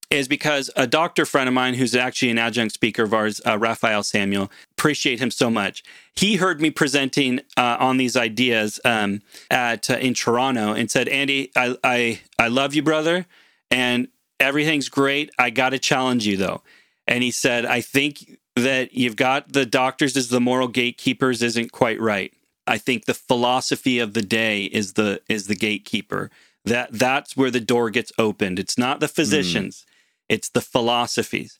is 0.09 0.27
because 0.27 0.69
a 0.75 0.85
doctor 0.85 1.25
friend 1.25 1.47
of 1.47 1.53
mine 1.53 1.73
who's 1.73 1.95
actually 1.95 2.29
an 2.29 2.37
adjunct 2.37 2.73
speaker 2.73 3.03
of 3.03 3.13
ours, 3.13 3.41
uh, 3.45 3.57
Raphael 3.57 4.03
Samuel, 4.03 4.51
appreciate 4.71 5.19
him 5.19 5.31
so 5.31 5.49
much. 5.49 5.83
He 6.15 6.35
heard 6.35 6.61
me 6.61 6.69
presenting 6.69 7.39
uh, 7.57 7.77
on 7.79 7.97
these 7.97 8.15
ideas 8.15 8.79
um, 8.85 9.21
at 9.49 9.89
uh, 9.89 9.95
in 9.95 10.13
Toronto 10.13 10.73
and 10.73 10.89
said, 10.89 11.07
"Andy, 11.09 11.51
I, 11.55 11.75
I 11.83 12.21
I 12.37 12.47
love 12.47 12.75
you, 12.75 12.83
brother, 12.83 13.25
and 13.71 14.07
everything's 14.39 14.87
great. 14.87 15.31
I 15.39 15.49
got 15.49 15.69
to 15.69 15.79
challenge 15.79 16.27
you 16.27 16.37
though." 16.37 16.61
And 17.07 17.23
he 17.23 17.31
said, 17.31 17.65
"I 17.65 17.81
think 17.81 18.37
that 18.55 18.93
you've 18.93 19.15
got 19.15 19.53
the 19.53 19.65
doctors 19.65 20.15
as 20.15 20.29
the 20.29 20.41
moral 20.41 20.67
gatekeepers 20.67 21.41
isn't 21.41 21.71
quite 21.71 21.99
right. 21.99 22.33
I 22.65 22.77
think 22.77 23.05
the 23.05 23.13
philosophy 23.13 23.99
of 23.99 24.13
the 24.13 24.21
day 24.21 24.65
is 24.65 24.93
the 24.93 25.21
is 25.27 25.47
the 25.47 25.55
gatekeeper." 25.55 26.29
that 26.65 26.89
that's 26.91 27.35
where 27.35 27.51
the 27.51 27.59
door 27.59 27.89
gets 27.89 28.11
opened. 28.17 28.59
It's 28.59 28.77
not 28.77 28.99
the 28.99 29.07
physicians, 29.07 29.85
mm. 29.85 29.93
it's 30.29 30.49
the 30.49 30.61
philosophies. 30.61 31.57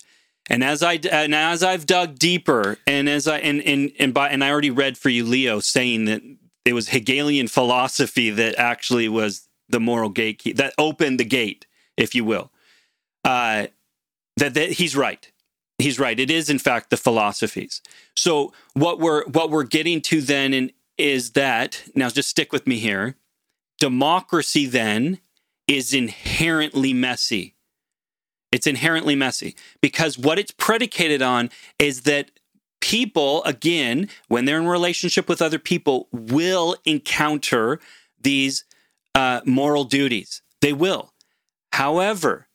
And 0.50 0.64
as 0.64 0.84
I 0.84 0.96
and 1.12 1.34
as 1.34 1.64
I've 1.64 1.86
dug 1.86 2.20
deeper, 2.20 2.78
and 2.86 3.08
as 3.08 3.28
I 3.28 3.40
and 3.40 3.62
and 3.62 3.92
and 3.98 4.14
by 4.14 4.30
and 4.30 4.44
I 4.44 4.50
already 4.50 4.72
read 4.72 4.98
for 4.98 5.10
you, 5.10 5.24
Leo, 5.24 5.60
saying 5.60 6.06
that 6.06 6.22
it 6.66 6.74
was 6.74 6.90
Hegelian 6.90 7.48
philosophy 7.48 8.30
that 8.30 8.56
actually 8.58 9.08
was 9.08 9.48
the 9.70 9.80
moral 9.80 10.10
gatekeeper 10.10 10.58
that 10.58 10.74
opened 10.78 11.20
the 11.20 11.26
gate, 11.26 11.66
if 11.96 12.14
you 12.14 12.26
will. 12.26 12.52
Uh, 13.24 13.68
that, 14.36 14.54
that 14.56 14.72
he's 14.74 14.98
right. 14.98 15.32
He's 15.84 16.00
right. 16.00 16.20
It 16.20 16.32
is 16.32 16.50
in 16.50 16.60
fact 16.60 16.90
the 16.90 16.98
philosophies. 16.98 17.82
So 18.16 18.54
what 18.74 19.00
we're 19.00 19.26
what 19.26 19.50
we're 19.50 19.64
getting 19.64 20.02
to 20.04 20.22
then 20.22 20.54
in, 20.54 20.72
is 20.98 21.32
that 21.32 21.84
now 21.94 22.10
just 22.10 22.30
stick 22.30 22.52
with 22.52 22.66
me 22.66 22.80
here 22.80 23.16
democracy 23.80 24.66
then 24.66 25.20
is 25.68 25.94
inherently 25.94 26.94
messy. 26.94 27.56
It's 28.52 28.66
inherently 28.66 29.16
messy 29.16 29.56
because 29.82 30.18
what 30.18 30.40
it's 30.40 30.52
predicated 30.52 31.22
on 31.22 31.50
is 31.80 32.04
that 32.04 32.32
people, 32.80 33.44
again, 33.44 34.08
when 34.30 34.46
they're 34.46 34.60
in 34.60 34.68
relationship 34.68 35.28
with 35.28 35.42
other 35.42 35.60
people, 35.60 36.08
will 36.14 36.78
encounter 36.86 37.82
these 38.22 38.64
uh, 39.16 39.42
moral 39.46 39.84
duties. 39.84 40.42
They 40.62 40.72
will. 40.72 41.12
However, 41.74 42.48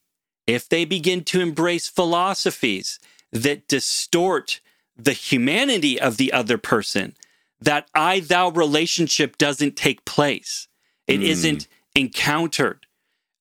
if 0.46 0.66
they 0.66 0.86
begin 0.86 1.24
to 1.24 1.42
embrace 1.42 1.88
philosophies 1.88 2.98
that 3.32 3.68
distort 3.68 4.60
the 4.96 5.12
humanity 5.12 6.00
of 6.00 6.16
the 6.16 6.32
other 6.32 6.58
person, 6.58 7.14
that 7.60 7.88
I 7.94 8.20
thou 8.20 8.50
relationship 8.50 9.38
doesn't 9.38 9.76
take 9.76 10.04
place. 10.04 10.68
It 11.06 11.20
mm. 11.20 11.24
not 11.24 11.68
encountered. 11.94 12.86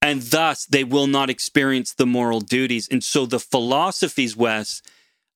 And 0.02 0.22
thus, 0.22 0.66
they 0.66 0.84
will 0.84 1.08
not 1.08 1.30
experience 1.30 1.94
the 1.94 2.06
moral 2.06 2.40
duties. 2.40 2.88
And 2.88 3.04
so, 3.04 3.26
the 3.26 3.40
philosophies, 3.40 4.38
Wes, 4.38 4.82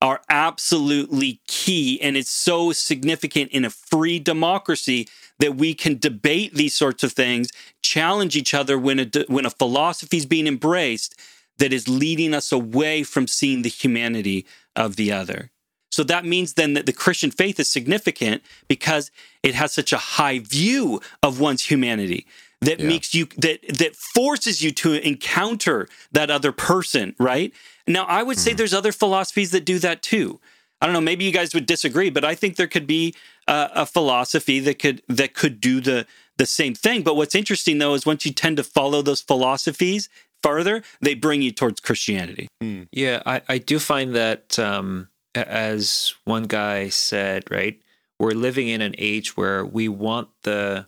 are 0.01 0.21
absolutely 0.29 1.41
key. 1.47 1.99
And 2.01 2.15
it's 2.15 2.29
so 2.29 2.71
significant 2.71 3.51
in 3.51 3.65
a 3.65 3.69
free 3.69 4.19
democracy 4.19 5.07
that 5.39 5.55
we 5.55 5.73
can 5.73 5.97
debate 5.97 6.53
these 6.53 6.75
sorts 6.75 7.03
of 7.03 7.11
things, 7.11 7.49
challenge 7.81 8.35
each 8.35 8.53
other 8.53 8.77
when 8.77 8.99
a, 8.99 9.25
when 9.27 9.45
a 9.45 9.49
philosophy 9.49 10.17
is 10.17 10.25
being 10.25 10.47
embraced 10.47 11.15
that 11.57 11.73
is 11.73 11.87
leading 11.87 12.33
us 12.33 12.51
away 12.51 13.03
from 13.03 13.27
seeing 13.27 13.61
the 13.61 13.69
humanity 13.69 14.45
of 14.75 14.95
the 14.95 15.11
other. 15.11 15.51
So 15.91 16.03
that 16.05 16.25
means 16.25 16.53
then 16.53 16.73
that 16.73 16.85
the 16.85 16.93
Christian 16.93 17.31
faith 17.31 17.59
is 17.59 17.67
significant 17.67 18.41
because 18.67 19.11
it 19.43 19.55
has 19.55 19.73
such 19.73 19.91
a 19.91 19.97
high 19.97 20.39
view 20.39 21.01
of 21.21 21.39
one's 21.39 21.65
humanity 21.65 22.25
that 22.61 22.79
yeah. 22.79 22.87
makes 22.87 23.13
you 23.13 23.25
that 23.37 23.59
that 23.79 23.95
forces 23.95 24.61
you 24.63 24.71
to 24.71 25.05
encounter 25.05 25.89
that 26.11 26.31
other 26.31 26.51
person, 26.51 27.15
right? 27.19 27.53
Now, 27.87 28.05
I 28.05 28.23
would 28.23 28.37
say 28.37 28.51
mm-hmm. 28.51 28.57
there's 28.57 28.73
other 28.73 28.91
philosophies 28.91 29.51
that 29.51 29.65
do 29.65 29.79
that 29.79 30.01
too. 30.01 30.39
I 30.79 30.87
don't 30.87 30.93
know, 30.93 31.01
maybe 31.01 31.25
you 31.25 31.31
guys 31.31 31.53
would 31.53 31.67
disagree, 31.67 32.09
but 32.09 32.25
I 32.25 32.33
think 32.33 32.55
there 32.55 32.67
could 32.67 32.87
be 32.87 33.13
a, 33.47 33.69
a 33.75 33.85
philosophy 33.85 34.59
that 34.61 34.79
could 34.79 35.01
that 35.09 35.33
could 35.33 35.59
do 35.59 35.81
the 35.81 36.07
the 36.37 36.45
same 36.45 36.73
thing. 36.73 37.03
But 37.03 37.15
what's 37.15 37.35
interesting 37.35 37.79
though 37.79 37.95
is 37.95 38.05
once 38.05 38.25
you 38.25 38.31
tend 38.31 38.57
to 38.57 38.63
follow 38.63 39.01
those 39.01 39.21
philosophies 39.21 40.09
further, 40.43 40.83
they 41.01 41.13
bring 41.13 41.41
you 41.41 41.51
towards 41.51 41.79
Christianity. 41.79 42.47
Mm. 42.61 42.87
Yeah, 42.91 43.21
I, 43.25 43.41
I 43.47 43.57
do 43.57 43.79
find 43.79 44.15
that 44.15 44.57
um, 44.59 45.09
as 45.35 46.13
one 46.25 46.43
guy 46.43 46.89
said, 46.89 47.49
right? 47.49 47.81
We're 48.19 48.31
living 48.31 48.67
in 48.67 48.81
an 48.81 48.95
age 48.97 49.35
where 49.35 49.65
we 49.65 49.87
want 49.87 50.29
the 50.43 50.87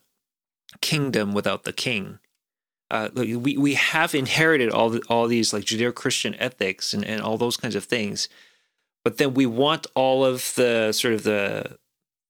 kingdom 0.81 1.33
without 1.33 1.63
the 1.63 1.73
king. 1.73 2.19
Uh, 2.91 3.09
we 3.15 3.57
we 3.57 3.73
have 3.73 4.13
inherited 4.13 4.69
all 4.69 4.89
the, 4.89 5.01
all 5.09 5.27
these 5.27 5.51
like 5.51 5.63
Judeo-Christian 5.63 6.35
ethics 6.35 6.93
and, 6.93 7.03
and 7.03 7.21
all 7.21 7.37
those 7.37 7.57
kinds 7.57 7.75
of 7.75 7.85
things, 7.85 8.29
but 9.03 9.17
then 9.17 9.33
we 9.33 9.47
want 9.47 9.87
all 9.95 10.23
of 10.23 10.53
the 10.55 10.91
sort 10.91 11.15
of 11.15 11.23
the 11.23 11.79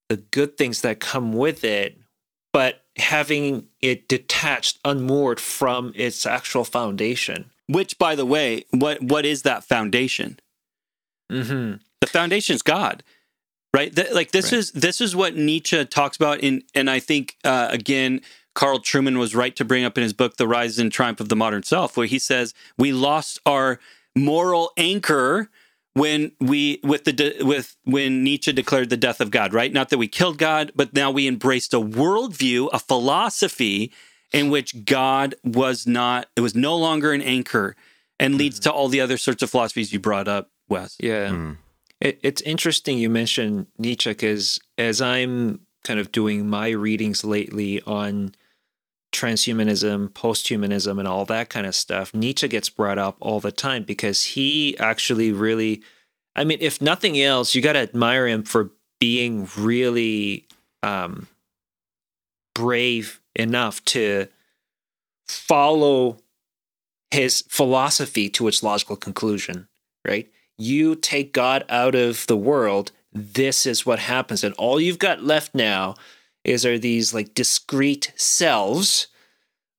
the 0.08 0.16
good 0.16 0.56
things 0.56 0.80
that 0.80 1.00
come 1.00 1.32
with 1.32 1.64
it, 1.64 1.98
but 2.52 2.83
having 2.96 3.66
it 3.80 4.08
detached, 4.08 4.78
unmoored 4.84 5.40
from 5.40 5.92
its 5.94 6.26
actual 6.26 6.64
foundation. 6.64 7.50
Which, 7.66 7.98
by 7.98 8.14
the 8.14 8.26
way, 8.26 8.64
what 8.70 9.02
what 9.02 9.24
is 9.24 9.42
that 9.42 9.64
foundation? 9.64 10.38
Mm-hmm. 11.32 11.76
The 12.00 12.06
foundation 12.06 12.54
is 12.54 12.62
God, 12.62 13.02
right? 13.72 13.96
like 14.12 14.32
this 14.32 14.52
right. 14.52 14.58
is 14.58 14.72
this 14.72 15.00
is 15.00 15.16
what 15.16 15.34
Nietzsche 15.34 15.84
talks 15.86 16.16
about 16.16 16.40
in, 16.40 16.62
and 16.74 16.90
I 16.90 17.00
think 17.00 17.36
uh, 17.44 17.68
again. 17.70 18.20
Carl 18.54 18.78
Trueman 18.78 19.18
was 19.18 19.34
right 19.34 19.56
to 19.56 19.64
bring 19.64 19.82
up 19.82 19.98
in 19.98 20.04
his 20.04 20.12
book 20.12 20.36
The 20.36 20.46
Rise 20.46 20.78
and 20.78 20.92
Triumph 20.92 21.18
of 21.18 21.28
the 21.28 21.34
Modern 21.34 21.64
Self 21.64 21.96
where 21.96 22.06
he 22.06 22.20
says 22.20 22.54
we 22.78 22.92
lost 22.92 23.40
our 23.44 23.80
moral 24.14 24.70
anchor 24.76 25.50
when 25.94 26.32
we 26.40 26.80
with 26.82 27.04
the 27.04 27.36
with 27.40 27.76
when 27.84 28.22
Nietzsche 28.22 28.52
declared 28.52 28.90
the 28.90 28.96
death 28.96 29.20
of 29.20 29.30
God, 29.30 29.54
right? 29.54 29.72
Not 29.72 29.88
that 29.90 29.98
we 29.98 30.08
killed 30.08 30.38
God, 30.38 30.72
but 30.74 30.92
now 30.92 31.10
we 31.10 31.26
embraced 31.26 31.72
a 31.72 31.80
worldview, 31.80 32.68
a 32.72 32.78
philosophy 32.78 33.92
in 34.32 34.50
which 34.50 34.84
God 34.84 35.36
was 35.44 35.86
not 35.86 36.26
it 36.36 36.40
was 36.40 36.54
no 36.54 36.76
longer 36.76 37.12
an 37.12 37.22
anchor 37.22 37.76
and 38.18 38.34
leads 38.36 38.58
mm-hmm. 38.60 38.70
to 38.70 38.72
all 38.72 38.88
the 38.88 39.00
other 39.00 39.16
sorts 39.16 39.42
of 39.42 39.50
philosophies 39.50 39.92
you 39.92 40.00
brought 40.00 40.28
up, 40.28 40.50
Wes. 40.68 40.96
Yeah. 41.00 41.28
Mm. 41.28 41.56
It, 42.00 42.18
it's 42.22 42.42
interesting 42.42 42.98
you 42.98 43.08
mentioned 43.08 43.68
Nietzsche 43.78 44.10
because 44.10 44.60
as 44.76 45.00
I'm 45.00 45.60
kind 45.84 46.00
of 46.00 46.10
doing 46.10 46.48
my 46.48 46.70
readings 46.70 47.24
lately 47.24 47.80
on 47.82 48.34
transhumanism, 49.14 50.10
posthumanism, 50.10 50.98
and 50.98 51.08
all 51.08 51.24
that 51.24 51.48
kind 51.48 51.66
of 51.66 51.74
stuff, 51.74 52.12
Nietzsche 52.12 52.48
gets 52.48 52.68
brought 52.68 52.98
up 52.98 53.16
all 53.20 53.40
the 53.40 53.52
time 53.52 53.84
because 53.84 54.24
he 54.24 54.76
actually 54.78 55.32
really, 55.32 55.82
I 56.36 56.44
mean, 56.44 56.58
if 56.60 56.82
nothing 56.82 57.20
else, 57.20 57.54
you 57.54 57.62
got 57.62 57.74
to 57.74 57.78
admire 57.78 58.26
him 58.26 58.42
for 58.42 58.70
being 59.00 59.48
really 59.56 60.46
um, 60.82 61.28
brave 62.54 63.20
enough 63.34 63.84
to 63.86 64.28
follow 65.26 66.18
his 67.10 67.44
philosophy 67.48 68.28
to 68.28 68.48
its 68.48 68.62
logical 68.62 68.96
conclusion, 68.96 69.68
right? 70.06 70.28
you 70.56 70.94
take 70.94 71.32
God 71.32 71.64
out 71.68 71.94
of 71.94 72.26
the 72.26 72.36
world, 72.36 72.92
this 73.12 73.66
is 73.66 73.86
what 73.86 73.98
happens. 73.98 74.44
And 74.44 74.54
all 74.54 74.80
you've 74.80 74.98
got 74.98 75.22
left 75.22 75.54
now 75.54 75.94
is 76.44 76.66
are 76.66 76.78
these 76.78 77.14
like 77.14 77.34
discrete 77.34 78.12
selves, 78.16 79.08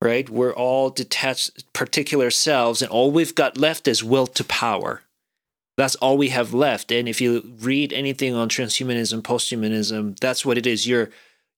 right? 0.02 0.30
We're 0.30 0.54
all 0.54 0.90
detached 0.90 1.72
particular 1.74 2.32
selves, 2.32 2.82
and 2.82 2.92
all 2.92 3.12
we've 3.12 3.36
got 3.36 3.58
left 3.58 3.88
is 3.88 4.04
will 4.04 4.28
to 4.28 4.44
power. 4.44 5.04
That's 5.78 5.96
all 5.96 6.18
we 6.18 6.30
have 6.30 6.54
left. 6.54 6.92
And 6.92 7.10
if 7.10 7.20
you 7.20 7.54
read 7.60 7.92
anything 7.92 8.34
on 8.34 8.48
transhumanism, 8.48 9.22
posthumanism, 9.22 10.18
that's 10.20 10.46
what 10.46 10.58
it 10.58 10.66
is. 10.66 10.88
You're 10.88 11.10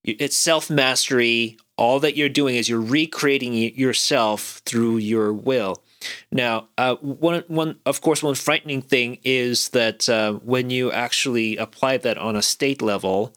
it's 0.03 0.37
self 0.37 0.69
mastery. 0.69 1.57
All 1.77 1.99
that 1.99 2.17
you're 2.17 2.29
doing 2.29 2.55
is 2.55 2.67
you're 2.67 2.81
recreating 2.81 3.53
yourself 3.53 4.61
through 4.65 4.97
your 4.97 5.31
will. 5.31 5.83
Now, 6.31 6.69
uh, 6.77 6.95
one, 6.95 7.43
one, 7.47 7.79
of 7.85 8.01
course, 8.01 8.23
one 8.23 8.35
frightening 8.35 8.81
thing 8.81 9.19
is 9.23 9.69
that 9.69 10.09
uh, 10.09 10.33
when 10.33 10.69
you 10.69 10.91
actually 10.91 11.57
apply 11.57 11.97
that 11.97 12.17
on 12.17 12.35
a 12.35 12.41
state 12.41 12.81
level, 12.81 13.33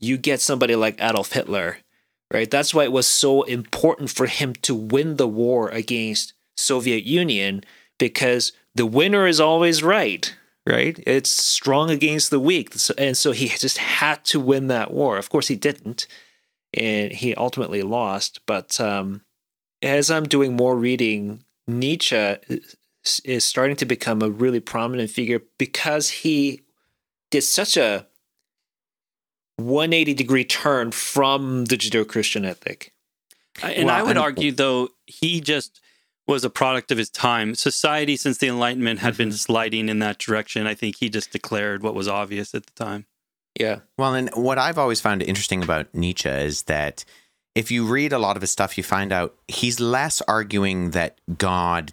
you 0.00 0.16
get 0.16 0.40
somebody 0.40 0.74
like 0.74 1.00
Adolf 1.00 1.32
Hitler, 1.32 1.78
right? 2.32 2.50
That's 2.50 2.74
why 2.74 2.84
it 2.84 2.92
was 2.92 3.06
so 3.06 3.42
important 3.42 4.10
for 4.10 4.26
him 4.26 4.54
to 4.62 4.74
win 4.74 5.16
the 5.16 5.28
war 5.28 5.68
against 5.68 6.32
Soviet 6.56 7.04
Union 7.04 7.62
because 7.98 8.52
the 8.74 8.86
winner 8.86 9.26
is 9.26 9.40
always 9.40 9.82
right, 9.82 10.34
right? 10.66 10.98
It's 11.06 11.30
strong 11.30 11.90
against 11.90 12.30
the 12.30 12.40
weak, 12.40 12.74
and 12.96 13.16
so 13.16 13.32
he 13.32 13.48
just 13.48 13.78
had 13.78 14.24
to 14.26 14.40
win 14.40 14.68
that 14.68 14.90
war. 14.90 15.18
Of 15.18 15.28
course, 15.28 15.48
he 15.48 15.56
didn't, 15.56 16.06
and 16.72 17.12
he 17.12 17.34
ultimately 17.34 17.82
lost. 17.82 18.40
But 18.46 18.80
um, 18.80 19.22
as 19.82 20.10
I'm 20.10 20.24
doing 20.24 20.56
more 20.56 20.76
reading 20.76 21.44
Nietzsche 21.66 22.36
is 23.24 23.44
starting 23.44 23.76
to 23.76 23.86
become 23.86 24.22
a 24.22 24.30
really 24.30 24.60
prominent 24.60 25.10
figure 25.10 25.40
because 25.58 26.10
he 26.10 26.62
did 27.30 27.42
such 27.42 27.76
a 27.76 28.06
180 29.66 30.14
degree 30.14 30.44
turn 30.44 30.92
from 30.92 31.66
the 31.66 31.76
Judeo 31.76 32.06
Christian 32.06 32.44
ethic. 32.44 32.92
Uh, 33.62 33.68
and 33.68 33.90
I 33.90 34.02
would 34.02 34.16
argue, 34.16 34.52
though, 34.52 34.88
he 35.06 35.40
just 35.40 35.80
was 36.26 36.44
a 36.44 36.50
product 36.50 36.90
of 36.92 36.98
his 36.98 37.10
time. 37.10 37.54
Society, 37.54 38.16
since 38.16 38.38
the 38.38 38.48
Enlightenment, 38.48 39.00
had 39.00 39.16
been 39.16 39.30
mm-hmm. 39.30 39.36
sliding 39.36 39.88
in 39.88 39.98
that 39.98 40.18
direction. 40.18 40.66
I 40.66 40.74
think 40.74 40.96
he 40.96 41.08
just 41.08 41.32
declared 41.32 41.82
what 41.82 41.94
was 41.94 42.08
obvious 42.08 42.54
at 42.54 42.66
the 42.66 42.72
time. 42.72 43.06
Yeah. 43.58 43.80
Well, 43.98 44.14
and 44.14 44.30
what 44.34 44.58
I've 44.58 44.78
always 44.78 45.00
found 45.00 45.22
interesting 45.22 45.62
about 45.62 45.92
Nietzsche 45.94 46.28
is 46.28 46.62
that 46.64 47.04
if 47.54 47.70
you 47.70 47.84
read 47.84 48.12
a 48.12 48.18
lot 48.18 48.36
of 48.36 48.42
his 48.42 48.50
stuff, 48.50 48.78
you 48.78 48.84
find 48.84 49.12
out 49.12 49.34
he's 49.48 49.80
less 49.80 50.22
arguing 50.22 50.90
that 50.92 51.18
God 51.36 51.92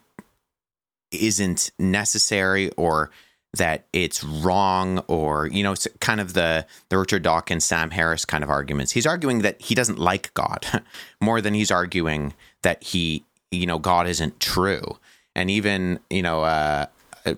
isn't 1.11 1.71
necessary 1.79 2.69
or 2.71 3.09
that 3.57 3.85
it's 3.93 4.23
wrong 4.23 4.99
or 5.07 5.47
you 5.47 5.63
know 5.63 5.73
it's 5.73 5.87
kind 5.99 6.19
of 6.19 6.33
the 6.33 6.65
the 6.89 6.97
Richard 6.97 7.23
Dawkins 7.23 7.65
Sam 7.65 7.91
Harris 7.91 8.25
kind 8.25 8.43
of 8.43 8.49
arguments. 8.49 8.91
He's 8.91 9.05
arguing 9.05 9.41
that 9.41 9.61
he 9.61 9.75
doesn't 9.75 9.99
like 9.99 10.33
God 10.33 10.65
more 11.21 11.41
than 11.41 11.53
he's 11.53 11.71
arguing 11.71 12.33
that 12.61 12.83
he 12.83 13.23
you 13.51 13.65
know 13.65 13.79
God 13.79 14.07
isn't 14.07 14.39
true. 14.39 14.97
And 15.35 15.51
even 15.51 15.99
you 16.09 16.21
know 16.21 16.43
uh, 16.43 16.87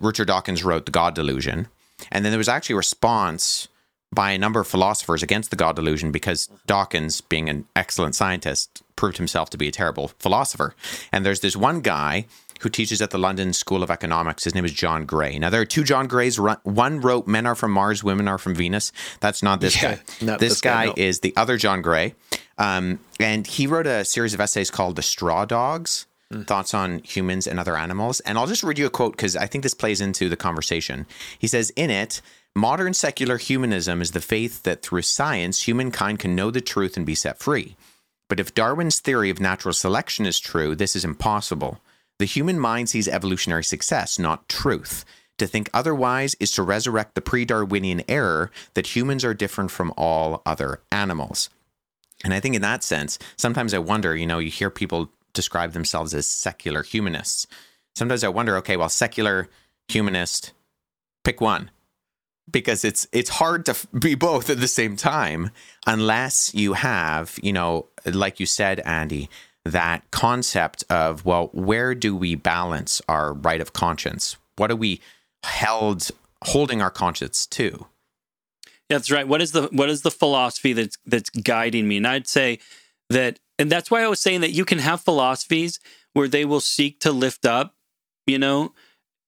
Richard 0.00 0.28
Dawkins 0.28 0.64
wrote 0.64 0.86
the 0.86 0.92
God 0.92 1.14
delusion. 1.14 1.68
And 2.10 2.24
then 2.24 2.32
there 2.32 2.38
was 2.38 2.48
actually 2.48 2.74
a 2.74 2.78
response 2.78 3.68
by 4.12 4.32
a 4.32 4.38
number 4.38 4.60
of 4.60 4.66
philosophers 4.66 5.22
against 5.22 5.50
the 5.50 5.56
God 5.56 5.76
delusion 5.76 6.10
because 6.10 6.48
Dawkins, 6.66 7.20
being 7.20 7.48
an 7.48 7.66
excellent 7.76 8.14
scientist, 8.14 8.82
proved 8.96 9.18
himself 9.18 9.50
to 9.50 9.58
be 9.58 9.68
a 9.68 9.72
terrible 9.72 10.08
philosopher. 10.18 10.74
And 11.12 11.24
there's 11.24 11.40
this 11.40 11.56
one 11.56 11.80
guy 11.80 12.26
who 12.60 12.68
teaches 12.68 13.00
at 13.02 13.10
the 13.10 13.18
London 13.18 13.52
School 13.52 13.82
of 13.82 13.90
Economics. 13.90 14.44
His 14.44 14.54
name 14.54 14.64
is 14.64 14.72
John 14.72 15.06
Gray. 15.06 15.38
Now, 15.38 15.50
there 15.50 15.60
are 15.60 15.66
two 15.66 15.82
John 15.82 16.06
Grays. 16.06 16.38
One 16.38 17.00
wrote 17.00 17.26
Men 17.26 17.46
Are 17.46 17.54
From 17.54 17.72
Mars, 17.72 18.04
Women 18.04 18.28
Are 18.28 18.38
From 18.38 18.54
Venus. 18.54 18.92
That's 19.20 19.42
not 19.42 19.60
this 19.60 19.82
yeah, 19.82 19.94
guy. 19.94 20.02
Not 20.20 20.38
this, 20.40 20.52
this, 20.52 20.60
guy, 20.60 20.86
guy 20.86 20.86
no. 20.86 20.94
is 20.96 21.20
the 21.20 21.34
other 21.36 21.56
John 21.56 21.82
Gray. 21.82 22.14
Um, 22.58 23.00
and 23.18 23.46
he 23.46 23.66
wrote 23.66 23.86
a 23.86 24.04
series 24.04 24.34
of 24.34 24.40
essays 24.40 24.70
called 24.70 24.96
The 24.96 25.02
Straw 25.02 25.44
Dogs. 25.44 26.06
Mm. 26.32 26.46
Thoughts 26.46 26.74
on 26.74 27.00
humans 27.00 27.46
and 27.46 27.58
other 27.58 27.76
animals. 27.76 28.20
And 28.20 28.38
I'll 28.38 28.46
just 28.46 28.62
read 28.62 28.78
you 28.78 28.86
a 28.86 28.90
quote 28.90 29.16
because 29.16 29.36
I 29.36 29.46
think 29.46 29.62
this 29.62 29.74
plays 29.74 30.00
into 30.00 30.28
the 30.28 30.36
conversation. 30.36 31.06
He 31.38 31.48
says, 31.48 31.70
In 31.70 31.90
it, 31.90 32.20
modern 32.54 32.94
secular 32.94 33.38
humanism 33.38 34.00
is 34.00 34.12
the 34.12 34.20
faith 34.20 34.62
that 34.62 34.82
through 34.82 35.02
science, 35.02 35.62
humankind 35.62 36.18
can 36.18 36.36
know 36.36 36.50
the 36.50 36.60
truth 36.60 36.96
and 36.96 37.06
be 37.06 37.14
set 37.14 37.38
free. 37.38 37.74
But 38.28 38.38
if 38.38 38.54
Darwin's 38.54 39.00
theory 39.00 39.28
of 39.30 39.40
natural 39.40 39.74
selection 39.74 40.24
is 40.24 40.38
true, 40.38 40.76
this 40.76 40.94
is 40.94 41.04
impossible. 41.04 41.80
The 42.20 42.26
human 42.26 42.60
mind 42.60 42.90
sees 42.90 43.08
evolutionary 43.08 43.64
success, 43.64 44.18
not 44.18 44.46
truth. 44.46 45.06
To 45.38 45.46
think 45.46 45.70
otherwise 45.72 46.36
is 46.38 46.50
to 46.50 46.62
resurrect 46.62 47.14
the 47.14 47.22
pre 47.22 47.46
Darwinian 47.46 48.02
error 48.08 48.50
that 48.74 48.94
humans 48.94 49.24
are 49.24 49.32
different 49.32 49.70
from 49.70 49.94
all 49.96 50.42
other 50.44 50.82
animals. 50.92 51.48
And 52.22 52.34
I 52.34 52.40
think 52.40 52.54
in 52.54 52.60
that 52.60 52.84
sense, 52.84 53.18
sometimes 53.38 53.72
I 53.72 53.78
wonder, 53.78 54.14
you 54.14 54.26
know, 54.26 54.38
you 54.38 54.50
hear 54.50 54.68
people 54.68 55.10
describe 55.32 55.72
themselves 55.72 56.12
as 56.12 56.26
secular 56.26 56.82
humanists. 56.82 57.46
Sometimes 57.94 58.22
I 58.22 58.28
wonder, 58.28 58.54
okay, 58.58 58.76
well, 58.76 58.90
secular 58.90 59.48
humanist, 59.88 60.52
pick 61.24 61.40
one. 61.40 61.70
Because 62.50 62.84
it's 62.84 63.06
it's 63.12 63.30
hard 63.30 63.64
to 63.64 63.74
be 63.98 64.14
both 64.14 64.50
at 64.50 64.60
the 64.60 64.68
same 64.68 64.94
time 64.94 65.52
unless 65.86 66.52
you 66.52 66.74
have, 66.74 67.38
you 67.42 67.54
know, 67.54 67.86
like 68.04 68.40
you 68.40 68.44
said, 68.44 68.80
Andy, 68.80 69.30
that 69.64 70.10
concept 70.10 70.84
of, 70.88 71.24
well, 71.24 71.50
where 71.52 71.94
do 71.94 72.16
we 72.16 72.34
balance 72.34 73.02
our 73.08 73.32
right 73.32 73.60
of 73.60 73.72
conscience? 73.72 74.36
What 74.56 74.70
are 74.70 74.76
we 74.76 75.00
held 75.42 76.10
holding 76.44 76.80
our 76.80 76.90
conscience 76.90 77.46
to? 77.46 77.86
That's 78.88 79.10
right. 79.10 79.28
What 79.28 79.40
is 79.40 79.52
the 79.52 79.68
what 79.72 79.88
is 79.88 80.02
the 80.02 80.10
philosophy 80.10 80.72
that's 80.72 80.98
that's 81.06 81.30
guiding 81.30 81.86
me? 81.86 81.96
And 81.96 82.06
I'd 82.06 82.26
say 82.26 82.58
that 83.08 83.38
and 83.58 83.70
that's 83.70 83.90
why 83.90 84.02
I 84.02 84.08
was 84.08 84.20
saying 84.20 84.40
that 84.40 84.50
you 84.50 84.64
can 84.64 84.78
have 84.78 85.00
philosophies 85.00 85.78
where 86.12 86.28
they 86.28 86.44
will 86.44 86.60
seek 86.60 86.98
to 87.00 87.12
lift 87.12 87.46
up, 87.46 87.76
you 88.26 88.38
know, 88.38 88.72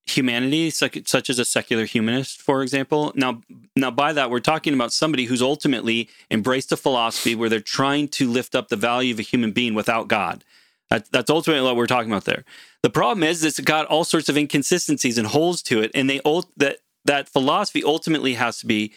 humanity, 0.07 0.71
such 0.71 1.31
as 1.31 1.39
a 1.39 1.45
secular 1.45 1.85
humanist, 1.85 2.43
for 2.43 2.63
example. 2.63 3.13
Now, 3.15 3.41
now 3.77 3.91
by 3.91 4.13
that 4.13 4.31
we're 4.31 4.41
talking 4.41 4.75
about 4.75 4.93
somebody 4.93 5.27
who's 5.27 5.43
ultimately 5.43 6.09
embraced 6.31 6.73
a 6.73 6.77
philosophy 6.77 7.35
where 7.35 7.49
they're 7.49 7.61
trying 7.61 8.09
to 8.09 8.29
lift 8.29 8.55
up 8.55 8.69
the 8.69 8.77
value 8.77 9.15
of 9.15 9.21
a 9.21 9.23
human 9.23 9.53
being 9.53 9.75
without 9.75 10.09
God. 10.09 10.45
That, 10.91 11.11
that's 11.11 11.31
ultimately 11.31 11.65
what 11.65 11.77
we're 11.77 11.87
talking 11.87 12.11
about 12.11 12.25
there. 12.25 12.45
The 12.83 12.91
problem 12.91 13.23
is 13.23 13.45
it's 13.45 13.61
got 13.61 13.87
all 13.87 14.05
sorts 14.05 14.29
of 14.29 14.37
inconsistencies 14.37 15.17
and 15.17 15.29
holes 15.29 15.63
to 15.63 15.81
it, 15.81 15.91
and 15.95 16.11
they 16.11 16.21
that 16.57 16.79
that 17.05 17.29
philosophy 17.29 17.83
ultimately 17.83 18.35
has 18.35 18.59
to 18.59 18.67
be 18.67 18.93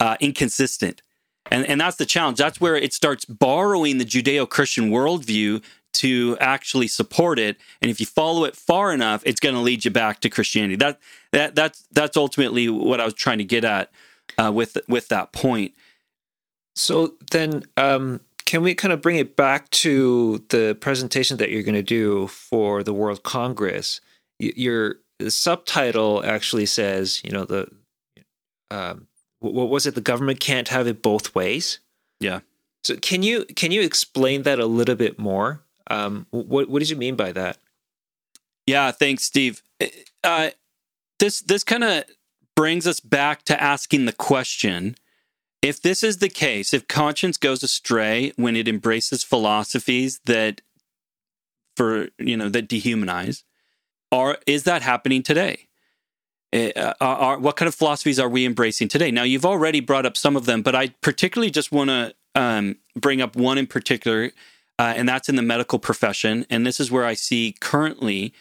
uh, 0.00 0.16
inconsistent. 0.20 1.02
And, 1.50 1.66
and 1.66 1.80
that's 1.80 1.96
the 1.96 2.06
challenge. 2.06 2.38
That's 2.38 2.60
where 2.60 2.76
it 2.76 2.92
starts 2.92 3.24
borrowing 3.24 3.98
the 3.98 4.04
Judeo 4.04 4.48
Christian 4.48 4.90
worldview 4.90 5.62
to 5.94 6.36
actually 6.40 6.88
support 6.88 7.38
it. 7.38 7.56
And 7.80 7.90
if 7.90 8.00
you 8.00 8.06
follow 8.06 8.44
it 8.44 8.56
far 8.56 8.92
enough, 8.92 9.22
it's 9.24 9.40
going 9.40 9.54
to 9.54 9.60
lead 9.60 9.84
you 9.84 9.90
back 9.90 10.20
to 10.20 10.30
Christianity. 10.30 10.76
That 10.76 10.98
that 11.32 11.54
that's 11.54 11.86
that's 11.92 12.16
ultimately 12.16 12.68
what 12.68 13.00
I 13.00 13.04
was 13.04 13.14
trying 13.14 13.38
to 13.38 13.44
get 13.44 13.64
at 13.64 13.90
uh, 14.38 14.52
with 14.52 14.78
with 14.88 15.08
that 15.08 15.32
point. 15.32 15.74
So 16.74 17.14
then, 17.30 17.64
um, 17.76 18.20
can 18.46 18.62
we 18.62 18.74
kind 18.74 18.92
of 18.92 19.00
bring 19.00 19.16
it 19.16 19.36
back 19.36 19.68
to 19.70 20.42
the 20.48 20.76
presentation 20.80 21.36
that 21.36 21.50
you're 21.50 21.62
going 21.62 21.74
to 21.74 21.82
do 21.82 22.26
for 22.28 22.82
the 22.82 22.94
World 22.94 23.22
Congress? 23.22 24.00
Your 24.38 24.96
subtitle 25.28 26.24
actually 26.24 26.66
says, 26.66 27.22
you 27.24 27.30
know, 27.30 27.44
the 27.44 27.68
um, 28.70 29.06
what 29.40 29.68
was 29.68 29.86
it? 29.86 29.94
The 29.94 30.00
government 30.00 30.40
can't 30.40 30.68
have 30.68 30.86
it 30.86 31.02
both 31.02 31.34
ways. 31.34 31.80
Yeah. 32.20 32.40
So 32.84 32.96
can 32.96 33.22
you 33.22 33.44
can 33.44 33.70
you 33.70 33.82
explain 33.82 34.42
that 34.42 34.58
a 34.58 34.66
little 34.66 34.94
bit 34.94 35.18
more? 35.18 35.62
Um, 35.88 36.26
what 36.30 36.68
what 36.68 36.80
did 36.80 36.90
you 36.90 36.96
mean 36.96 37.16
by 37.16 37.32
that? 37.32 37.58
Yeah, 38.66 38.90
thanks, 38.92 39.24
Steve. 39.24 39.62
Uh, 40.22 40.50
this 41.18 41.40
this 41.40 41.64
kind 41.64 41.84
of 41.84 42.04
brings 42.54 42.86
us 42.86 43.00
back 43.00 43.44
to 43.44 43.62
asking 43.62 44.04
the 44.04 44.12
question: 44.12 44.96
If 45.60 45.80
this 45.80 46.02
is 46.02 46.18
the 46.18 46.28
case, 46.28 46.72
if 46.72 46.88
conscience 46.88 47.36
goes 47.36 47.62
astray 47.62 48.32
when 48.36 48.56
it 48.56 48.68
embraces 48.68 49.24
philosophies 49.24 50.20
that, 50.26 50.60
for 51.76 52.08
you 52.18 52.36
know, 52.36 52.48
that 52.48 52.68
dehumanize, 52.68 53.42
are 54.10 54.38
is 54.46 54.64
that 54.64 54.82
happening 54.82 55.22
today? 55.22 55.68
Uh, 56.54 56.92
are, 57.00 57.38
what 57.38 57.56
kind 57.56 57.66
of 57.66 57.74
philosophies 57.74 58.20
are 58.20 58.28
we 58.28 58.44
embracing 58.44 58.86
today? 58.86 59.10
Now, 59.10 59.22
you've 59.22 59.46
already 59.46 59.80
brought 59.80 60.04
up 60.04 60.18
some 60.18 60.36
of 60.36 60.44
them, 60.44 60.60
but 60.60 60.74
I 60.74 60.88
particularly 61.00 61.50
just 61.50 61.72
want 61.72 61.88
to 61.88 62.14
um, 62.34 62.76
bring 62.94 63.22
up 63.22 63.36
one 63.36 63.56
in 63.56 63.66
particular 63.66 64.32
uh, 64.78 64.94
and 64.96 65.08
that's 65.08 65.28
in 65.28 65.36
the 65.36 65.42
medical 65.42 65.78
profession. 65.78 66.46
And 66.50 66.66
this 66.66 66.80
is 66.80 66.90
where 66.90 67.04
I 67.04 67.14
see 67.14 67.54
currently 67.60 68.32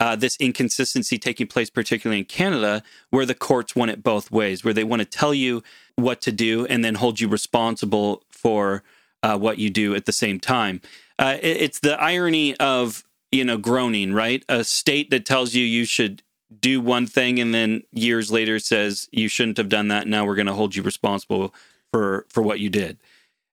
uh, 0.00 0.16
this 0.16 0.36
inconsistency 0.40 1.18
taking 1.18 1.46
place, 1.46 1.68
particularly 1.68 2.20
in 2.20 2.24
Canada, 2.24 2.82
where 3.10 3.26
the 3.26 3.34
courts 3.34 3.76
want 3.76 3.90
it 3.90 4.02
both 4.02 4.30
ways, 4.30 4.64
where 4.64 4.72
they 4.72 4.84
want 4.84 5.00
to 5.00 5.06
tell 5.06 5.34
you 5.34 5.62
what 5.96 6.22
to 6.22 6.32
do 6.32 6.64
and 6.66 6.84
then 6.84 6.94
hold 6.94 7.20
you 7.20 7.28
responsible 7.28 8.22
for 8.30 8.82
uh, 9.22 9.36
what 9.36 9.58
you 9.58 9.68
do 9.68 9.94
at 9.94 10.06
the 10.06 10.12
same 10.12 10.40
time. 10.40 10.80
Uh, 11.18 11.36
it, 11.42 11.58
it's 11.58 11.80
the 11.80 12.00
irony 12.00 12.56
of 12.56 13.04
you 13.30 13.44
know 13.44 13.58
Groening, 13.58 14.14
right? 14.14 14.42
A 14.48 14.64
state 14.64 15.10
that 15.10 15.26
tells 15.26 15.54
you 15.54 15.64
you 15.64 15.84
should 15.84 16.22
do 16.58 16.80
one 16.80 17.06
thing 17.06 17.38
and 17.38 17.54
then 17.54 17.82
years 17.92 18.32
later 18.32 18.58
says 18.58 19.08
you 19.12 19.28
shouldn't 19.28 19.58
have 19.58 19.68
done 19.68 19.88
that. 19.88 20.06
Now 20.06 20.24
we're 20.24 20.34
going 20.34 20.46
to 20.46 20.54
hold 20.54 20.74
you 20.74 20.82
responsible 20.82 21.54
for 21.92 22.26
for 22.28 22.42
what 22.42 22.58
you 22.60 22.70
did. 22.70 22.98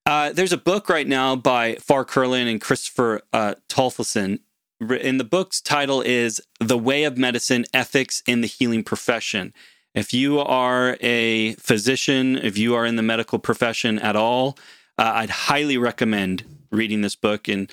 Uh, 0.08 0.32
there's 0.32 0.54
a 0.54 0.58
book 0.58 0.88
right 0.88 1.06
now 1.06 1.36
by 1.36 1.76
Farr 1.76 2.06
Curlin 2.06 2.48
and 2.48 2.62
Christopher 2.62 3.24
uh, 3.34 3.56
Tollefsen. 3.68 4.40
And 4.80 5.20
the 5.20 5.26
book's 5.26 5.60
title 5.60 6.00
is 6.00 6.42
The 6.62 6.78
Way 6.78 7.04
of 7.04 7.18
Medicine 7.18 7.66
Ethics 7.74 8.24
in 8.26 8.40
the 8.40 8.48
Healing 8.48 8.86
Profession. 8.86 9.54
If 9.94 10.14
you 10.14 10.40
are 10.40 10.96
a 11.02 11.56
physician, 11.56 12.38
if 12.38 12.58
you 12.58 12.74
are 12.74 12.86
in 12.86 12.96
the 12.96 13.04
medical 13.04 13.38
profession 13.38 14.00
at 14.00 14.16
all, 14.16 14.58
uh, 14.98 15.12
I'd 15.16 15.30
highly 15.30 15.78
recommend 15.78 16.46
reading 16.72 17.02
this 17.02 17.18
book. 17.18 17.50
And 17.50 17.70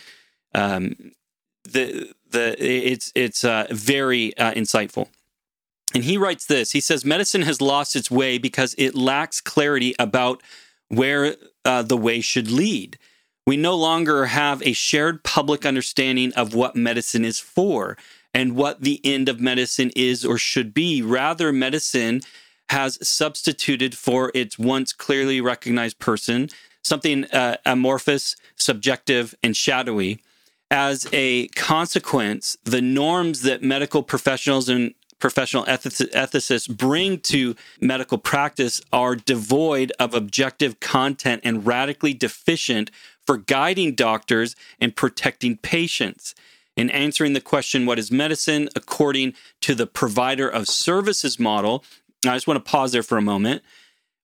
um, 0.57 1.13
the 1.63 2.13
the 2.29 2.57
it's 2.59 3.13
it's 3.15 3.45
uh, 3.45 3.69
very 3.71 4.37
uh, 4.39 4.55
insightful. 4.55 5.07
And 5.95 6.03
he 6.03 6.19
writes 6.19 6.47
this. 6.47 6.73
He 6.73 6.81
says 6.81 7.05
medicine 7.05 7.43
has 7.43 7.61
lost 7.61 7.95
its 7.95 8.11
way 8.11 8.39
because 8.39 8.75
it 8.77 8.97
lacks 8.97 9.41
clarity 9.41 9.95
about 10.01 10.43
where 10.89 11.37
uh, 11.65 11.83
the 11.83 11.97
way 11.97 12.21
should 12.21 12.51
lead. 12.51 12.99
We 13.47 13.57
no 13.57 13.75
longer 13.75 14.27
have 14.27 14.63
a 14.63 14.73
shared 14.73 15.23
public 15.23 15.67
understanding 15.67 16.33
of 16.35 16.55
what 16.55 16.77
medicine 16.77 17.25
is 17.25 17.39
for 17.39 17.99
and 18.33 18.57
what 18.57 18.81
the 18.81 19.01
end 19.05 19.29
of 19.29 19.41
medicine 19.41 19.91
is 19.95 20.25
or 20.25 20.39
should 20.39 20.73
be. 20.73 21.03
Rather, 21.03 21.53
medicine 21.53 22.23
has 22.71 22.99
substituted 23.07 23.97
for 23.97 24.33
its 24.35 24.59
once 24.59 24.93
clearly 24.93 25.41
recognized 25.41 25.99
person 25.99 26.49
something 26.85 27.25
uh, 27.27 27.57
amorphous, 27.67 28.37
subjective, 28.57 29.35
and 29.43 29.57
shadowy. 29.57 30.21
As 30.71 31.09
a 31.13 31.49
consequence, 31.49 32.57
the 32.65 32.83
norms 32.83 33.43
that 33.43 33.63
medical 33.63 34.03
professionals 34.03 34.69
and 34.69 34.95
professional 35.25 35.65
ethicists 35.65 36.69
bring 36.69 37.19
to 37.19 37.57
medical 37.81 38.19
practice 38.19 38.83
are 38.93 39.17
devoid 39.17 39.91
of 39.99 40.13
objective 40.13 40.81
content 40.81 41.41
and 41.43 41.67
radically 41.67 42.13
deficient 42.13 42.91
for 43.27 43.39
guiding 43.39 43.95
doctors 43.95 44.55
and 44.79 44.95
protecting 44.95 45.57
patients. 45.57 46.35
In 46.77 46.91
answering 46.91 47.33
the 47.33 47.41
question, 47.41 47.87
what 47.87 47.99
is 47.99 48.11
medicine, 48.11 48.69
according 48.77 49.33
to 49.63 49.75
the 49.75 49.87
provider 49.87 50.47
of 50.47 50.69
services 50.69 51.41
model, 51.41 51.83
I 52.27 52.35
just 52.35 52.47
want 52.47 52.63
to 52.63 52.71
pause 52.71 52.93
there 52.93 53.03
for 53.03 53.17
a 53.17 53.23
moment. 53.23 53.63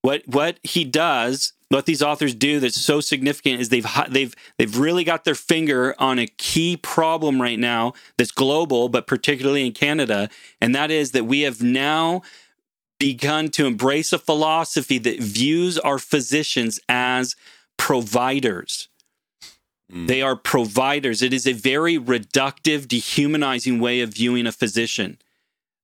What 0.03 0.25
what 0.27 0.59
he 0.63 0.85
does, 0.85 1.55
what 1.71 1.87
these 1.87 2.03
authors 2.03 2.35
do 2.35 2.59
that's 2.59 2.81
so 2.81 3.01
significant 3.01 3.61
is 3.61 3.69
they've 3.69 3.87
they've 4.09 4.35
they've 4.59 4.77
really 4.77 5.05
got 5.05 5.25
their 5.25 5.37
finger 5.37 5.95
on 5.99 6.19
a 6.19 6.27
key 6.27 6.77
problem 6.77 7.41
right 7.41 7.59
now 7.59 7.95
that's 8.19 8.33
global, 8.33 8.89
but 8.89 9.07
particularly 9.07 9.65
in 9.65 9.73
Canada, 9.73 10.29
and 10.61 10.75
that 10.75 10.91
is 10.91 11.13
that 11.13 11.25
we 11.25 11.43
have 11.43 11.63
now 11.63 12.23
begun 12.99 13.49
to 13.49 13.67
embrace 13.67 14.13
a 14.13 14.19
philosophy 14.19 14.99
that 14.99 15.21
views 15.21 15.79
our 15.79 15.99
physicians 15.99 16.81
as 16.89 17.37
providers. 17.79 18.89
Mm. 19.91 20.09
They 20.09 20.23
are 20.23 20.37
providers. 20.37 21.23
It 21.23 21.33
is 21.33 21.47
a 21.47 21.53
very 21.53 21.99
reductive, 21.99 22.89
dehumanizing 22.89 23.79
way 23.79 24.01
of 24.01 24.11
viewing 24.11 24.47
a 24.47 24.53
physician. 24.53 25.19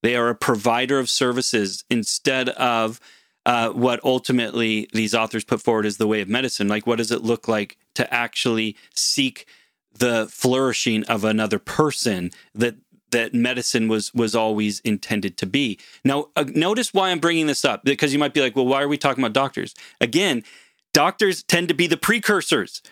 They 0.03 0.16
are 0.16 0.28
a 0.28 0.34
provider 0.34 0.99
of 0.99 1.09
services 1.09 1.84
instead 1.89 2.51
of 2.51 3.01
uh, 3.47 3.70
what 3.70 4.05
ultimately 4.05 4.88
these 4.92 5.14
authors 5.14 5.44
put 5.44 5.62
forward 5.62 5.86
as 5.86 5.97
the 5.97 6.07
way 6.07 6.20
of 6.20 6.28
medicine. 6.28 6.68
Like, 6.68 6.86
what 6.86 6.97
does 6.97 7.12
it 7.12 7.22
look 7.22 7.49
like 7.49 7.78
to 7.94 8.12
actually 8.12 8.76
seek 8.92 9.47
the 9.94 10.26
flourishing 10.30 11.05
of 11.05 11.24
another 11.24 11.59
person 11.59 12.30
that 12.55 12.74
that 13.12 13.32
medicine 13.32 13.88
was 13.88 14.12
was 14.12 14.34
always 14.34 14.80
intended 14.80 15.36
to 15.38 15.47
be. 15.47 15.78
Now, 16.05 16.26
uh, 16.34 16.44
notice 16.49 16.92
why 16.92 17.11
I'm 17.11 17.20
bringing 17.20 17.47
this 17.47 17.64
up 17.64 17.84
because 17.84 18.12
you 18.12 18.18
might 18.18 18.34
be 18.34 18.40
like, 18.40 18.57
"Well, 18.57 18.66
why 18.66 18.82
are 18.82 18.88
we 18.88 18.99
talking 18.99 19.22
about 19.22 19.32
doctors?" 19.32 19.74
Again, 20.01 20.42
doctors 20.92 21.44
tend 21.44 21.68
to 21.68 21.74
be 21.74 21.86
the 21.86 21.97
precursors 21.97 22.82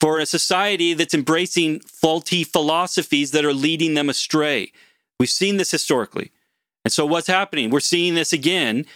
for 0.00 0.20
a 0.20 0.26
society 0.26 0.94
that's 0.94 1.12
embracing 1.12 1.80
faulty 1.80 2.44
philosophies 2.44 3.32
that 3.32 3.44
are 3.44 3.52
leading 3.52 3.94
them 3.94 4.08
astray. 4.08 4.72
We've 5.18 5.28
seen 5.28 5.56
this 5.56 5.72
historically. 5.72 6.30
And 6.84 6.92
so 6.92 7.04
what's 7.04 7.26
happening? 7.26 7.70
We're 7.70 7.80
seeing 7.80 8.14
this 8.14 8.32
again 8.32 8.86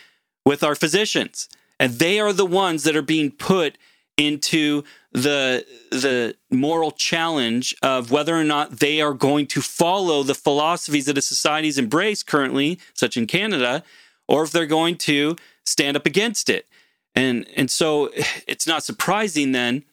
with 0.49 0.65
our 0.65 0.75
physicians. 0.75 1.47
And 1.79 1.99
they 1.99 2.19
are 2.19 2.33
the 2.33 2.47
ones 2.47 2.85
that 2.85 2.97
are 2.97 3.03
being 3.03 3.31
put 3.31 3.77
into 4.17 4.83
the 5.13 5.67
the 5.91 6.35
moral 6.51 6.91
challenge 6.91 7.77
of 7.83 8.11
whether 8.11 8.35
or 8.35 8.45
not 8.45 8.81
they 8.81 9.03
are 9.03 9.13
going 9.13 9.47
to 9.49 9.61
follow 9.61 10.23
the 10.23 10.35
philosophies 10.35 11.05
that 11.05 11.19
a 11.19 11.23
society's 11.23 11.79
embraced 11.79 12.27
currently, 12.27 12.81
such 12.95 13.15
in 13.15 13.27
Canada, 13.27 13.85
or 14.27 14.43
if 14.43 14.51
they're 14.51 14.65
going 14.65 14.97
to 14.97 15.37
stand 15.67 15.99
up 15.99 16.07
against 16.07 16.49
it. 16.49 16.67
And 17.15 17.47
and 17.55 17.71
so 17.71 18.11
it's 18.47 18.67
not 18.67 18.83
surprising 18.83 19.53
then 19.53 19.85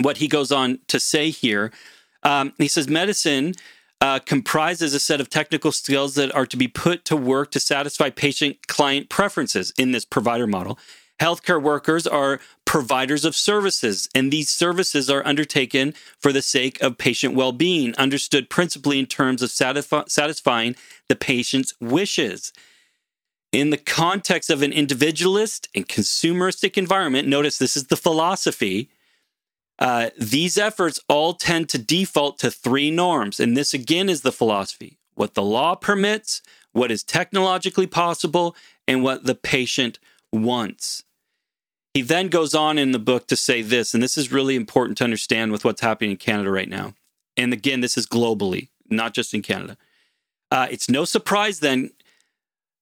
what 0.00 0.18
he 0.18 0.28
goes 0.28 0.52
on 0.52 0.80
to 0.88 1.00
say 1.00 1.30
here. 1.30 1.72
Um, 2.22 2.52
he 2.58 2.68
says 2.68 2.88
medicine 2.88 3.54
uh, 4.02 4.18
comprises 4.18 4.94
a 4.94 4.98
set 5.00 5.20
of 5.20 5.30
technical 5.30 5.70
skills 5.70 6.16
that 6.16 6.34
are 6.34 6.44
to 6.44 6.56
be 6.56 6.66
put 6.66 7.04
to 7.04 7.16
work 7.16 7.52
to 7.52 7.60
satisfy 7.60 8.10
patient 8.10 8.66
client 8.66 9.08
preferences 9.08 9.72
in 9.78 9.92
this 9.92 10.04
provider 10.04 10.46
model. 10.48 10.76
Healthcare 11.20 11.62
workers 11.62 12.04
are 12.04 12.40
providers 12.64 13.24
of 13.24 13.36
services, 13.36 14.08
and 14.12 14.32
these 14.32 14.48
services 14.48 15.08
are 15.08 15.24
undertaken 15.24 15.94
for 16.18 16.32
the 16.32 16.42
sake 16.42 16.82
of 16.82 16.98
patient 16.98 17.36
well 17.36 17.52
being, 17.52 17.94
understood 17.94 18.50
principally 18.50 18.98
in 18.98 19.06
terms 19.06 19.40
of 19.40 19.50
satisfi- 19.50 20.10
satisfying 20.10 20.74
the 21.08 21.14
patient's 21.14 21.72
wishes. 21.80 22.52
In 23.52 23.70
the 23.70 23.76
context 23.76 24.50
of 24.50 24.62
an 24.62 24.72
individualist 24.72 25.68
and 25.76 25.86
consumeristic 25.86 26.76
environment, 26.76 27.28
notice 27.28 27.56
this 27.56 27.76
is 27.76 27.86
the 27.86 27.96
philosophy. 27.96 28.88
Uh, 29.78 30.10
these 30.18 30.58
efforts 30.58 31.00
all 31.08 31.34
tend 31.34 31.68
to 31.68 31.78
default 31.78 32.38
to 32.38 32.50
three 32.50 32.90
norms. 32.90 33.40
And 33.40 33.56
this 33.56 33.74
again 33.74 34.08
is 34.08 34.22
the 34.22 34.32
philosophy 34.32 34.98
what 35.14 35.34
the 35.34 35.42
law 35.42 35.74
permits, 35.74 36.40
what 36.72 36.90
is 36.90 37.02
technologically 37.02 37.86
possible, 37.86 38.56
and 38.88 39.02
what 39.02 39.24
the 39.24 39.34
patient 39.34 39.98
wants. 40.32 41.04
He 41.92 42.00
then 42.00 42.28
goes 42.28 42.54
on 42.54 42.78
in 42.78 42.92
the 42.92 42.98
book 42.98 43.26
to 43.28 43.36
say 43.36 43.60
this, 43.60 43.92
and 43.92 44.02
this 44.02 44.16
is 44.16 44.32
really 44.32 44.56
important 44.56 44.96
to 44.98 45.04
understand 45.04 45.52
with 45.52 45.64
what's 45.64 45.82
happening 45.82 46.12
in 46.12 46.16
Canada 46.16 46.50
right 46.50 46.68
now. 46.68 46.94
And 47.36 47.52
again, 47.52 47.80
this 47.80 47.98
is 47.98 48.06
globally, 48.06 48.68
not 48.88 49.12
just 49.12 49.34
in 49.34 49.42
Canada. 49.42 49.76
Uh, 50.50 50.68
it's 50.70 50.88
no 50.88 51.04
surprise 51.04 51.60
then 51.60 51.90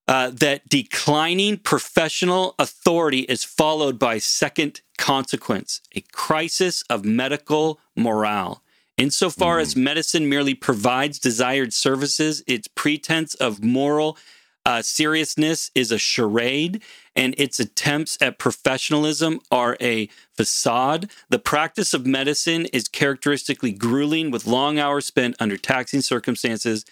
uh, 0.06 0.30
that 0.30 0.68
declining 0.68 1.56
professional 1.56 2.54
authority 2.58 3.20
is 3.20 3.44
followed 3.44 3.98
by 3.98 4.18
second 4.18 4.80
consequence 5.00 5.80
a 5.96 6.02
crisis 6.12 6.84
of 6.90 7.04
medical 7.04 7.80
morale. 7.96 8.62
Insofar 8.96 9.58
mm. 9.58 9.62
as 9.62 9.74
medicine 9.74 10.28
merely 10.28 10.54
provides 10.54 11.18
desired 11.18 11.72
services, 11.72 12.44
its 12.46 12.68
pretense 12.68 13.34
of 13.34 13.64
moral 13.64 14.18
uh, 14.66 14.82
seriousness 14.82 15.70
is 15.74 15.90
a 15.90 15.96
charade, 15.98 16.82
and 17.16 17.34
its 17.38 17.58
attempts 17.58 18.18
at 18.20 18.38
professionalism 18.38 19.40
are 19.50 19.78
a 19.80 20.10
facade. 20.36 21.10
The 21.30 21.38
practice 21.38 21.94
of 21.94 22.04
medicine 22.04 22.66
is 22.66 22.86
characteristically 22.86 23.72
grueling 23.72 24.30
with 24.30 24.46
long 24.46 24.78
hours 24.78 25.06
spent 25.06 25.34
under 25.40 25.56
taxing 25.56 26.02
circumstances. 26.02 26.84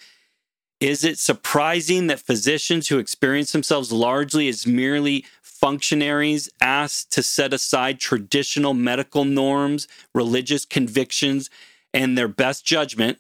Is 0.80 1.02
it 1.04 1.18
surprising 1.18 2.06
that 2.06 2.20
physicians 2.20 2.88
who 2.88 2.98
experience 2.98 3.52
themselves 3.52 3.90
largely 3.90 4.48
as 4.48 4.66
merely 4.66 5.24
functionaries 5.42 6.48
asked 6.60 7.10
to 7.12 7.22
set 7.22 7.52
aside 7.52 7.98
traditional 7.98 8.74
medical 8.74 9.24
norms, 9.24 9.88
religious 10.14 10.64
convictions, 10.64 11.50
and 11.92 12.16
their 12.16 12.28
best 12.28 12.64
judgment, 12.64 13.18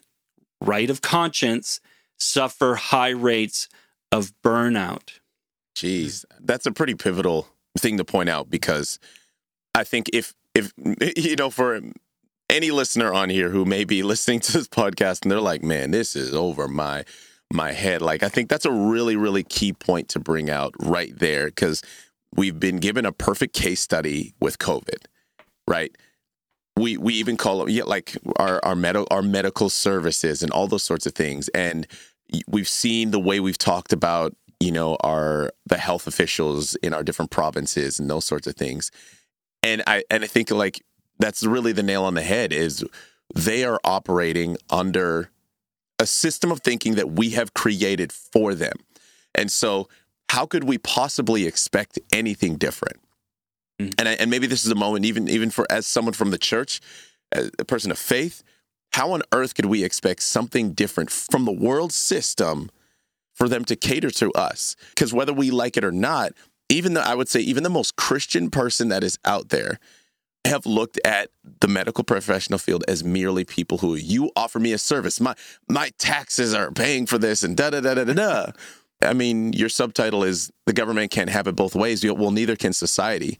right 0.60 0.88
of 0.88 1.00
conscience, 1.00 1.80
suffer 2.16 2.76
high 2.76 3.10
rates 3.10 3.68
of 4.12 4.32
burnout. 4.44 5.18
Jeez, 5.76 6.24
that's 6.40 6.66
a 6.66 6.72
pretty 6.72 6.94
pivotal 6.94 7.48
thing 7.76 7.96
to 7.98 8.04
point 8.04 8.28
out 8.28 8.50
because 8.50 8.98
I 9.74 9.84
think 9.84 10.08
if 10.12 10.34
if 10.54 10.72
you 11.16 11.36
know 11.36 11.50
for 11.50 11.80
any 12.50 12.70
listener 12.70 13.12
on 13.12 13.30
here 13.30 13.50
who 13.50 13.64
may 13.64 13.84
be 13.84 14.02
listening 14.04 14.40
to 14.40 14.52
this 14.52 14.68
podcast 14.68 15.22
and 15.22 15.30
they're 15.30 15.40
like, 15.40 15.62
"Man, 15.62 15.90
this 15.90 16.14
is 16.14 16.34
over 16.34 16.68
my 16.68 17.04
my 17.52 17.72
head." 17.72 18.02
Like 18.02 18.22
I 18.22 18.28
think 18.28 18.48
that's 18.48 18.64
a 18.64 18.72
really 18.72 19.16
really 19.16 19.42
key 19.42 19.72
point 19.72 20.08
to 20.10 20.20
bring 20.20 20.50
out 20.50 20.74
right 20.80 21.16
there 21.18 21.46
because 21.46 21.82
we've 22.34 22.58
been 22.60 22.78
given 22.78 23.06
a 23.06 23.12
perfect 23.12 23.54
case 23.54 23.80
study 23.80 24.34
with 24.40 24.58
COVID, 24.58 25.06
right? 25.66 25.94
We 26.76 26.96
we 26.96 27.14
even 27.14 27.36
call 27.36 27.66
it 27.66 27.70
yeah, 27.70 27.84
like 27.84 28.16
our 28.36 28.64
our 28.64 28.76
medical 28.76 29.06
our 29.10 29.22
medical 29.22 29.70
services 29.70 30.42
and 30.42 30.52
all 30.52 30.68
those 30.68 30.82
sorts 30.84 31.06
of 31.06 31.14
things 31.14 31.48
and 31.48 31.86
we've 32.46 32.68
seen 32.68 33.10
the 33.10 33.20
way 33.20 33.40
we've 33.40 33.58
talked 33.58 33.92
about 33.92 34.34
you 34.60 34.72
know 34.72 34.96
our 35.00 35.52
the 35.66 35.78
health 35.78 36.06
officials 36.06 36.74
in 36.76 36.92
our 36.92 37.02
different 37.02 37.30
provinces 37.30 37.98
and 37.98 38.10
those 38.10 38.24
sorts 38.24 38.46
of 38.46 38.54
things 38.54 38.90
and 39.62 39.82
i 39.86 40.02
and 40.10 40.24
i 40.24 40.26
think 40.26 40.50
like 40.50 40.82
that's 41.18 41.44
really 41.44 41.72
the 41.72 41.82
nail 41.82 42.04
on 42.04 42.14
the 42.14 42.22
head 42.22 42.52
is 42.52 42.84
they 43.34 43.64
are 43.64 43.80
operating 43.84 44.56
under 44.70 45.30
a 45.98 46.06
system 46.06 46.52
of 46.52 46.60
thinking 46.60 46.94
that 46.94 47.10
we 47.10 47.30
have 47.30 47.54
created 47.54 48.12
for 48.12 48.54
them 48.54 48.76
and 49.34 49.50
so 49.50 49.88
how 50.30 50.46
could 50.46 50.64
we 50.64 50.78
possibly 50.78 51.46
expect 51.46 51.98
anything 52.12 52.56
different 52.56 53.00
mm. 53.80 53.92
and 53.98 54.08
I, 54.08 54.12
and 54.12 54.30
maybe 54.30 54.46
this 54.46 54.64
is 54.64 54.70
a 54.70 54.76
moment 54.76 55.04
even 55.04 55.28
even 55.28 55.50
for 55.50 55.66
as 55.70 55.86
someone 55.86 56.14
from 56.14 56.30
the 56.30 56.38
church 56.38 56.80
as 57.32 57.50
a 57.58 57.64
person 57.64 57.90
of 57.90 57.98
faith 57.98 58.42
how 58.92 59.12
on 59.12 59.22
earth 59.32 59.54
could 59.54 59.66
we 59.66 59.84
expect 59.84 60.22
something 60.22 60.72
different 60.72 61.10
from 61.10 61.44
the 61.44 61.52
world 61.52 61.92
system 61.92 62.70
for 63.34 63.48
them 63.48 63.64
to 63.66 63.76
cater 63.76 64.10
to 64.10 64.32
us? 64.32 64.76
Because 64.90 65.12
whether 65.12 65.32
we 65.32 65.50
like 65.50 65.76
it 65.76 65.84
or 65.84 65.92
not, 65.92 66.32
even 66.68 66.94
though 66.94 67.02
I 67.02 67.14
would 67.14 67.28
say 67.28 67.40
even 67.40 67.62
the 67.62 67.70
most 67.70 67.96
Christian 67.96 68.50
person 68.50 68.88
that 68.88 69.04
is 69.04 69.18
out 69.24 69.50
there 69.50 69.78
have 70.44 70.66
looked 70.66 70.98
at 71.04 71.30
the 71.60 71.68
medical 71.68 72.04
professional 72.04 72.58
field 72.58 72.84
as 72.88 73.04
merely 73.04 73.44
people 73.44 73.78
who 73.78 73.94
you 73.94 74.30
offer 74.36 74.58
me 74.58 74.72
a 74.72 74.78
service. 74.78 75.20
My 75.20 75.34
my 75.68 75.90
taxes 75.98 76.54
are 76.54 76.70
paying 76.70 77.06
for 77.06 77.18
this 77.18 77.42
and 77.42 77.56
da 77.56 77.70
da 77.70 77.80
da 77.80 77.94
da 77.94 78.04
da 78.04 78.12
da. 78.12 78.52
I 79.02 79.12
mean, 79.12 79.52
your 79.52 79.68
subtitle 79.68 80.24
is 80.24 80.50
the 80.66 80.72
government 80.72 81.10
can't 81.10 81.30
have 81.30 81.46
it 81.46 81.54
both 81.54 81.74
ways. 81.74 82.04
Well, 82.04 82.30
neither 82.30 82.56
can 82.56 82.72
society, 82.72 83.38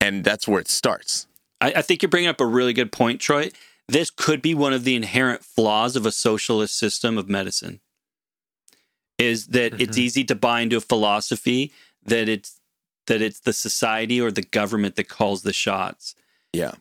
and 0.00 0.22
that's 0.22 0.46
where 0.46 0.60
it 0.60 0.68
starts. 0.68 1.26
I, 1.60 1.72
I 1.76 1.82
think 1.82 2.02
you're 2.02 2.10
bringing 2.10 2.28
up 2.28 2.40
a 2.40 2.46
really 2.46 2.72
good 2.72 2.92
point, 2.92 3.20
Troy 3.20 3.50
this 3.88 4.10
could 4.10 4.40
be 4.40 4.54
one 4.54 4.72
of 4.72 4.84
the 4.84 4.96
inherent 4.96 5.44
flaws 5.44 5.96
of 5.96 6.06
a 6.06 6.12
socialist 6.12 6.76
system 6.76 7.18
of 7.18 7.28
medicine 7.28 7.80
is 9.18 9.48
that 9.48 9.72
mm-hmm. 9.72 9.82
it's 9.82 9.98
easy 9.98 10.24
to 10.24 10.34
buy 10.34 10.60
into 10.60 10.76
a 10.76 10.80
philosophy 10.80 11.72
that 12.04 12.28
it's 12.28 12.60
that 13.06 13.20
it's 13.20 13.40
the 13.40 13.52
society 13.52 14.18
or 14.20 14.30
the 14.30 14.42
government 14.42 14.96
that 14.96 15.08
calls 15.08 15.42
the 15.42 15.52
shots. 15.52 16.14
Yeah. 16.54 16.72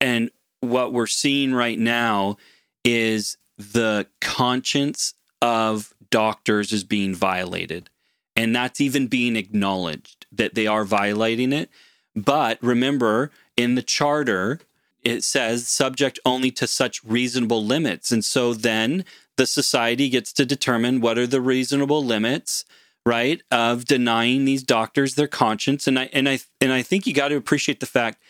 And 0.00 0.30
what 0.60 0.92
we're 0.92 1.06
seeing 1.06 1.54
right 1.54 1.78
now 1.78 2.36
is 2.84 3.36
the 3.56 4.06
conscience 4.20 5.14
of 5.40 5.94
doctors 6.10 6.72
is 6.72 6.84
being 6.84 7.14
violated. 7.14 7.88
And 8.34 8.54
that's 8.54 8.80
even 8.80 9.08
being 9.08 9.36
acknowledged 9.36 10.26
that 10.32 10.54
they 10.54 10.66
are 10.66 10.84
violating 10.84 11.52
it. 11.52 11.70
But 12.14 12.58
remember, 12.62 13.30
in 13.56 13.74
the 13.74 13.82
charter, 13.82 14.60
it 15.02 15.24
says 15.24 15.68
subject 15.68 16.18
only 16.24 16.50
to 16.52 16.66
such 16.66 17.02
reasonable 17.04 17.64
limits. 17.64 18.10
And 18.10 18.24
so 18.24 18.54
then 18.54 19.04
the 19.36 19.46
society 19.46 20.08
gets 20.08 20.32
to 20.34 20.46
determine 20.46 21.00
what 21.00 21.18
are 21.18 21.26
the 21.26 21.40
reasonable 21.40 22.04
limits 22.04 22.64
right 23.04 23.42
of 23.50 23.84
denying 23.84 24.44
these 24.44 24.62
doctors 24.62 25.16
their 25.16 25.26
conscience 25.26 25.88
and 25.88 25.98
i 25.98 26.08
and 26.12 26.28
i 26.28 26.38
and 26.60 26.72
i 26.72 26.82
think 26.82 27.04
you 27.06 27.12
got 27.12 27.28
to 27.28 27.36
appreciate 27.36 27.80
the 27.80 27.86
fact 27.86 28.22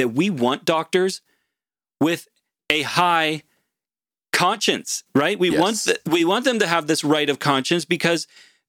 that 0.00 0.08
we 0.14 0.30
want 0.30 0.64
doctors 0.64 1.20
with 2.00 2.26
a 2.70 2.82
high 2.82 3.42
conscience 4.32 5.04
right? 5.14 5.38
We 5.38 5.50
Yes. 5.50 5.60
want 5.60 5.84
th- 5.84 5.98
we 6.06 6.24
want 6.24 6.44
them 6.44 6.58
to 6.60 6.66
have 6.66 6.86
this 6.86 7.04
right 7.04 7.28
of 7.28 7.38
conscience 7.38 7.84
because 7.84 8.26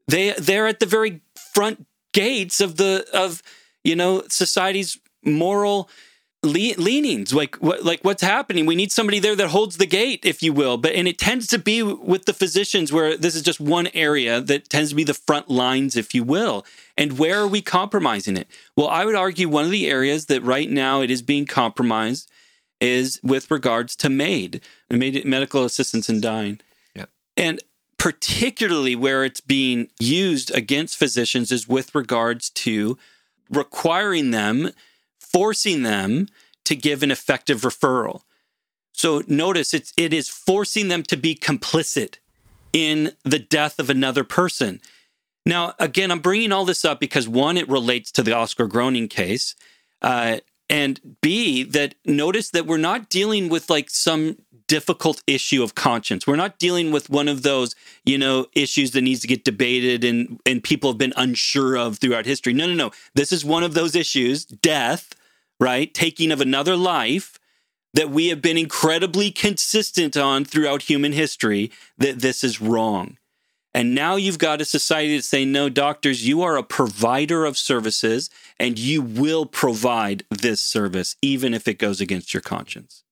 they 0.07 0.31
they're 0.37 0.67
at 0.67 0.79
the 0.79 0.85
very 0.85 1.21
front 1.53 1.85
gates 2.13 2.59
of 2.61 2.77
the 2.77 3.05
of 3.13 3.41
you 3.83 3.95
know 3.95 4.23
society's 4.29 4.97
moral 5.23 5.89
le- 6.43 6.75
leanings. 6.77 7.33
Like 7.33 7.55
what 7.57 7.83
like 7.85 8.01
what's 8.01 8.23
happening? 8.23 8.65
We 8.65 8.75
need 8.75 8.91
somebody 8.91 9.19
there 9.19 9.35
that 9.35 9.49
holds 9.49 9.77
the 9.77 9.85
gate 9.85 10.25
if 10.25 10.41
you 10.41 10.51
will. 10.51 10.77
But 10.77 10.93
and 10.93 11.07
it 11.07 11.17
tends 11.19 11.47
to 11.47 11.59
be 11.59 11.83
with 11.83 12.25
the 12.25 12.33
physicians 12.33 12.91
where 12.91 13.15
this 13.15 13.35
is 13.35 13.43
just 13.43 13.59
one 13.59 13.87
area 13.93 14.41
that 14.41 14.67
tends 14.67 14.89
to 14.89 14.95
be 14.95 15.03
the 15.03 15.13
front 15.13 15.47
lines 15.49 15.95
if 15.95 16.13
you 16.15 16.23
will 16.23 16.65
and 17.01 17.17
where 17.17 17.39
are 17.39 17.47
we 17.47 17.61
compromising 17.61 18.37
it 18.37 18.47
well 18.75 18.87
i 18.87 19.05
would 19.05 19.15
argue 19.15 19.49
one 19.49 19.65
of 19.65 19.71
the 19.71 19.87
areas 19.87 20.27
that 20.27 20.43
right 20.43 20.69
now 20.69 21.01
it 21.01 21.11
is 21.11 21.21
being 21.21 21.45
compromised 21.45 22.29
is 22.81 23.19
with 23.23 23.51
regards 23.51 23.95
to 23.95 24.09
MAID, 24.09 24.61
medical 24.89 25.63
assistance 25.63 26.09
in 26.09 26.19
dying. 26.19 26.59
Yeah. 26.95 27.05
And 27.37 27.61
particularly 27.97 28.95
where 28.95 29.23
it's 29.23 29.39
being 29.39 29.89
used 29.99 30.53
against 30.53 30.97
physicians 30.97 31.51
is 31.51 31.69
with 31.69 31.93
regards 31.93 32.49
to 32.49 32.97
requiring 33.51 34.31
them, 34.31 34.71
forcing 35.19 35.83
them 35.83 36.27
to 36.65 36.75
give 36.75 37.03
an 37.03 37.11
effective 37.11 37.61
referral. 37.61 38.23
So 38.93 39.21
notice 39.27 39.73
it's 39.73 39.93
it 39.95 40.13
is 40.13 40.27
forcing 40.27 40.87
them 40.87 41.03
to 41.03 41.15
be 41.15 41.35
complicit 41.35 42.15
in 42.73 43.11
the 43.23 43.39
death 43.39 43.79
of 43.79 43.89
another 43.89 44.23
person. 44.23 44.81
Now, 45.45 45.73
again, 45.79 46.11
I'm 46.11 46.19
bringing 46.19 46.51
all 46.51 46.65
this 46.65 46.85
up 46.85 46.99
because 46.99 47.27
one, 47.27 47.57
it 47.57 47.67
relates 47.67 48.11
to 48.13 48.23
the 48.23 48.35
Oscar 48.35 48.67
Groening 48.67 49.07
case, 49.07 49.55
uh, 50.01 50.37
and 50.69 51.17
B, 51.21 51.63
that 51.63 51.95
notice 52.05 52.51
that 52.51 52.65
we're 52.65 52.77
not 52.77 53.09
dealing 53.09 53.49
with 53.49 53.69
like 53.69 53.89
some 53.89 54.37
difficult 54.67 55.21
issue 55.27 55.63
of 55.63 55.75
conscience. 55.75 56.25
We're 56.25 56.37
not 56.37 56.57
dealing 56.57 56.93
with 56.93 57.09
one 57.09 57.27
of 57.27 57.43
those, 57.43 57.75
you 58.05 58.17
know, 58.17 58.45
issues 58.55 58.91
that 58.91 59.01
needs 59.01 59.19
to 59.19 59.27
get 59.27 59.43
debated 59.43 60.05
and 60.05 60.39
and 60.45 60.63
people 60.63 60.89
have 60.91 60.97
been 60.97 61.13
unsure 61.17 61.75
of 61.77 61.97
throughout 61.97 62.25
history. 62.25 62.53
No, 62.53 62.67
no, 62.67 62.73
no. 62.73 62.91
This 63.13 63.33
is 63.33 63.43
one 63.43 63.63
of 63.63 63.73
those 63.73 63.95
issues, 63.95 64.45
death, 64.45 65.13
right? 65.59 65.93
Taking 65.93 66.31
of 66.31 66.39
another 66.39 66.77
life 66.77 67.37
that 67.93 68.09
we 68.09 68.27
have 68.29 68.41
been 68.41 68.57
incredibly 68.57 69.29
consistent 69.29 70.15
on 70.15 70.45
throughout 70.45 70.83
human 70.83 71.11
history 71.11 71.69
that 71.97 72.19
this 72.19 72.41
is 72.41 72.61
wrong. 72.61 73.17
And 73.73 73.95
now 73.95 74.15
you've 74.17 74.37
got 74.37 74.59
a 74.59 74.65
society 74.65 75.15
that's 75.15 75.27
saying, 75.27 75.51
no, 75.51 75.69
doctors, 75.69 76.27
you 76.27 76.41
are 76.41 76.57
a 76.57 76.63
provider 76.63 77.45
of 77.45 77.57
services 77.57 78.29
and 78.59 78.77
you 78.77 79.01
will 79.01 79.45
provide 79.45 80.25
this 80.29 80.59
service, 80.59 81.15
even 81.21 81.53
if 81.53 81.67
it 81.67 81.79
goes 81.79 82.01
against 82.01 82.33
your 82.33 82.41
conscience. 82.41 83.03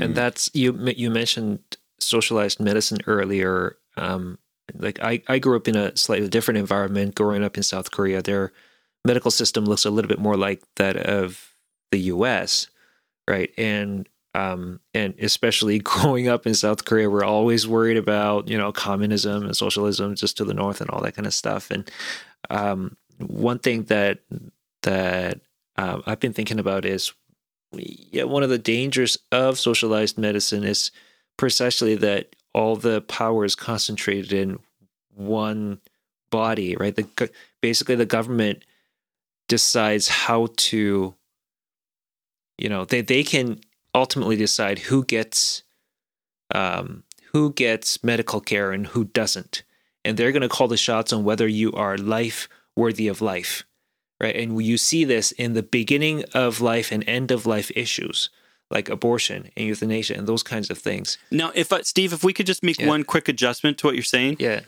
and 0.00 0.14
that's 0.14 0.50
you 0.54 0.76
you 0.96 1.10
mentioned 1.10 1.60
socialized 1.98 2.60
medicine 2.60 2.98
earlier. 3.06 3.76
Um 3.96 4.38
like 4.74 5.00
i 5.00 5.22
i 5.28 5.38
grew 5.38 5.56
up 5.56 5.66
in 5.66 5.76
a 5.76 5.96
slightly 5.96 6.28
different 6.28 6.58
environment 6.58 7.14
growing 7.14 7.42
up 7.42 7.56
in 7.56 7.62
south 7.62 7.90
korea. 7.90 8.20
Their 8.20 8.52
medical 9.04 9.30
system 9.30 9.64
looks 9.64 9.84
a 9.84 9.90
little 9.90 10.08
bit 10.08 10.18
more 10.18 10.36
like 10.36 10.62
that 10.76 10.96
of 10.96 11.54
the 11.90 12.00
us 12.00 12.68
right? 13.28 13.52
And 13.58 14.08
um 14.34 14.80
and 14.94 15.14
especially 15.20 15.78
growing 15.92 16.28
up 16.28 16.46
in 16.46 16.54
south 16.54 16.84
korea 16.84 17.08
we're 17.08 17.24
always 17.24 17.66
worried 17.66 17.96
about 17.96 18.48
you 18.48 18.58
know 18.58 18.72
communism 18.72 19.44
and 19.44 19.56
socialism 19.56 20.14
just 20.14 20.36
to 20.36 20.44
the 20.44 20.54
north 20.54 20.80
and 20.80 20.90
all 20.90 21.00
that 21.00 21.14
kind 21.14 21.26
of 21.26 21.34
stuff 21.34 21.70
and 21.70 21.90
um 22.50 22.96
one 23.18 23.58
thing 23.58 23.84
that 23.84 24.20
that 24.82 25.40
um, 25.76 26.02
i've 26.06 26.20
been 26.20 26.32
thinking 26.32 26.58
about 26.58 26.84
is 26.84 27.12
yeah, 27.72 28.24
one 28.24 28.42
of 28.42 28.50
the 28.50 28.58
dangers 28.58 29.18
of 29.32 29.58
socialized 29.58 30.18
medicine 30.18 30.64
is 30.64 30.90
precisely 31.36 31.94
that 31.96 32.34
all 32.54 32.76
the 32.76 33.02
power 33.02 33.44
is 33.44 33.54
concentrated 33.54 34.32
in 34.32 34.58
one 35.14 35.80
body, 36.30 36.76
right? 36.76 36.94
The 36.94 37.30
basically 37.60 37.94
the 37.94 38.06
government 38.06 38.64
decides 39.48 40.08
how 40.08 40.48
to, 40.56 41.14
you 42.56 42.68
know, 42.68 42.84
they 42.84 43.02
they 43.02 43.22
can 43.22 43.60
ultimately 43.94 44.36
decide 44.36 44.78
who 44.80 45.04
gets, 45.04 45.62
um, 46.54 47.04
who 47.32 47.52
gets 47.52 48.02
medical 48.04 48.40
care 48.40 48.72
and 48.72 48.88
who 48.88 49.04
doesn't, 49.04 49.62
and 50.04 50.16
they're 50.16 50.32
going 50.32 50.42
to 50.42 50.48
call 50.48 50.68
the 50.68 50.76
shots 50.76 51.12
on 51.12 51.24
whether 51.24 51.46
you 51.46 51.72
are 51.72 51.98
life 51.98 52.48
worthy 52.76 53.08
of 53.08 53.20
life 53.20 53.64
right? 54.20 54.34
And 54.36 54.60
you 54.62 54.76
see 54.78 55.04
this 55.04 55.32
in 55.32 55.52
the 55.54 55.62
beginning 55.62 56.24
of 56.34 56.60
life 56.60 56.90
and 56.90 57.08
end 57.08 57.30
of 57.30 57.46
life 57.46 57.70
issues 57.76 58.30
like 58.70 58.88
abortion 58.88 59.48
and 59.56 59.66
euthanasia 59.66 60.14
and 60.14 60.26
those 60.26 60.42
kinds 60.42 60.70
of 60.70 60.76
things. 60.78 61.16
Now, 61.30 61.52
if 61.54 61.72
uh, 61.72 61.82
Steve, 61.84 62.12
if 62.12 62.22
we 62.22 62.32
could 62.32 62.44
just 62.46 62.62
make 62.62 62.78
Yeah. 62.78 62.88
one 62.88 63.04
quick 63.04 63.28
adjustment 63.28 63.78
to 63.78 63.86
what 63.86 63.94
you're 63.94 64.02
saying, 64.02 64.36
Yeah. 64.38 64.60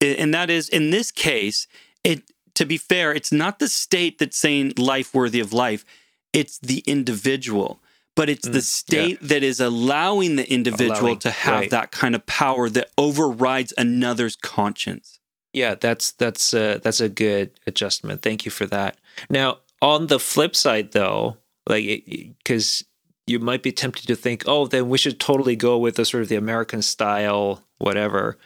and 0.00 0.32
that 0.32 0.48
is 0.48 0.68
in 0.68 0.90
this 0.90 1.10
case, 1.10 1.66
it 2.04 2.22
to 2.54 2.64
be 2.64 2.76
fair, 2.76 3.12
it's 3.12 3.30
not 3.30 3.58
the 3.58 3.68
state 3.68 4.18
that's 4.18 4.36
saying 4.36 4.72
life 4.78 5.12
worthy 5.14 5.40
of 5.40 5.52
life, 5.52 5.84
it's 6.32 6.58
the 6.58 6.78
individual. 6.86 7.80
But 8.18 8.28
it's 8.28 8.48
the 8.48 8.62
state 8.62 9.20
that 9.22 9.44
is 9.44 9.60
allowing 9.60 10.34
the 10.34 10.52
individual 10.52 11.00
Allowing, 11.02 11.18
to 11.20 11.30
have 11.30 11.60
right. 11.60 11.70
that 11.70 11.92
kind 11.92 12.16
of 12.16 12.26
power 12.26 12.68
that 12.68 12.90
overrides 12.98 13.72
another's 13.78 14.34
conscience. 14.34 15.20
Yeah, 15.52 15.76
that's 15.76 16.10
that's 16.10 16.52
uh, 16.52 16.80
that's 16.82 17.00
a 17.00 17.08
good 17.08 17.52
adjustment. 17.68 18.22
Thank 18.22 18.44
you 18.44 18.50
for 18.50 18.66
that. 18.66 18.96
Now, 19.30 19.58
on 19.80 20.08
the 20.08 20.18
flip 20.18 20.56
side, 20.56 20.90
though, 20.90 21.36
like 21.68 22.04
because 22.42 22.84
you 23.28 23.38
might 23.38 23.62
be 23.62 23.70
tempted 23.70 24.08
to 24.08 24.16
think, 24.16 24.42
oh, 24.48 24.66
then 24.66 24.88
we 24.88 24.98
should 24.98 25.20
totally 25.20 25.54
go 25.54 25.78
with 25.78 25.94
the 25.94 26.04
sort 26.04 26.24
of 26.24 26.28
the 26.28 26.34
American 26.34 26.82
style, 26.82 27.62
whatever. 27.78 28.36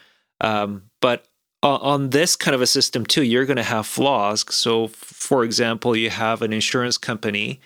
Um, 0.43 0.91
but 1.01 1.25
on 1.63 2.11
this 2.11 2.37
kind 2.37 2.55
of 2.55 2.61
a 2.61 2.67
system 2.67 3.07
too, 3.07 3.23
you're 3.23 3.47
going 3.47 3.57
to 3.57 3.63
have 3.63 3.87
flaws. 3.87 4.45
So, 4.55 4.89
for 4.89 5.45
example, 5.45 5.97
you 5.97 6.11
have 6.11 6.43
an 6.43 6.53
insurance 6.53 6.99
company, 6.99 7.61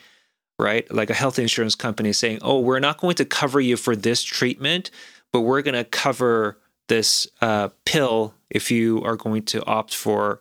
right, 0.59 0.91
like 0.93 1.11
a 1.11 1.15
health 1.15 1.39
insurance 1.39 1.75
company, 1.75 2.13
saying, 2.13 2.39
oh, 2.43 2.61
we're 2.61 2.81
not 2.81 2.99
going 2.99 3.17
to 3.17 3.25
cover 3.25 3.61
you 3.61 3.77
for 3.77 3.95
this 3.95 4.23
treatment, 4.23 4.91
but 5.33 5.43
we're 5.43 5.63
going 5.63 5.75
to 5.75 5.85
cover 5.85 6.59
this 6.89 7.27
uh, 7.41 7.69
pill 7.85 8.35
if 8.51 8.71
you 8.71 9.03
are 9.03 9.17
going 9.17 9.43
to 9.43 9.65
opt 9.65 9.95
for, 9.95 10.41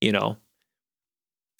you 0.00 0.12
know, 0.12 0.36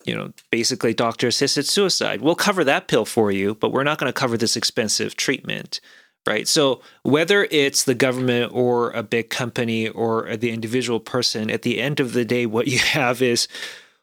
you 0.05 0.15
know, 0.15 0.33
basically 0.51 0.95
doctor 0.95 1.29
assisted 1.29 1.67
suicide. 1.67 2.21
We'll 2.23 2.35
cover 2.35 2.65
that 2.65 2.89
pill 2.89 3.05
for 3.05 3.31
you, 3.31 3.55
but 3.55 3.73
we're 3.73 3.85
not 3.85 3.99
going 3.99 4.09
to 4.09 4.19
cover 4.19 4.37
this 4.37 4.57
expensive 4.57 5.17
treatment, 5.17 5.81
right? 6.27 6.49
So 6.49 6.81
whether 7.03 7.49
it's 7.51 7.85
the 7.85 7.95
government 7.95 8.53
or 8.55 8.91
a 8.93 9.03
big 9.03 9.29
company 9.29 9.89
or 9.89 10.37
the 10.37 10.51
individual 10.51 11.01
person, 11.01 11.51
at 11.51 11.63
the 11.63 11.81
end 11.81 12.01
of 12.01 12.13
the 12.13 12.25
day, 12.25 12.47
what 12.47 12.69
you 12.69 12.79
have 12.79 13.21
is, 13.21 13.49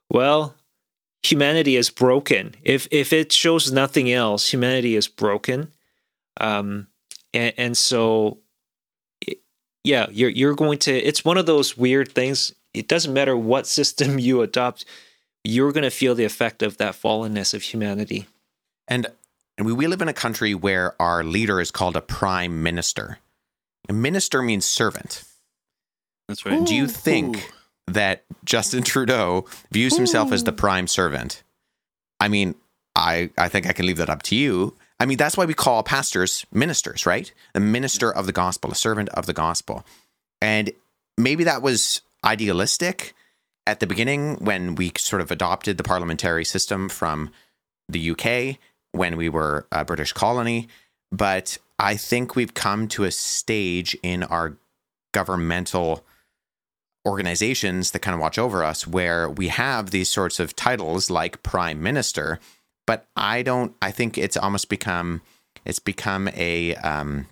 well, 0.10 0.56
humanity 1.24 1.76
is 1.76 1.90
broken. 1.90 2.56
If 2.64 2.88
if 2.92 3.14
it 3.14 3.32
shows 3.32 3.72
nothing 3.72 4.12
else, 4.12 4.52
humanity 4.52 4.96
is 4.96 5.08
broken. 5.08 5.72
Um, 6.40 6.88
and, 7.34 7.54
and 7.58 7.78
so 7.78 8.40
yeah, 9.84 10.08
you're 10.12 10.30
you're 10.30 10.56
going 10.56 10.80
to. 10.80 10.92
It's 10.94 11.24
one 11.24 11.38
of 11.38 11.46
those 11.46 11.78
weird 11.78 12.12
things. 12.12 12.54
It 12.74 12.88
doesn't 12.88 13.14
matter 13.14 13.38
what 13.38 13.68
system 13.68 14.20
you 14.28 14.42
adopt, 14.42 14.86
you're 15.44 15.72
going 15.72 15.84
to 15.84 15.92
feel 15.92 16.16
the 16.16 16.26
effect 16.26 16.64
of 16.64 16.78
that 16.78 16.96
fallenness 16.96 17.54
of 17.54 17.62
humanity. 17.62 18.28
And 18.88 19.08
and 19.58 19.66
we, 19.66 19.74
we 19.74 19.88
live 19.88 20.02
in 20.02 20.08
a 20.08 20.14
country 20.14 20.54
where 20.54 21.00
our 21.02 21.24
leader 21.24 21.62
is 21.62 21.72
called 21.72 21.96
a 21.96 22.02
prime 22.02 22.64
minister. 22.64 23.20
A 23.88 23.94
minister 23.94 24.42
means 24.42 24.66
servant. 24.66 25.24
That's 26.28 26.46
right. 26.46 26.66
Do 26.66 26.74
you 26.74 26.88
think 26.88 27.54
that 27.88 28.24
Justin 28.44 28.84
Trudeau 28.84 29.46
views 29.72 29.96
himself 29.96 30.32
as 30.32 30.44
the 30.44 30.52
prime 30.52 30.88
servant? 30.88 31.44
I 32.20 32.28
mean, 32.28 32.56
I 32.96 33.30
I 33.38 33.50
think 33.50 33.68
I 33.68 33.74
can 33.74 33.86
leave 33.86 33.98
that 33.98 34.10
up 34.10 34.24
to 34.24 34.36
you. 34.36 34.76
I 35.00 35.06
mean, 35.06 35.18
that's 35.18 35.36
why 35.36 35.46
we 35.46 35.54
call 35.54 35.84
pastors 35.84 36.46
ministers, 36.52 37.06
right? 37.06 37.32
A 37.54 37.60
minister 37.60 38.12
of 38.12 38.26
the 38.26 38.32
gospel, 38.32 38.72
a 38.72 38.76
servant 38.76 39.10
of 39.10 39.26
the 39.26 39.34
gospel. 39.34 39.86
And 40.42 40.72
maybe 41.18 41.44
that 41.44 41.62
was 41.62 42.02
idealistic 42.24 43.14
at 43.68 43.80
the 43.80 43.88
beginning 43.88 44.36
when 44.36 44.76
we 44.76 44.92
sort 44.98 45.22
of 45.22 45.32
adopted 45.32 45.78
the 45.78 45.84
parliamentary 45.84 46.46
system 46.46 46.88
from 46.88 47.30
the 47.90 48.12
UK 48.12 48.58
when 48.92 49.18
we 49.18 49.28
were 49.28 49.68
a 49.72 49.84
British 49.84 50.14
colony. 50.14 50.68
But 51.12 51.58
I 51.78 51.98
think 51.98 52.36
we've 52.36 52.54
come 52.54 52.88
to 52.90 53.04
a 53.04 53.12
stage 53.12 53.98
in 54.02 54.24
our 54.24 54.58
governmental 55.14 56.06
organizations 57.06 57.92
that 57.92 58.00
kind 58.00 58.16
of 58.16 58.22
watch 58.22 58.38
over 58.38 58.64
us 58.64 58.88
where 58.88 59.30
we 59.30 59.48
have 59.50 59.92
these 59.92 60.10
sorts 60.10 60.40
of 60.40 60.56
titles 60.56 61.10
like 61.10 61.44
prime 61.44 61.82
minister 61.82 62.40
but 62.88 63.06
i 63.16 63.42
don't 63.42 63.76
i 63.82 63.92
think 63.92 64.18
it's 64.18 64.38
almost 64.38 64.70
become 64.70 65.22
it's 65.66 65.80
become 65.80 66.28
a 66.30 66.76
um 66.78 67.28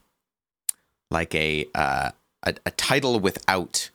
like 1.10 1.34
a 1.34 1.66
uh 1.74 2.12
a, 2.44 2.54
a 2.66 2.72
title 2.72 3.20
without 3.20 3.90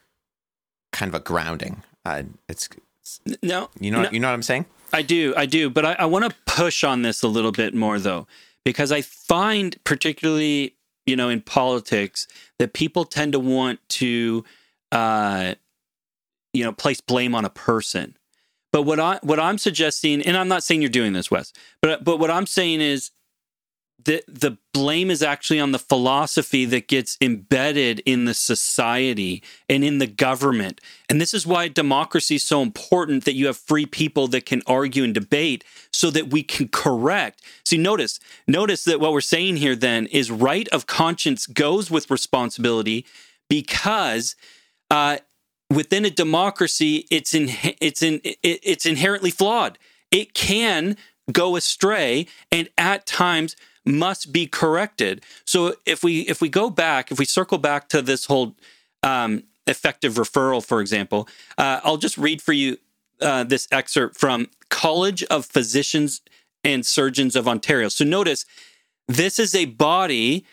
kind 0.92 1.08
of 1.08 1.20
a 1.20 1.22
grounding. 1.22 1.82
Uh, 2.04 2.24
it's, 2.48 2.68
it's 3.00 3.20
no, 3.42 3.68
you 3.78 3.90
know 3.90 4.02
no, 4.02 4.10
you 4.10 4.20
know 4.20 4.28
what 4.28 4.34
I'm 4.34 4.42
saying. 4.42 4.66
I 4.92 5.02
do, 5.02 5.34
I 5.36 5.46
do, 5.46 5.70
but 5.70 5.84
I, 5.84 5.92
I 5.92 6.06
want 6.06 6.24
to 6.24 6.34
push 6.46 6.82
on 6.82 7.02
this 7.02 7.22
a 7.22 7.28
little 7.28 7.52
bit 7.52 7.74
more 7.74 7.98
though, 7.98 8.26
because 8.64 8.90
I 8.90 9.02
find 9.02 9.76
particularly 9.84 10.74
you 11.06 11.16
know 11.16 11.28
in 11.28 11.40
politics 11.40 12.26
that 12.58 12.72
people 12.72 13.04
tend 13.04 13.32
to 13.32 13.38
want 13.38 13.80
to 13.90 14.44
uh, 14.92 15.54
you 16.52 16.64
know 16.64 16.72
place 16.72 17.00
blame 17.00 17.34
on 17.34 17.44
a 17.44 17.50
person. 17.50 18.16
But 18.72 18.82
what 18.82 19.00
I 19.00 19.18
what 19.22 19.40
I'm 19.40 19.58
suggesting, 19.58 20.22
and 20.22 20.36
I'm 20.36 20.48
not 20.48 20.62
saying 20.62 20.82
you're 20.82 20.90
doing 20.90 21.12
this, 21.12 21.30
Wes, 21.30 21.52
but 21.80 22.04
but 22.04 22.18
what 22.18 22.30
I'm 22.30 22.46
saying 22.46 22.80
is 22.80 23.10
the 24.04 24.22
the 24.28 24.58
blame 24.72 25.10
is 25.10 25.22
actually 25.22 25.58
on 25.58 25.72
the 25.72 25.78
philosophy 25.78 26.64
that 26.66 26.86
gets 26.86 27.16
embedded 27.20 28.00
in 28.00 28.26
the 28.26 28.34
society 28.34 29.42
and 29.68 29.82
in 29.82 29.98
the 29.98 30.06
government. 30.06 30.80
And 31.08 31.20
this 31.20 31.34
is 31.34 31.46
why 31.46 31.68
democracy 31.68 32.36
is 32.36 32.44
so 32.44 32.62
important 32.62 33.24
that 33.24 33.34
you 33.34 33.46
have 33.46 33.56
free 33.56 33.86
people 33.86 34.28
that 34.28 34.46
can 34.46 34.62
argue 34.66 35.02
and 35.02 35.14
debate 35.14 35.64
so 35.92 36.10
that 36.10 36.30
we 36.30 36.42
can 36.42 36.68
correct. 36.68 37.42
See, 37.64 37.78
notice, 37.78 38.20
notice 38.46 38.84
that 38.84 39.00
what 39.00 39.12
we're 39.12 39.20
saying 39.20 39.56
here 39.56 39.74
then 39.74 40.06
is 40.06 40.30
right 40.30 40.68
of 40.68 40.86
conscience 40.86 41.46
goes 41.46 41.90
with 41.90 42.10
responsibility 42.10 43.04
because 43.48 44.36
uh, 44.90 45.18
within 45.70 46.04
a 46.04 46.10
democracy, 46.10 47.06
it's 47.10 47.34
in, 47.34 47.50
it's 47.80 48.02
in, 48.02 48.20
it's 48.24 48.86
inherently 48.86 49.30
flawed. 49.30 49.78
It 50.10 50.34
can 50.34 50.96
go 51.30 51.56
astray, 51.56 52.26
and 52.50 52.68
at 52.78 53.06
times 53.06 53.56
must 53.84 54.32
be 54.32 54.46
corrected. 54.46 55.22
So 55.44 55.74
if 55.86 56.02
we 56.02 56.20
if 56.20 56.40
we 56.40 56.48
go 56.48 56.70
back, 56.70 57.10
if 57.10 57.18
we 57.18 57.24
circle 57.24 57.58
back 57.58 57.88
to 57.90 58.02
this 58.02 58.26
whole 58.26 58.54
um, 59.02 59.44
effective 59.66 60.14
referral, 60.14 60.64
for 60.64 60.80
example, 60.80 61.28
uh, 61.56 61.80
I'll 61.84 61.96
just 61.96 62.18
read 62.18 62.40
for 62.40 62.52
you 62.52 62.78
uh, 63.20 63.44
this 63.44 63.68
excerpt 63.70 64.16
from 64.16 64.48
College 64.68 65.22
of 65.24 65.46
Physicians 65.46 66.20
and 66.64 66.84
Surgeons 66.84 67.36
of 67.36 67.48
Ontario. 67.48 67.88
So 67.88 68.04
notice 68.04 68.44
this 69.06 69.38
is 69.38 69.54
a 69.54 69.66
body 69.66 70.44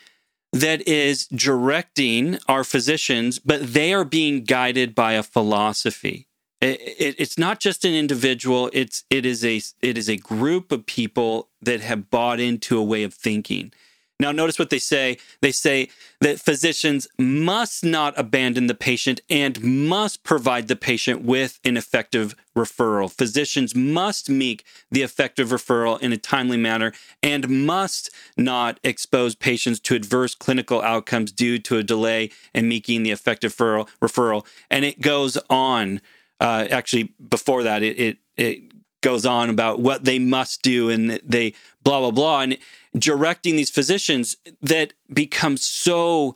that 0.52 0.86
is 0.86 1.26
directing 1.28 2.38
our 2.48 2.64
physicians, 2.64 3.38
but 3.38 3.74
they 3.74 3.92
are 3.92 4.04
being 4.04 4.44
guided 4.44 4.94
by 4.94 5.12
a 5.12 5.22
philosophy. 5.22 6.28
It, 6.60 6.80
it, 6.80 7.14
it's 7.18 7.36
not 7.36 7.60
just 7.60 7.84
an 7.84 7.94
individual; 7.94 8.70
it's 8.72 9.04
it 9.10 9.26
is 9.26 9.44
a 9.44 9.60
it 9.82 9.98
is 9.98 10.08
a 10.08 10.16
group 10.16 10.72
of 10.72 10.86
people 10.86 11.50
that 11.60 11.80
have 11.80 12.10
bought 12.10 12.40
into 12.40 12.78
a 12.78 12.82
way 12.82 13.02
of 13.02 13.12
thinking. 13.12 13.72
Now, 14.18 14.32
notice 14.32 14.58
what 14.58 14.70
they 14.70 14.78
say. 14.78 15.18
They 15.42 15.52
say 15.52 15.90
that 16.20 16.40
physicians 16.40 17.06
must 17.18 17.84
not 17.84 18.18
abandon 18.18 18.66
the 18.66 18.74
patient 18.74 19.20
and 19.28 19.62
must 19.62 20.24
provide 20.24 20.68
the 20.68 20.76
patient 20.76 21.22
with 21.22 21.60
an 21.64 21.76
effective 21.76 22.34
referral. 22.56 23.12
Physicians 23.12 23.74
must 23.74 24.30
make 24.30 24.64
the 24.90 25.02
effective 25.02 25.50
referral 25.50 26.00
in 26.00 26.12
a 26.12 26.16
timely 26.16 26.56
manner 26.56 26.92
and 27.22 27.66
must 27.66 28.10
not 28.38 28.80
expose 28.82 29.34
patients 29.34 29.80
to 29.80 29.94
adverse 29.94 30.34
clinical 30.34 30.80
outcomes 30.80 31.30
due 31.30 31.58
to 31.58 31.76
a 31.76 31.82
delay 31.82 32.30
in 32.54 32.68
making 32.68 33.02
the 33.02 33.10
effective 33.10 33.54
referral. 33.54 34.46
And 34.70 34.84
it 34.84 35.02
goes 35.02 35.36
on. 35.50 36.00
Uh, 36.40 36.66
actually, 36.70 37.14
before 37.28 37.62
that, 37.64 37.82
it, 37.82 37.98
it, 37.98 38.18
it 38.36 38.72
goes 39.06 39.26
on 39.26 39.50
about 39.50 39.78
what 39.78 40.04
they 40.04 40.18
must 40.18 40.62
do 40.62 40.90
and 40.90 41.20
they 41.22 41.52
blah 41.84 42.00
blah 42.00 42.10
blah 42.10 42.40
and 42.40 42.58
directing 42.98 43.56
these 43.56 43.70
physicians 43.70 44.36
that 44.62 44.92
becomes 45.12 45.64
so 45.64 46.34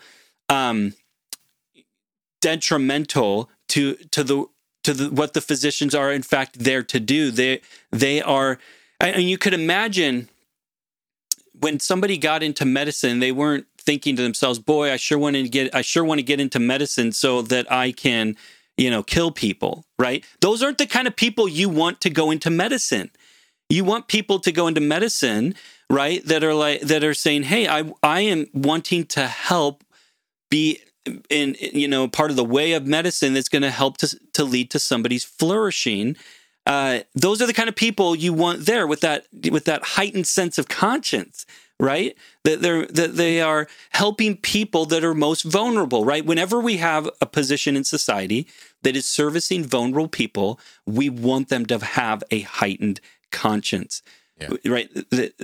um, 0.49 0.95
detrimental 2.41 3.51
to 3.69 3.95
to 4.11 4.25
the 4.25 4.47
to 4.85 4.95
the 4.95 5.11
what 5.11 5.35
the 5.35 5.41
physicians 5.41 5.95
are 5.95 6.13
in 6.13 6.23
fact 6.23 6.59
there 6.59 6.83
to 6.83 6.99
do 6.99 7.31
they 7.31 7.61
they 7.93 8.21
are 8.21 8.59
and 8.99 9.23
you 9.23 9.39
could 9.39 9.55
imagine 9.55 10.29
when 11.53 11.79
somebody 11.79 12.17
got 12.17 12.43
into 12.43 12.65
medicine 12.65 13.21
they 13.21 13.33
weren't 13.33 13.67
thinking 13.79 14.17
to 14.17 14.23
themselves 14.23 14.59
boy 14.59 14.91
i 14.91 14.97
sure 14.97 15.19
want 15.19 15.37
to 15.37 15.49
get 15.49 15.75
i 15.75 15.83
sure 15.83 16.05
want 16.05 16.19
to 16.19 16.23
get 16.25 16.41
into 16.41 16.59
medicine 16.59 17.13
so 17.13 17.43
that 17.43 17.71
i 17.71 17.93
can 17.93 18.37
you 18.81 18.91
know, 18.91 19.03
kill 19.03 19.31
people, 19.31 19.85
right? 19.99 20.25
Those 20.41 20.63
aren't 20.63 20.79
the 20.79 20.87
kind 20.87 21.07
of 21.07 21.15
people 21.15 21.47
you 21.47 21.69
want 21.69 22.01
to 22.01 22.09
go 22.09 22.31
into 22.31 22.49
medicine. 22.49 23.11
You 23.69 23.85
want 23.85 24.09
people 24.09 24.41
to 24.41 24.51
go 24.51 24.67
into 24.69 24.81
medicine, 24.81 25.55
right? 25.91 26.25
That 26.25 26.43
are 26.45 26.55
like 26.55 26.81
that 26.83 27.05
are 27.05 27.15
saying, 27.15 27.45
"Hey, 27.45 27.69
I 27.69 27.93
I 28.03 28.23
am 28.23 28.47
wanting 28.55 29.07
to 29.07 29.27
help 29.27 29.85
be 30.51 30.81
in 31.29 31.57
you 31.61 31.89
know 31.89 32.09
part 32.09 32.31
of 32.31 32.37
the 32.37 32.45
way 32.45 32.73
of 32.73 32.87
medicine 32.87 33.35
that's 33.35 33.49
going 33.51 33.63
to 33.63 33.71
help 33.71 33.99
to 33.99 34.19
to 34.35 34.45
lead 34.45 34.71
to 34.71 34.79
somebody's 34.79 35.25
flourishing." 35.25 36.17
Uh, 36.67 37.01
those 37.15 37.43
are 37.43 37.47
the 37.47 37.55
kind 37.55 37.69
of 37.69 37.75
people 37.75 38.15
you 38.15 38.33
want 38.33 38.67
there 38.67 38.87
with 38.87 39.01
that 39.01 39.27
with 39.51 39.65
that 39.65 39.83
heightened 39.83 40.27
sense 40.27 40.57
of 40.59 40.69
conscience 40.69 41.45
right? 41.81 42.15
That 42.45 42.61
they're 42.61 42.87
that 42.87 43.17
they 43.17 43.41
are 43.41 43.67
helping 43.91 44.37
people 44.37 44.85
that 44.87 45.03
are 45.03 45.15
most 45.15 45.43
vulnerable, 45.43 46.05
right? 46.05 46.25
Whenever 46.25 46.61
we 46.61 46.77
have 46.77 47.09
a 47.21 47.27
position 47.27 47.75
in 47.75 47.85
society 47.85 48.47
that 48.83 48.95
is 48.97 49.07
servicing 49.07 49.65
vulnerable 49.65 50.09
people, 50.09 50.61
we 50.87 51.09
want 51.09 51.49
them 51.49 51.67
to 51.67 51.79
have 51.79 52.23
a 52.31 52.41
heightened 52.41 53.01
conscience. 53.33 54.03
Yeah. 54.41 54.49
Right? 54.67 54.91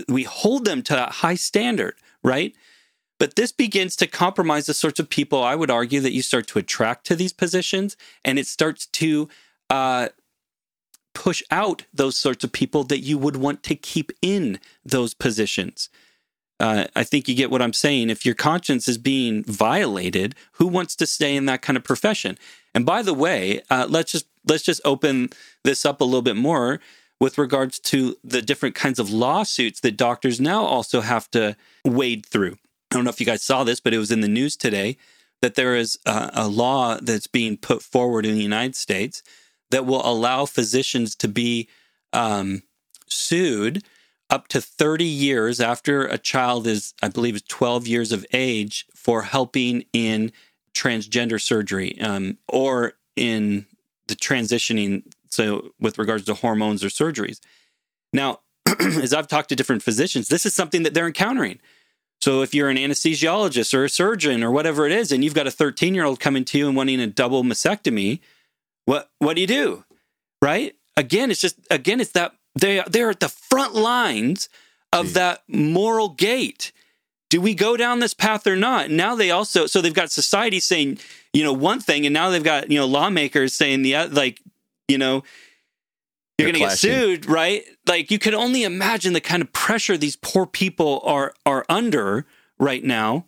We 0.09 0.25
hold 0.25 0.65
them 0.65 0.83
to 0.83 1.09
a 1.09 1.11
high 1.11 1.35
standard, 1.35 1.95
right? 2.23 2.55
But 3.19 3.37
this 3.37 3.53
begins 3.53 3.97
to 3.97 4.07
compromise 4.07 4.67
the 4.67 4.75
sorts 4.75 5.01
of 5.01 5.09
people 5.09 5.43
I 5.43 5.55
would 5.55 5.71
argue 5.71 6.01
that 6.01 6.13
you 6.13 6.23
start 6.23 6.47
to 6.49 6.59
attract 6.59 7.07
to 7.07 7.17
these 7.17 7.33
positions, 7.33 7.97
and 8.25 8.39
it 8.39 8.47
starts 8.47 8.87
to 8.87 9.29
uh, 9.71 10.09
push 11.15 11.43
out 11.51 11.85
those 11.95 12.17
sorts 12.17 12.45
of 12.45 12.53
people 12.53 12.85
that 12.85 13.01
you 13.01 13.17
would 13.17 13.37
want 13.37 13.63
to 13.65 13.75
keep 13.75 14.13
in 14.23 14.61
those 14.85 15.15
positions 15.15 15.89
uh, 16.59 16.87
I 16.97 17.05
think 17.05 17.29
you 17.29 17.35
get 17.35 17.51
what 17.51 17.63
I'm 17.63 17.73
saying. 17.73 18.11
If 18.11 18.25
your 18.25 18.35
conscience 18.35 18.89
is 18.89 18.99
being 18.99 19.45
violated, 19.45 20.35
who 20.53 20.67
wants 20.67 20.97
to 20.97 21.07
stay 21.07 21.37
in 21.37 21.47
that 21.47 21.63
kind 21.63 21.77
of 21.77 21.85
profession? 21.85 22.39
And 22.75 22.87
by 22.87 23.03
the 23.03 23.15
way, 23.15 23.61
uh, 23.71 23.87
let's 23.89 24.13
just 24.13 24.27
let's 24.49 24.63
just 24.63 24.81
open 24.85 25.31
this 25.65 25.85
up 25.85 26.01
a 26.01 26.05
little 26.05 26.23
bit 26.23 26.37
more 26.37 26.81
with 27.21 27.39
regards 27.39 27.79
to 27.79 28.17
the 28.23 28.43
different 28.43 28.75
kinds 28.75 28.99
of 28.99 29.11
lawsuits 29.11 29.81
that 29.81 29.97
doctors 29.97 30.41
now 30.41 30.65
also 30.65 31.01
have 31.01 31.31
to 31.31 31.57
wade 31.85 32.27
through. 32.27 32.57
I 32.91 32.95
don't 32.95 33.05
know 33.05 33.11
if 33.11 33.21
you 33.21 33.27
guys 33.27 33.43
saw 33.43 33.65
this, 33.65 33.81
but 33.81 33.95
it 33.95 33.99
was 33.99 34.11
in 34.11 34.21
the 34.21 34.29
news 34.29 34.57
today 34.57 34.97
that 35.43 35.55
there 35.55 35.75
is 35.75 35.99
a, 36.07 36.31
a 36.35 36.49
law 36.49 36.99
that's 37.01 37.27
being 37.27 37.57
put 37.57 37.83
forward 37.83 38.27
in 38.27 38.35
the 38.35 38.43
United 38.43 38.77
States 38.77 39.23
that 39.71 39.87
will 39.87 40.07
allow 40.07 40.47
physicians 40.47 41.15
to 41.17 41.29
be 41.29 41.69
um, 42.13 42.63
sued 43.09 43.83
up 44.31 44.49
to 44.49 44.61
30 44.61 45.05
years 45.05 45.61
after 45.61 46.05
a 46.05 46.19
child 46.19 46.67
is, 46.67 46.95
I 47.03 47.09
believe, 47.09 47.37
is 47.37 47.43
12 47.43 47.87
years 47.87 48.13
of 48.13 48.27
age 48.33 48.87
for 48.95 49.23
helping 49.23 49.85
in 49.93 50.33
transgender 50.75 51.41
surgery 51.41 52.01
um, 52.01 52.39
or 52.49 52.95
in 53.15 53.67
the 54.09 54.15
transitioning. 54.15 55.03
So, 55.31 55.73
with 55.81 55.99
regards 55.99 56.25
to 56.25 56.35
hormones 56.35 56.85
or 56.85 56.89
surgeries. 56.89 57.41
Now, 58.13 58.41
as 58.81 59.13
I've 59.13 59.29
talked 59.29 59.49
to 59.51 59.57
different 59.57 59.83
physicians, 59.83 60.29
this 60.29 60.47
is 60.47 60.55
something 60.55 60.83
that 60.83 60.95
they're 60.95 61.07
encountering. 61.07 61.59
So, 62.21 62.43
if 62.43 62.55
you're 62.55 62.71
an 62.71 62.77
anesthesiologist 62.77 63.75
or 63.75 63.85
a 63.85 63.89
surgeon 63.89 64.43
or 64.43 64.51
whatever 64.51 64.87
it 64.87 64.93
is, 64.93 65.13
and 65.13 65.23
you've 65.23 65.35
got 65.35 65.47
a 65.47 65.51
13 65.51 65.95
year 65.95 66.05
old 66.05 66.21
coming 66.21 66.45
to 66.47 66.59
you 66.59 66.69
and 66.69 66.77
wanting 66.77 67.01
a 67.01 67.07
double 67.07 67.43
mastectomy, 67.43 68.21
what 68.85 69.11
what 69.19 69.35
do 69.35 69.41
you 69.41 69.47
do? 69.47 69.85
Right? 70.41 70.75
Again, 70.97 71.31
it's 71.31 71.41
just 71.41 71.59
again, 71.71 72.01
it's 72.01 72.13
that 72.13 72.33
they 72.55 72.83
they're 72.89 73.11
at 73.11 73.21
the 73.21 73.29
front 73.29 73.75
lines 73.75 74.49
of 74.93 75.15
that 75.15 75.43
moral 75.49 76.09
gate. 76.09 76.73
Do 77.29 77.41
we 77.41 77.55
go 77.55 77.77
down 77.77 77.99
this 77.99 78.15
path 78.15 78.47
or 78.47 78.57
not? 78.57 78.91
Now 78.91 79.15
they 79.15 79.31
also 79.31 79.67
so 79.67 79.81
they've 79.81 79.93
got 79.93 80.11
society 80.11 80.61
saying 80.61 80.99
you 81.33 81.45
know 81.45 81.53
one 81.53 81.81
thing, 81.81 82.07
and 82.07 82.15
now 82.15 82.31
they've 82.31 82.43
got 82.43 82.71
you 82.71 82.79
know 82.79 82.87
lawmakers 82.87 83.53
saying 83.53 83.83
the 83.83 84.07
like 84.07 84.41
you 84.89 84.99
know 84.99 85.23
you're 86.39 86.53
going 86.53 86.55
to 86.55 86.61
get 86.61 86.79
sued, 86.79 87.27
right? 87.27 87.65
Like 87.87 88.11
you 88.11 88.19
can 88.19 88.35
only 88.35 88.63
imagine 88.63 89.15
the 89.15 89.23
kind 89.23 89.43
of 89.43 89.53
pressure 89.53 89.97
these 89.97 90.17
poor 90.17 90.47
people 90.47 91.01
are 91.05 91.33
are 91.47 91.65
under 91.69 92.27
right 92.59 92.85
now 92.85 93.25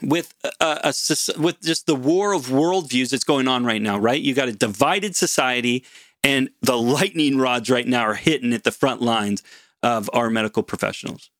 with 0.00 0.34
a, 0.44 0.50
a, 0.60 0.94
with 1.40 1.60
just 1.60 1.86
the 1.86 1.94
war 1.94 2.32
of 2.32 2.46
worldviews 2.46 3.10
that's 3.10 3.24
going 3.24 3.48
on 3.48 3.64
right 3.64 3.82
now, 3.82 3.98
right? 3.98 4.20
You 4.20 4.34
got 4.34 4.48
a 4.48 4.52
divided 4.52 5.16
society 5.16 5.84
and 6.22 6.50
the 6.60 6.76
lightning 6.76 7.38
rods 7.38 7.68
right 7.68 7.86
now 7.86 8.02
are 8.02 8.14
hitting 8.14 8.52
at 8.52 8.64
the 8.64 8.72
front 8.72 9.02
lines 9.02 9.42
of 9.82 10.08
our 10.12 10.30
medical 10.30 10.62
professionals. 10.62 11.30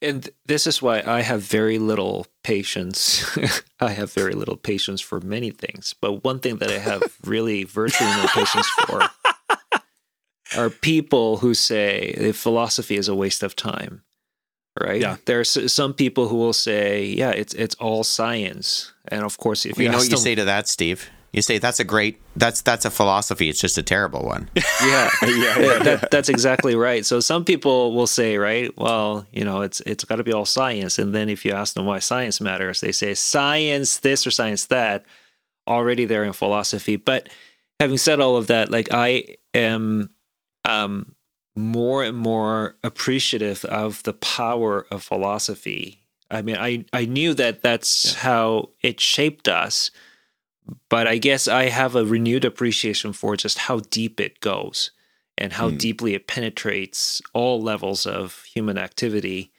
And 0.00 0.28
this 0.46 0.66
is 0.66 0.80
why 0.82 1.02
I 1.06 1.22
have 1.22 1.42
very 1.42 1.78
little 1.78 2.26
patience. 2.42 3.24
I 3.80 3.90
have 3.90 4.12
very 4.12 4.34
little 4.34 4.56
patience 4.56 5.00
for 5.00 5.20
many 5.20 5.50
things. 5.50 5.94
But 6.00 6.24
one 6.24 6.38
thing 6.40 6.56
that 6.58 6.70
I 6.70 6.78
have 6.78 7.02
really 7.24 7.64
virtually 7.64 8.10
no 8.10 8.26
patience 8.28 8.68
for 8.86 9.08
are 10.56 10.70
people 10.70 11.38
who 11.38 11.54
say 11.54 12.32
philosophy 12.32 12.96
is 12.96 13.08
a 13.08 13.14
waste 13.14 13.42
of 13.42 13.56
time. 13.56 14.02
right? 14.80 15.00
Yeah. 15.00 15.16
There's 15.24 15.72
some 15.72 15.94
people 15.94 16.28
who 16.28 16.36
will 16.36 16.52
say, 16.52 17.04
yeah, 17.06 17.30
it's 17.30 17.54
it's 17.54 17.74
all 17.76 18.04
science, 18.04 18.92
and 19.08 19.22
of 19.24 19.36
course, 19.38 19.64
if 19.66 19.78
You 19.78 19.84
you, 19.84 19.90
know 19.90 19.96
ask 19.96 20.04
what 20.06 20.10
you 20.10 20.16
them- 20.16 20.24
say 20.24 20.34
to 20.34 20.44
that, 20.44 20.68
Steve? 20.68 21.08
You 21.32 21.40
say 21.40 21.56
that's 21.56 21.80
a 21.80 21.84
great 21.84 22.20
that's 22.36 22.60
that's 22.60 22.84
a 22.84 22.90
philosophy. 22.90 23.48
It's 23.48 23.60
just 23.60 23.78
a 23.78 23.82
terrible 23.82 24.22
one. 24.22 24.50
yeah, 24.84 25.10
yeah, 25.22 25.78
that, 25.78 26.08
that's 26.10 26.28
exactly 26.28 26.74
right. 26.74 27.06
So 27.06 27.20
some 27.20 27.44
people 27.44 27.94
will 27.94 28.06
say, 28.06 28.36
right, 28.36 28.70
well, 28.76 29.26
you 29.32 29.42
know, 29.44 29.62
it's 29.62 29.80
it's 29.80 30.04
got 30.04 30.16
to 30.16 30.24
be 30.24 30.32
all 30.32 30.44
science, 30.44 30.98
and 30.98 31.14
then 31.14 31.30
if 31.30 31.44
you 31.46 31.52
ask 31.52 31.74
them 31.74 31.86
why 31.86 32.00
science 32.00 32.38
matters, 32.40 32.82
they 32.82 32.92
say 32.92 33.14
science 33.14 33.98
this 33.98 34.26
or 34.26 34.30
science 34.30 34.66
that. 34.66 35.04
Already 35.68 36.06
they're 36.06 36.24
in 36.24 36.32
philosophy, 36.32 36.96
but 36.96 37.28
having 37.78 37.96
said 37.96 38.18
all 38.18 38.36
of 38.36 38.48
that, 38.48 38.68
like 38.68 38.88
I 38.90 39.36
am 39.54 40.10
um, 40.64 41.14
more 41.54 42.02
and 42.02 42.16
more 42.16 42.76
appreciative 42.82 43.64
of 43.66 44.02
the 44.02 44.12
power 44.12 44.86
of 44.90 45.02
philosophy. 45.02 46.02
I 46.30 46.42
mean, 46.42 46.56
I 46.58 46.84
I 46.92 47.04
knew 47.04 47.32
that 47.34 47.62
that's 47.62 48.14
how 48.14 48.70
it 48.82 49.00
shaped 49.00 49.48
us 49.48 49.90
but 50.88 51.06
I 51.06 51.18
guess 51.18 51.48
I 51.48 51.64
have 51.64 51.96
a 51.96 52.04
renewed 52.04 52.44
appreciation 52.44 53.12
for 53.12 53.36
just 53.36 53.58
how 53.58 53.80
deep 53.80 54.20
it 54.20 54.40
goes 54.40 54.90
and 55.38 55.54
how 55.54 55.70
hmm. 55.70 55.76
deeply 55.76 56.14
it 56.14 56.26
penetrates 56.26 57.20
all 57.32 57.60
levels 57.60 58.06
of 58.06 58.42
human 58.44 58.78
activity. 58.78 59.50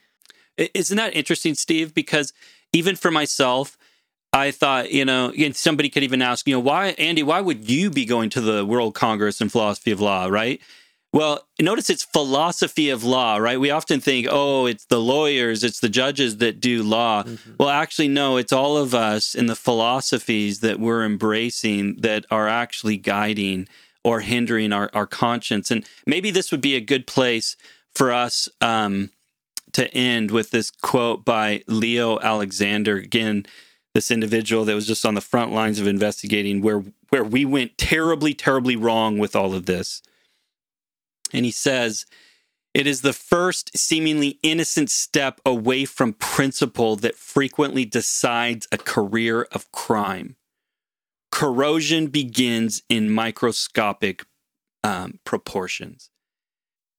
Isn't 0.58 0.98
that 0.98 1.16
interesting, 1.16 1.56
Steve? 1.56 1.94
Because 1.94 2.32
even 2.72 2.96
for 2.96 3.12
myself, 3.12 3.78
I 4.32 4.52
thought, 4.52 4.92
you 4.92 5.06
know, 5.06 5.32
and 5.38 5.56
somebody 5.56 5.90
could 5.90 6.04
even 6.04 6.22
ask, 6.22 6.48
you 6.48 6.56
know, 6.56 6.60
why, 6.60 6.88
Andy, 6.98 7.22
why 7.22 7.42
would 7.42 7.70
you 7.70 7.90
be 7.90 8.06
going 8.06 8.30
to 8.32 8.42
the 8.42 8.66
World 8.66 8.96
Congress 8.96 9.42
in 9.42 9.50
Philosophy 9.50 9.92
of 9.92 10.02
Law, 10.02 10.26
right? 10.26 10.60
Well, 11.14 11.48
notice 11.62 11.92
it's 11.92 12.04
philosophy 12.04 12.90
of 12.90 13.04
law, 13.04 13.38
right? 13.38 13.60
We 13.60 13.70
often 13.70 14.00
think, 14.02 14.28
oh, 14.30 14.66
it's 14.66 14.86
the 14.86 15.00
lawyers, 15.00 15.64
it's 15.64 15.80
the 15.80 15.88
judges 15.88 16.38
that 16.38 16.60
do 16.60 16.82
law. 16.82 17.24
Well, 17.60 17.70
actually, 17.70 18.08
no, 18.08 18.38
it's 18.38 18.52
all 18.52 18.78
of 18.78 18.96
us 18.96 19.36
in 19.36 19.46
the 19.46 19.56
philosophies 19.56 20.62
that 20.62 20.80
we're 20.80 21.06
embracing 21.06 21.98
that 21.98 22.26
are 22.32 22.48
actually 22.48 22.98
guiding 22.98 23.68
or 24.04 24.22
hindering 24.22 24.74
our, 24.74 24.90
our 24.94 25.06
conscience. 25.06 25.70
And 25.70 25.86
maybe 26.08 26.32
this 26.32 26.52
would 26.52 26.62
be 26.62 26.76
a 26.76 26.82
good 26.82 27.06
place 27.06 27.56
for 27.94 28.12
us 28.12 28.50
um, 28.60 29.12
to 29.74 29.94
end 29.94 30.32
with 30.32 30.50
this 30.50 30.72
quote 30.72 31.24
by 31.24 31.64
Leo 31.68 32.20
Alexander. 32.22 32.98
Again, 32.98 33.46
this 33.94 34.10
individual 34.10 34.66
that 34.66 34.74
was 34.74 34.88
just 34.88 35.06
on 35.06 35.14
the 35.14 35.22
front 35.22 35.52
lines 35.52 35.80
of 35.80 35.86
investigating 35.86 36.62
where 36.62 36.84
where 37.10 37.24
we 37.24 37.46
went 37.46 37.78
terribly, 37.78 38.34
terribly 38.34 38.76
wrong 38.76 39.20
with 39.20 39.36
all 39.36 39.54
of 39.54 39.68
this. 39.68 40.02
And 41.34 41.46
he 41.46 41.52
says, 41.52 42.06
it 42.74 42.88
is 42.88 43.02
the 43.02 43.14
first 43.14 43.78
seemingly 43.78 44.40
innocent 44.42 44.90
step 44.90 45.40
away 45.46 45.86
from 45.86 46.14
principle 46.14 46.96
that 46.98 47.16
frequently 47.16 47.86
decides 47.86 48.68
a 48.72 48.78
career 48.78 49.44
of 49.52 49.72
crime. 49.72 50.36
Corrosion 51.32 52.08
begins 52.08 52.84
in 52.90 53.12
microscopic 53.12 54.26
um, 54.84 55.20
proportions. 55.24 56.10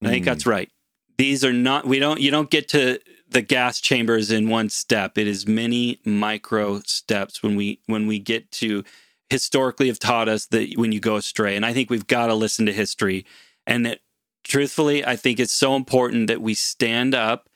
I 0.02 0.08
think 0.08 0.24
that's 0.26 0.46
right. 0.46 0.70
These 1.16 1.44
are 1.44 1.52
not, 1.52 1.86
we 1.86 1.98
don't, 1.98 2.20
you 2.20 2.30
don't 2.30 2.50
get 2.50 2.68
to 2.68 3.00
the 3.28 3.40
gas 3.40 3.80
chambers 3.80 4.30
in 4.30 4.48
one 4.50 4.68
step. 4.68 5.16
It 5.16 5.26
is 5.26 5.46
many 5.46 6.00
micro 6.04 6.80
steps 6.80 7.42
when 7.42 7.56
we, 7.56 7.80
when 7.86 8.06
we 8.06 8.18
get 8.18 8.50
to 8.52 8.84
historically 9.30 9.86
have 9.88 9.98
taught 9.98 10.28
us 10.28 10.46
that 10.46 10.74
when 10.76 10.92
you 10.92 11.00
go 11.00 11.16
astray. 11.16 11.56
And 11.56 11.64
I 11.64 11.72
think 11.72 11.88
we've 11.88 12.06
got 12.06 12.26
to 12.26 12.34
listen 12.34 12.66
to 12.66 12.72
history 12.72 13.24
and 13.66 13.86
that 13.86 14.00
truthfully, 14.44 15.04
I 15.04 15.16
think 15.16 15.40
it's 15.40 15.52
so 15.52 15.74
important 15.74 16.28
that 16.28 16.40
we 16.40 16.54
stand 16.54 17.14
up 17.14 17.48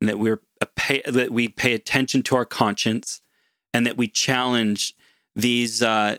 and 0.00 0.08
that 0.08 0.18
we're 0.18 0.42
pay, 0.76 1.02
that 1.06 1.30
we 1.30 1.48
pay 1.48 1.74
attention 1.74 2.22
to 2.24 2.36
our 2.36 2.44
conscience 2.44 3.20
and 3.74 3.86
that 3.86 3.96
we 3.96 4.08
challenge 4.08 4.94
these 5.34 5.82
uh, 5.82 6.18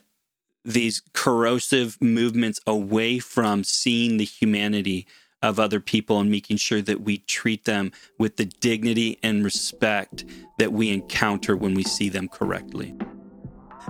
these 0.65 1.01
corrosive 1.13 1.97
movements 2.01 2.59
away 2.65 3.19
from 3.19 3.63
seeing 3.63 4.17
the 4.17 4.25
humanity 4.25 5.05
of 5.41 5.59
other 5.59 5.81
people 5.81 6.19
and 6.19 6.31
making 6.31 6.55
sure 6.55 6.81
that 6.81 7.01
we 7.01 7.17
treat 7.17 7.65
them 7.65 7.91
with 8.17 8.37
the 8.37 8.45
dignity 8.45 9.19
and 9.21 9.43
respect 9.43 10.23
that 10.57 10.71
we 10.71 10.89
encounter 10.89 11.55
when 11.57 11.73
we 11.73 11.83
see 11.83 12.07
them 12.07 12.29
correctly. 12.29 12.95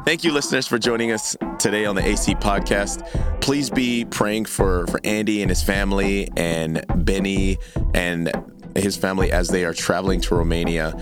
Thank 0.02 0.24
you, 0.24 0.34
listeners, 0.34 0.68
for 0.68 0.78
joining 0.78 1.12
us 1.12 1.36
today 1.60 1.86
on 1.86 1.96
the 1.96 2.06
AC 2.06 2.36
podcast. 2.36 3.08
Please 3.39 3.70
be 3.70 4.04
praying 4.04 4.46
for, 4.46 4.86
for 4.88 5.00
Andy 5.04 5.41
and 5.41 5.50
his 5.50 5.64
family 5.64 6.30
and 6.36 6.84
Benny 7.06 7.58
and 7.94 8.30
his 8.76 8.98
family 8.98 9.32
as 9.32 9.48
they 9.48 9.64
are 9.64 9.74
traveling 9.74 10.20
to 10.22 10.36
Romania. 10.36 10.94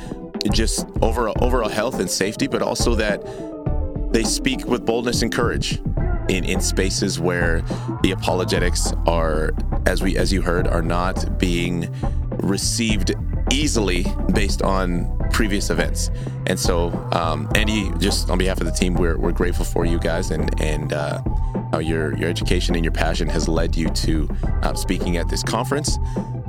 Just 0.52 0.86
overall, 1.02 1.36
overall 1.42 1.70
health 1.70 2.00
and 2.00 2.10
safety, 2.10 2.48
but 2.48 2.62
also 2.62 2.94
that 2.96 3.24
they 4.14 4.24
speak 4.24 4.66
with 4.66 4.86
boldness 4.86 5.24
and 5.24 5.34
courage 5.34 5.80
in, 6.30 6.44
in 6.46 6.62
spaces 6.62 7.20
where 7.20 7.62
the 8.04 8.12
apologetics 8.12 8.94
are, 9.08 9.52
as 9.86 10.02
we 10.02 10.18
as 10.18 10.32
you 10.32 10.42
heard, 10.42 10.68
are 10.68 10.82
not 10.82 11.40
being 11.40 11.94
received 12.38 13.14
easily 13.52 14.06
based 14.34 14.62
on 14.62 15.18
previous 15.32 15.70
events. 15.70 16.10
And 16.48 16.60
so, 16.60 16.90
um, 17.12 17.50
Andy, 17.56 17.92
just 18.00 18.30
on 18.30 18.38
behalf 18.38 18.60
of 18.60 18.66
the 18.66 18.72
team, 18.72 18.94
we're, 18.96 19.18
we're 19.18 19.32
grateful 19.32 19.66
for 19.66 19.86
you 19.86 20.00
guys 20.00 20.32
and 20.32 20.60
and 20.62 20.94
uh, 20.94 21.22
how 21.72 21.80
your 21.80 22.18
your 22.18 22.30
education 22.30 22.76
and 22.76 22.84
your 22.84 22.92
passion 22.94 23.28
has 23.30 23.48
led 23.48 23.76
you 23.76 23.90
to 23.90 24.30
uh, 24.64 24.74
speaking 24.74 25.18
at 25.18 25.30
this 25.30 25.44
conference. 25.44 25.98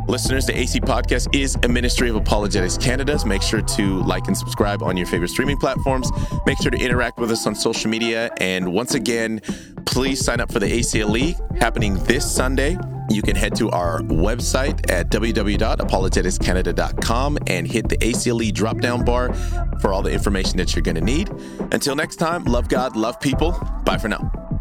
Listeners, 0.09 0.47
the 0.47 0.59
AC 0.59 0.81
Podcast 0.81 1.33
is 1.35 1.57
a 1.63 1.69
ministry 1.69 2.09
of 2.11 2.17
Apologetics 2.17 2.77
Canada. 2.77 3.17
Make 3.25 3.41
sure 3.43 3.63
to 3.63 4.03
like 4.03 4.27
and 4.27 4.37
subscribe 4.37 4.83
on 4.83 4.97
your 4.97 5.07
favorite 5.07 5.29
streaming 5.29 5.57
platforms. 5.57 6.11
Make 6.45 6.61
sure 6.61 6.73
to 6.73 6.79
interact 6.79 7.19
with 7.19 7.31
us 7.31 7.47
on 7.47 7.55
social 7.55 7.89
media. 7.89 8.29
And 8.39 8.73
once 8.73 8.95
again, 8.95 9.41
please 9.87 10.25
sign 10.25 10.41
up 10.41 10.51
for 10.53 10.59
the 10.59 10.67
ACLE 10.67 11.35
happening 11.59 11.95
this 12.05 12.29
Sunday. 12.31 12.77
You 13.11 13.23
can 13.23 13.35
head 13.37 13.55
to 13.57 13.71
our 13.71 14.01
website 14.01 14.91
at 14.91 15.09
www.apologeticscanada.com 15.11 17.39
and 17.47 17.67
hit 17.67 17.89
the 17.89 17.97
ACLE 18.05 18.51
drop 18.53 18.81
down 18.81 19.03
bar 19.05 19.33
for 19.81 19.93
all 19.93 20.03
the 20.03 20.13
information 20.13 20.57
that 20.59 20.75
you're 20.75 20.83
going 20.83 20.97
to 20.97 21.01
need. 21.01 21.31
Until 21.73 21.95
next 21.95 22.17
time, 22.17 22.43
love 22.45 22.69
God, 22.69 22.97
love 22.97 23.21
people. 23.21 23.53
Bye 23.85 23.99
for 23.99 24.09
now. 24.09 24.52